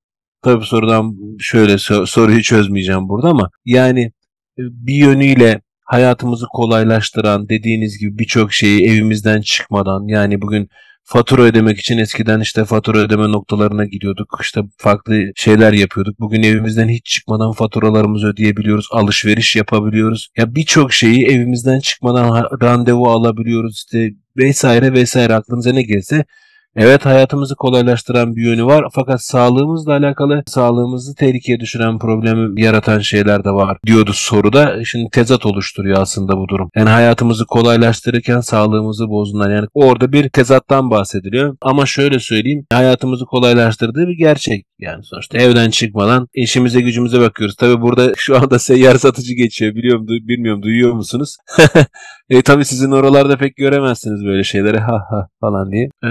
tabii 0.42 0.64
sorudan 0.64 1.16
şöyle 1.38 1.78
soruyu 2.06 2.42
çözmeyeceğim 2.42 3.08
burada 3.08 3.28
ama 3.28 3.50
yani 3.64 4.12
bir 4.58 4.94
yönüyle 4.94 5.60
hayatımızı 5.84 6.46
kolaylaştıran 6.52 7.48
dediğiniz 7.48 7.98
gibi 7.98 8.18
birçok 8.18 8.52
şeyi 8.52 8.88
evimizden 8.88 9.40
çıkmadan 9.40 10.08
yani 10.08 10.42
bugün 10.42 10.68
fatura 11.04 11.42
ödemek 11.42 11.78
için 11.78 11.98
eskiden 11.98 12.40
işte 12.40 12.64
fatura 12.64 12.98
ödeme 12.98 13.32
noktalarına 13.32 13.84
gidiyorduk. 13.84 14.38
İşte 14.42 14.60
farklı 14.78 15.32
şeyler 15.36 15.72
yapıyorduk. 15.72 16.20
Bugün 16.20 16.42
evimizden 16.42 16.88
hiç 16.88 17.06
çıkmadan 17.06 17.52
faturalarımızı 17.52 18.26
ödeyebiliyoruz. 18.26 18.88
Alışveriş 18.92 19.56
yapabiliyoruz. 19.56 20.28
Ya 20.36 20.54
birçok 20.54 20.92
şeyi 20.92 21.26
evimizden 21.26 21.80
çıkmadan 21.80 22.48
randevu 22.62 23.08
alabiliyoruz. 23.08 23.76
İşte 23.76 24.10
vesaire 24.36 24.92
vesaire 24.92 25.34
aklınıza 25.34 25.72
ne 25.72 25.82
gelse 25.82 26.24
Evet 26.76 27.06
hayatımızı 27.06 27.54
kolaylaştıran 27.56 28.36
bir 28.36 28.42
yönü 28.42 28.64
var 28.64 28.84
fakat 28.92 29.22
sağlığımızla 29.22 29.92
alakalı 29.92 30.42
sağlığımızı 30.46 31.14
tehlikeye 31.14 31.60
düşüren 31.60 31.98
problemi 31.98 32.62
yaratan 32.62 32.98
şeyler 32.98 33.44
de 33.44 33.50
var 33.50 33.78
diyordu 33.86 34.10
soruda. 34.14 34.84
Şimdi 34.84 35.10
tezat 35.12 35.46
oluşturuyor 35.46 35.98
aslında 36.02 36.36
bu 36.36 36.48
durum. 36.48 36.70
Yani 36.76 36.88
hayatımızı 36.88 37.46
kolaylaştırırken 37.46 38.40
sağlığımızı 38.40 39.08
bozduğundan 39.08 39.50
yani 39.50 39.66
orada 39.74 40.12
bir 40.12 40.28
tezattan 40.28 40.90
bahsediliyor. 40.90 41.56
Ama 41.62 41.86
şöyle 41.86 42.18
söyleyeyim 42.18 42.66
hayatımızı 42.72 43.24
kolaylaştırdığı 43.24 44.08
bir 44.08 44.18
gerçek. 44.18 44.66
Yani 44.78 45.04
sonuçta 45.04 45.38
evden 45.38 45.70
çıkmadan 45.70 46.28
işimize 46.34 46.80
gücümüze 46.80 47.20
bakıyoruz. 47.20 47.56
Tabi 47.56 47.82
burada 47.82 48.12
şu 48.16 48.36
anda 48.36 48.58
seyyar 48.58 48.94
satıcı 48.94 49.34
geçiyor 49.34 49.74
biliyorum 49.74 50.06
bilmiyorum 50.06 50.62
duyuyor 50.62 50.92
musunuz? 50.92 51.36
E 52.30 52.42
tabii 52.42 52.64
sizin 52.64 52.90
oralarda 52.90 53.36
pek 53.36 53.56
göremezsiniz 53.56 54.24
böyle 54.24 54.44
şeyleri 54.44 54.78
ha 54.78 55.04
ha 55.10 55.28
falan 55.40 55.72
diye. 55.72 55.88
E, 56.04 56.06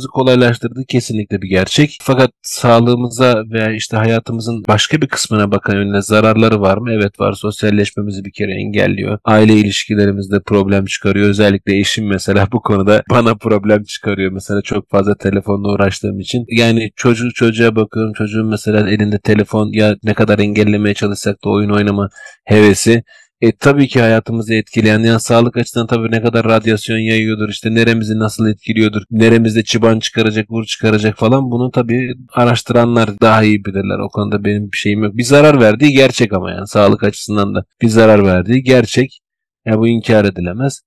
hayatımızı 0.00 0.08
kolaylaştırdı 0.08 0.84
kesinlikle 0.88 1.42
bir 1.42 1.48
gerçek. 1.48 1.98
Fakat 2.02 2.30
sağlığımıza 2.42 3.42
veya 3.50 3.72
işte 3.72 3.96
hayatımızın 3.96 4.64
başka 4.68 5.00
bir 5.00 5.08
kısmına 5.08 5.50
bakan 5.52 5.74
yönde 5.74 6.02
zararları 6.02 6.60
var 6.60 6.78
mı? 6.78 6.92
Evet 6.92 7.20
var. 7.20 7.32
Sosyalleşmemizi 7.32 8.24
bir 8.24 8.32
kere 8.32 8.52
engelliyor. 8.52 9.18
Aile 9.24 9.52
ilişkilerimizde 9.54 10.40
problem 10.40 10.84
çıkarıyor. 10.84 11.28
Özellikle 11.28 11.78
eşim 11.78 12.06
mesela 12.06 12.46
bu 12.52 12.62
konuda 12.62 13.02
bana 13.10 13.34
problem 13.34 13.82
çıkarıyor. 13.84 14.32
Mesela 14.32 14.62
çok 14.62 14.90
fazla 14.90 15.14
telefonla 15.14 15.68
uğraştığım 15.68 16.20
için. 16.20 16.44
Yani 16.48 16.90
çocuğu 16.96 17.32
çocuğa 17.34 17.76
bakıyorum. 17.76 18.12
Çocuğun 18.12 18.46
mesela 18.46 18.90
elinde 18.90 19.18
telefon 19.18 19.72
ya 19.72 19.96
ne 20.04 20.14
kadar 20.14 20.38
engellemeye 20.38 20.94
çalışsak 20.94 21.44
da 21.44 21.50
oyun 21.50 21.70
oynama 21.70 22.08
hevesi. 22.44 23.02
E 23.40 23.52
tabii 23.52 23.88
ki 23.88 24.00
hayatımızı 24.00 24.54
etkileyen 24.54 25.00
yani 25.00 25.20
sağlık 25.20 25.56
açısından 25.56 25.86
tabii 25.86 26.10
ne 26.10 26.22
kadar 26.22 26.44
radyasyon 26.44 26.98
yayıyordur 26.98 27.48
işte 27.48 27.74
neremizi 27.74 28.18
nasıl 28.18 28.46
etkiliyordur 28.48 29.02
neremizde 29.10 29.62
çıban 29.62 30.00
çıkaracak 30.00 30.50
vur 30.50 30.64
çıkaracak 30.64 31.18
falan 31.18 31.50
bunu 31.50 31.70
tabii 31.70 32.14
araştıranlar 32.32 33.20
daha 33.20 33.42
iyi 33.42 33.64
bilirler. 33.64 33.98
O 33.98 34.08
konuda 34.08 34.44
benim 34.44 34.72
bir 34.72 34.76
şeyim 34.76 35.02
yok. 35.04 35.16
Bir 35.16 35.22
zarar 35.22 35.60
verdiği 35.60 35.92
gerçek 35.92 36.32
ama 36.32 36.50
yani 36.50 36.66
sağlık 36.66 37.04
açısından 37.04 37.54
da 37.54 37.64
bir 37.82 37.88
zarar 37.88 38.24
verdiği 38.24 38.62
gerçek. 38.62 39.20
Ya 39.66 39.78
bu 39.78 39.88
inkar 39.88 40.24
edilemez 40.24 40.80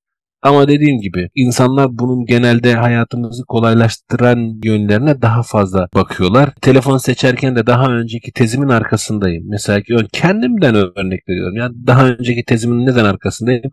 ama 0.44 0.68
dediğim 0.68 1.02
gibi 1.02 1.30
insanlar 1.36 1.88
bunun 1.92 2.26
genelde 2.26 2.74
hayatımızı 2.74 3.44
kolaylaştıran 3.46 4.60
yönlerine 4.64 5.22
daha 5.22 5.44
fazla 5.44 5.88
bakıyorlar. 5.96 6.50
Telefon 6.62 6.98
seçerken 6.98 7.56
de 7.56 7.68
daha 7.68 7.92
önceki 7.92 8.32
tezimin 8.32 8.70
arkasındayım. 8.70 9.44
Mesela 9.48 9.82
ki 9.82 9.96
kendimden 10.14 10.76
örnek 10.76 11.30
veriyorum. 11.30 11.56
Yani 11.56 11.76
daha 11.88 12.08
önceki 12.08 12.46
tezimin 12.46 12.86
neden 12.86 13.06
arkasındayım? 13.06 13.72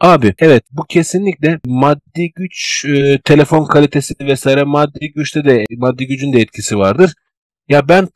Abi 0.00 0.34
evet 0.38 0.64
bu 0.70 0.82
kesinlikle 0.88 1.60
maddi 1.66 2.32
güç, 2.36 2.84
e, 2.84 3.20
telefon 3.24 3.64
kalitesi 3.64 4.14
vesaire 4.20 4.64
maddi 4.64 5.12
güçte 5.16 5.44
de 5.44 5.64
maddi 5.78 6.06
gücün 6.06 6.32
de 6.32 6.40
etkisi 6.40 6.78
vardır. 6.78 7.14
Ya 7.68 7.88
ben 7.88 8.08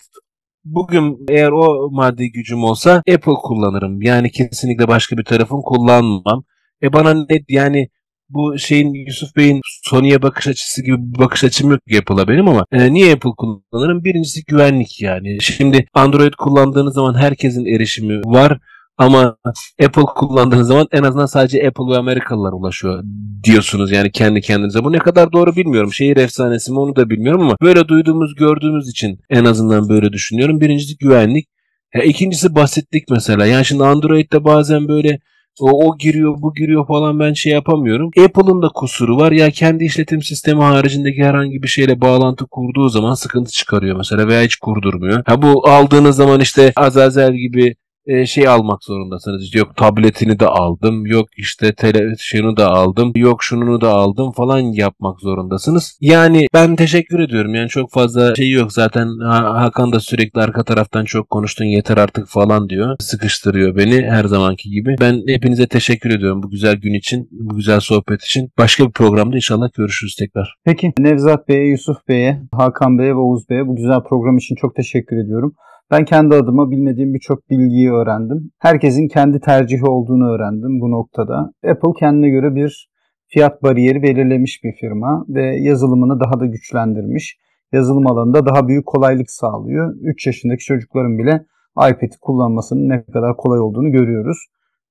bugün 0.65 1.19
eğer 1.29 1.51
o 1.53 1.91
maddi 1.91 2.33
gücüm 2.33 2.65
olsa 2.65 3.03
Apple 3.15 3.35
kullanırım. 3.43 4.03
Yani 4.03 4.31
kesinlikle 4.31 4.89
başka 4.89 5.17
bir 5.17 5.25
telefon 5.25 5.63
kullanmam. 5.63 6.45
E 6.83 6.93
bana 6.93 7.15
ne 7.15 7.45
yani 7.49 7.89
bu 8.29 8.59
şeyin 8.59 8.95
Yusuf 8.95 9.37
Bey'in 9.37 9.61
Sony'ye 9.83 10.23
bakış 10.23 10.47
açısı 10.47 10.83
gibi 10.83 10.97
bir 10.99 11.19
bakış 11.19 11.45
açım 11.45 11.71
yok 11.71 11.81
Apple'a 11.99 12.29
benim 12.29 12.49
ama 12.49 12.65
e, 12.73 12.93
niye 12.93 13.13
Apple 13.13 13.31
kullanırım? 13.37 14.05
Birincisi 14.05 14.45
güvenlik 14.45 15.03
yani. 15.03 15.39
Şimdi 15.41 15.87
Android 15.95 16.33
kullandığınız 16.33 16.95
zaman 16.95 17.15
herkesin 17.15 17.67
erişimi 17.67 18.21
var. 18.25 18.59
Ama 18.99 19.37
Apple 19.85 20.03
kullandığınız 20.03 20.69
zaman 20.69 20.87
en 20.93 21.03
azından 21.03 21.27
sadece 21.27 21.69
Apple 21.69 21.85
ve 21.93 21.97
Amerikalılar 21.97 22.53
ulaşıyor 22.53 23.05
diyorsunuz 23.45 23.93
yani 23.93 24.11
kendi 24.13 24.41
kendinize. 24.41 24.85
Bu 24.85 24.93
ne 24.93 24.99
kadar 24.99 25.33
doğru 25.33 25.57
bilmiyorum. 25.57 25.93
Şehir 25.93 26.17
efsanesi 26.17 26.73
mi 26.73 26.79
onu 26.79 26.97
da 26.97 27.11
bilmiyorum 27.11 27.41
ama 27.41 27.57
böyle 27.63 27.89
duyduğumuz 27.89 28.35
gördüğümüz 28.35 28.89
için 28.89 29.21
en 29.31 29.45
azından 29.45 29.89
böyle 29.89 30.13
düşünüyorum. 30.13 30.61
Birincisi 30.61 30.97
güvenlik. 30.97 31.49
Ya 31.95 32.03
ikincisi 32.03 32.55
basitlik 32.55 33.05
mesela. 33.11 33.47
Yani 33.47 33.65
şimdi 33.65 33.85
Android'de 33.85 34.45
bazen 34.45 34.89
böyle 34.89 35.21
o, 35.61 35.89
o 35.89 35.99
giriyor 35.99 36.43
bu 36.43 36.55
giriyor 36.55 36.87
falan 36.87 37.21
ben 37.21 37.33
şey 37.33 37.53
yapamıyorum. 37.53 38.11
Apple'ın 38.25 38.63
da 38.63 38.69
kusuru 38.69 39.17
var. 39.17 39.33
Ya 39.33 39.51
kendi 39.51 39.85
işletim 39.85 40.23
sistemi 40.23 40.63
haricindeki 40.63 41.25
herhangi 41.25 41.63
bir 41.63 41.69
şeyle 41.69 42.01
bağlantı 42.01 42.47
kurduğu 42.47 42.89
zaman 42.89 43.15
sıkıntı 43.15 43.53
çıkarıyor 43.53 43.97
mesela 43.97 44.29
veya 44.29 44.43
hiç 44.43 44.57
kurdurmuyor. 44.57 45.23
Ha 45.27 45.43
bu 45.43 45.69
aldığınız 45.69 46.17
zaman 46.17 46.41
işte 46.41 46.73
Azazel 46.77 47.35
gibi 47.35 47.75
e, 48.07 48.27
şey 48.27 48.49
almak 48.49 48.85
zorundasınız. 48.85 49.55
Yok 49.55 49.77
tabletini 49.77 50.41
de 50.41 50.47
aldım. 50.47 51.07
Yok 51.07 51.29
işte 51.37 51.75
televizyonu 51.75 52.57
da 52.57 52.71
aldım. 52.71 53.13
Yok 53.17 53.43
şununu 53.43 53.81
da 53.81 53.91
aldım 53.91 54.33
falan 54.33 54.59
yapmak 54.59 55.21
zorundasınız. 55.21 55.99
Yani 56.01 56.47
ben 56.55 56.77
teşekkür 56.77 57.21
ediyorum. 57.21 57.55
Yani 57.55 57.69
çok 57.69 57.93
fazla 57.93 58.35
şey 58.35 58.51
yok. 58.51 58.73
Zaten 58.73 59.09
Hakan 59.29 59.93
da 59.93 60.01
sürekli 60.01 60.41
arka 60.41 60.65
taraftan 60.65 61.05
çok 61.05 61.31
konuştun 61.31 61.65
yeter 61.65 61.97
artık 61.97 62.29
falan 62.29 62.69
diyor. 62.69 62.97
Sıkıştırıyor 63.01 63.77
beni 63.77 64.03
her 64.11 64.25
zamanki 64.25 64.71
gibi. 64.71 64.97
Ben 65.01 65.23
hepinize 65.29 65.67
teşekkür 65.67 66.11
ediyorum 66.11 66.43
bu 66.43 66.51
güzel 66.51 66.77
gün 66.77 66.95
için, 66.95 67.29
bu 67.31 67.57
güzel 67.57 67.81
sohbet 67.81 68.23
için. 68.23 68.51
Başka 68.59 68.87
bir 68.87 68.93
programda 68.93 69.37
inşallah 69.37 69.69
görüşürüz 69.77 70.17
tekrar. 70.17 70.55
Peki 70.65 70.93
Nevzat 70.99 71.49
Bey'e, 71.49 71.69
Yusuf 71.69 72.09
Bey'e, 72.09 72.43
Hakan 72.53 72.99
Bey'e 72.99 73.11
ve 73.11 73.19
Oğuz 73.19 73.51
Bey'e 73.51 73.67
bu 73.67 73.77
güzel 73.77 74.01
program 74.09 74.37
için 74.37 74.55
çok 74.55 74.77
teşekkür 74.77 75.17
ediyorum. 75.17 75.55
Ben 75.91 76.05
kendi 76.05 76.35
adıma 76.35 76.71
bilmediğim 76.71 77.15
birçok 77.15 77.51
bilgiyi 77.51 77.93
öğrendim. 77.93 78.51
Herkesin 78.59 79.09
kendi 79.09 79.41
tercihi 79.41 79.85
olduğunu 79.85 80.31
öğrendim 80.31 80.81
bu 80.81 80.91
noktada. 80.91 81.53
Apple 81.71 81.93
kendine 81.99 82.29
göre 82.29 82.55
bir 82.55 82.91
fiyat 83.29 83.63
bariyeri 83.63 84.03
belirlemiş 84.03 84.65
bir 84.65 84.73
firma 84.81 85.25
ve 85.29 85.57
yazılımını 85.57 86.21
daha 86.21 86.41
da 86.41 86.47
güçlendirmiş. 86.47 87.39
Yazılım 87.73 88.07
alanında 88.07 88.47
daha 88.47 88.69
büyük 88.69 88.87
kolaylık 88.87 89.31
sağlıyor. 89.31 89.95
3 90.01 90.27
yaşındaki 90.27 90.65
çocukların 90.65 91.19
bile 91.19 91.47
iPad'i 91.77 92.19
kullanmasının 92.21 92.89
ne 92.89 93.05
kadar 93.05 93.37
kolay 93.37 93.61
olduğunu 93.61 93.91
görüyoruz 93.91 94.39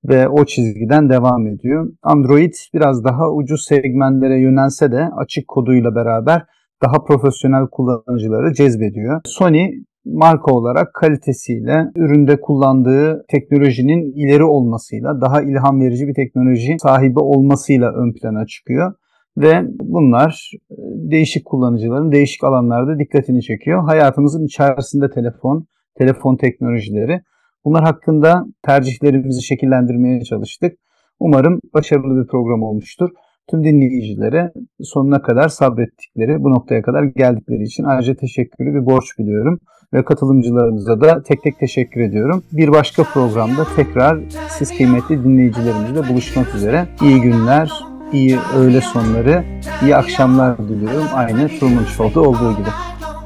ve 0.10 0.28
o 0.28 0.46
çizgiden 0.46 1.10
devam 1.10 1.48
ediyor. 1.48 1.94
Android 2.04 2.54
biraz 2.74 3.04
daha 3.04 3.32
ucuz 3.32 3.66
segmentlere 3.66 4.40
yönelse 4.40 4.92
de 4.92 5.10
açık 5.18 5.48
koduyla 5.48 5.96
beraber 5.96 6.46
daha 6.84 7.04
profesyonel 7.04 7.68
kullanıcıları 7.72 8.54
cezbediyor. 8.54 9.22
Sony 9.26 9.72
marka 10.06 10.52
olarak 10.52 10.94
kalitesiyle, 10.94 11.92
üründe 11.96 12.42
kullandığı 12.42 13.26
teknolojinin 13.28 14.12
ileri 14.16 14.44
olmasıyla, 14.44 15.22
daha 15.22 15.42
ilham 15.42 15.82
verici 15.82 16.08
bir 16.08 16.14
teknoloji 16.14 16.76
sahibi 16.80 17.20
olmasıyla 17.20 17.92
ön 17.94 18.14
plana 18.14 18.46
çıkıyor. 18.46 18.94
Ve 19.38 19.62
bunlar 19.82 20.52
e, 20.72 20.76
değişik 21.12 21.46
kullanıcıların 21.46 22.12
değişik 22.12 22.44
alanlarda 22.44 23.00
dikkatini 23.00 23.42
çekiyor. 23.42 23.84
Hayatımızın 23.84 24.46
içerisinde 24.46 25.10
telefon, 25.10 25.68
telefon 25.98 26.38
teknolojileri. 26.38 27.22
Bunlar 27.66 27.84
hakkında 27.84 28.46
tercihlerimizi 28.64 29.44
şekillendirmeye 29.44 30.22
çalıştık. 30.22 30.78
Umarım 31.20 31.60
başarılı 31.74 32.24
bir 32.24 32.28
program 32.28 32.64
olmuştur. 32.64 33.10
Tüm 33.50 33.64
dinleyicilere 33.64 34.52
sonuna 34.82 35.22
kadar 35.22 35.48
sabrettikleri, 35.48 36.44
bu 36.44 36.52
noktaya 36.52 36.82
kadar 36.82 37.04
geldikleri 37.04 37.64
için 37.64 37.84
ayrıca 37.84 38.16
teşekkürü 38.16 38.74
bir 38.74 38.86
borç 38.86 39.06
biliyorum 39.20 39.60
ve 39.96 40.04
katılımcılarımıza 40.04 41.02
da 41.02 41.24
tek 41.24 41.44
tek 41.44 41.60
teşekkür 41.60 42.02
ediyorum. 42.02 42.44
Bir 42.52 42.72
başka 42.72 43.04
programda 43.04 43.68
tekrar 43.76 44.20
siz 44.50 44.78
kıymetli 44.78 45.24
dinleyicilerimizle 45.24 46.10
buluşmak 46.10 46.56
üzere. 46.56 46.88
İyi 47.02 47.22
günler, 47.22 47.72
iyi 48.14 48.38
öğle 48.58 48.82
sonları, 48.82 49.44
iyi 49.84 49.96
akşamlar 49.96 50.58
diliyorum. 50.58 51.08
Aynı 51.14 51.48
Truman 51.48 51.84
Show'da 51.84 52.22
olduğu 52.22 52.52
gibi. 52.52 52.70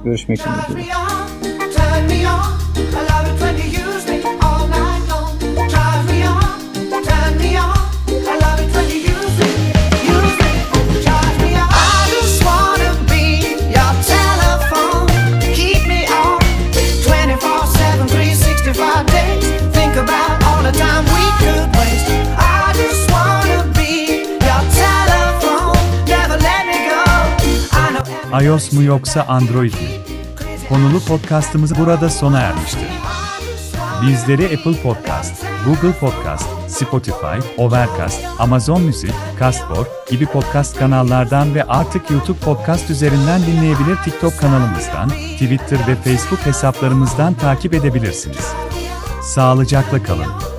Görüşmek 0.03 0.39
üzere. 0.39 1.08
iOS 28.41 28.71
mu 28.71 28.83
yoksa 28.83 29.25
Android 29.27 29.73
mi? 29.73 29.89
Konulu 30.69 30.99
podcastımız 30.99 31.79
burada 31.79 32.09
sona 32.09 32.39
ermiştir. 32.39 32.87
Bizleri 34.01 34.45
Apple 34.45 34.81
Podcast, 34.83 35.45
Google 35.65 35.99
Podcast, 35.99 36.47
Spotify, 36.67 37.39
Overcast, 37.57 38.19
Amazon 38.39 38.81
Music, 38.81 39.13
Castbox 39.39 39.87
gibi 40.09 40.25
podcast 40.25 40.79
kanallardan 40.79 41.55
ve 41.55 41.63
artık 41.63 42.11
YouTube 42.11 42.39
Podcast 42.39 42.89
üzerinden 42.89 43.41
dinleyebilir 43.41 43.95
TikTok 44.05 44.39
kanalımızdan, 44.39 45.09
Twitter 45.09 45.79
ve 45.87 45.95
Facebook 45.95 46.45
hesaplarımızdan 46.45 47.33
takip 47.33 47.73
edebilirsiniz. 47.73 48.53
Sağlıcakla 49.21 50.03
kalın. 50.03 50.58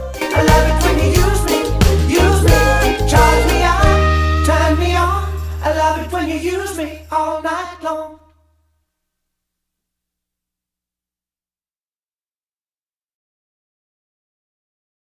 Shalom! 7.90 8.29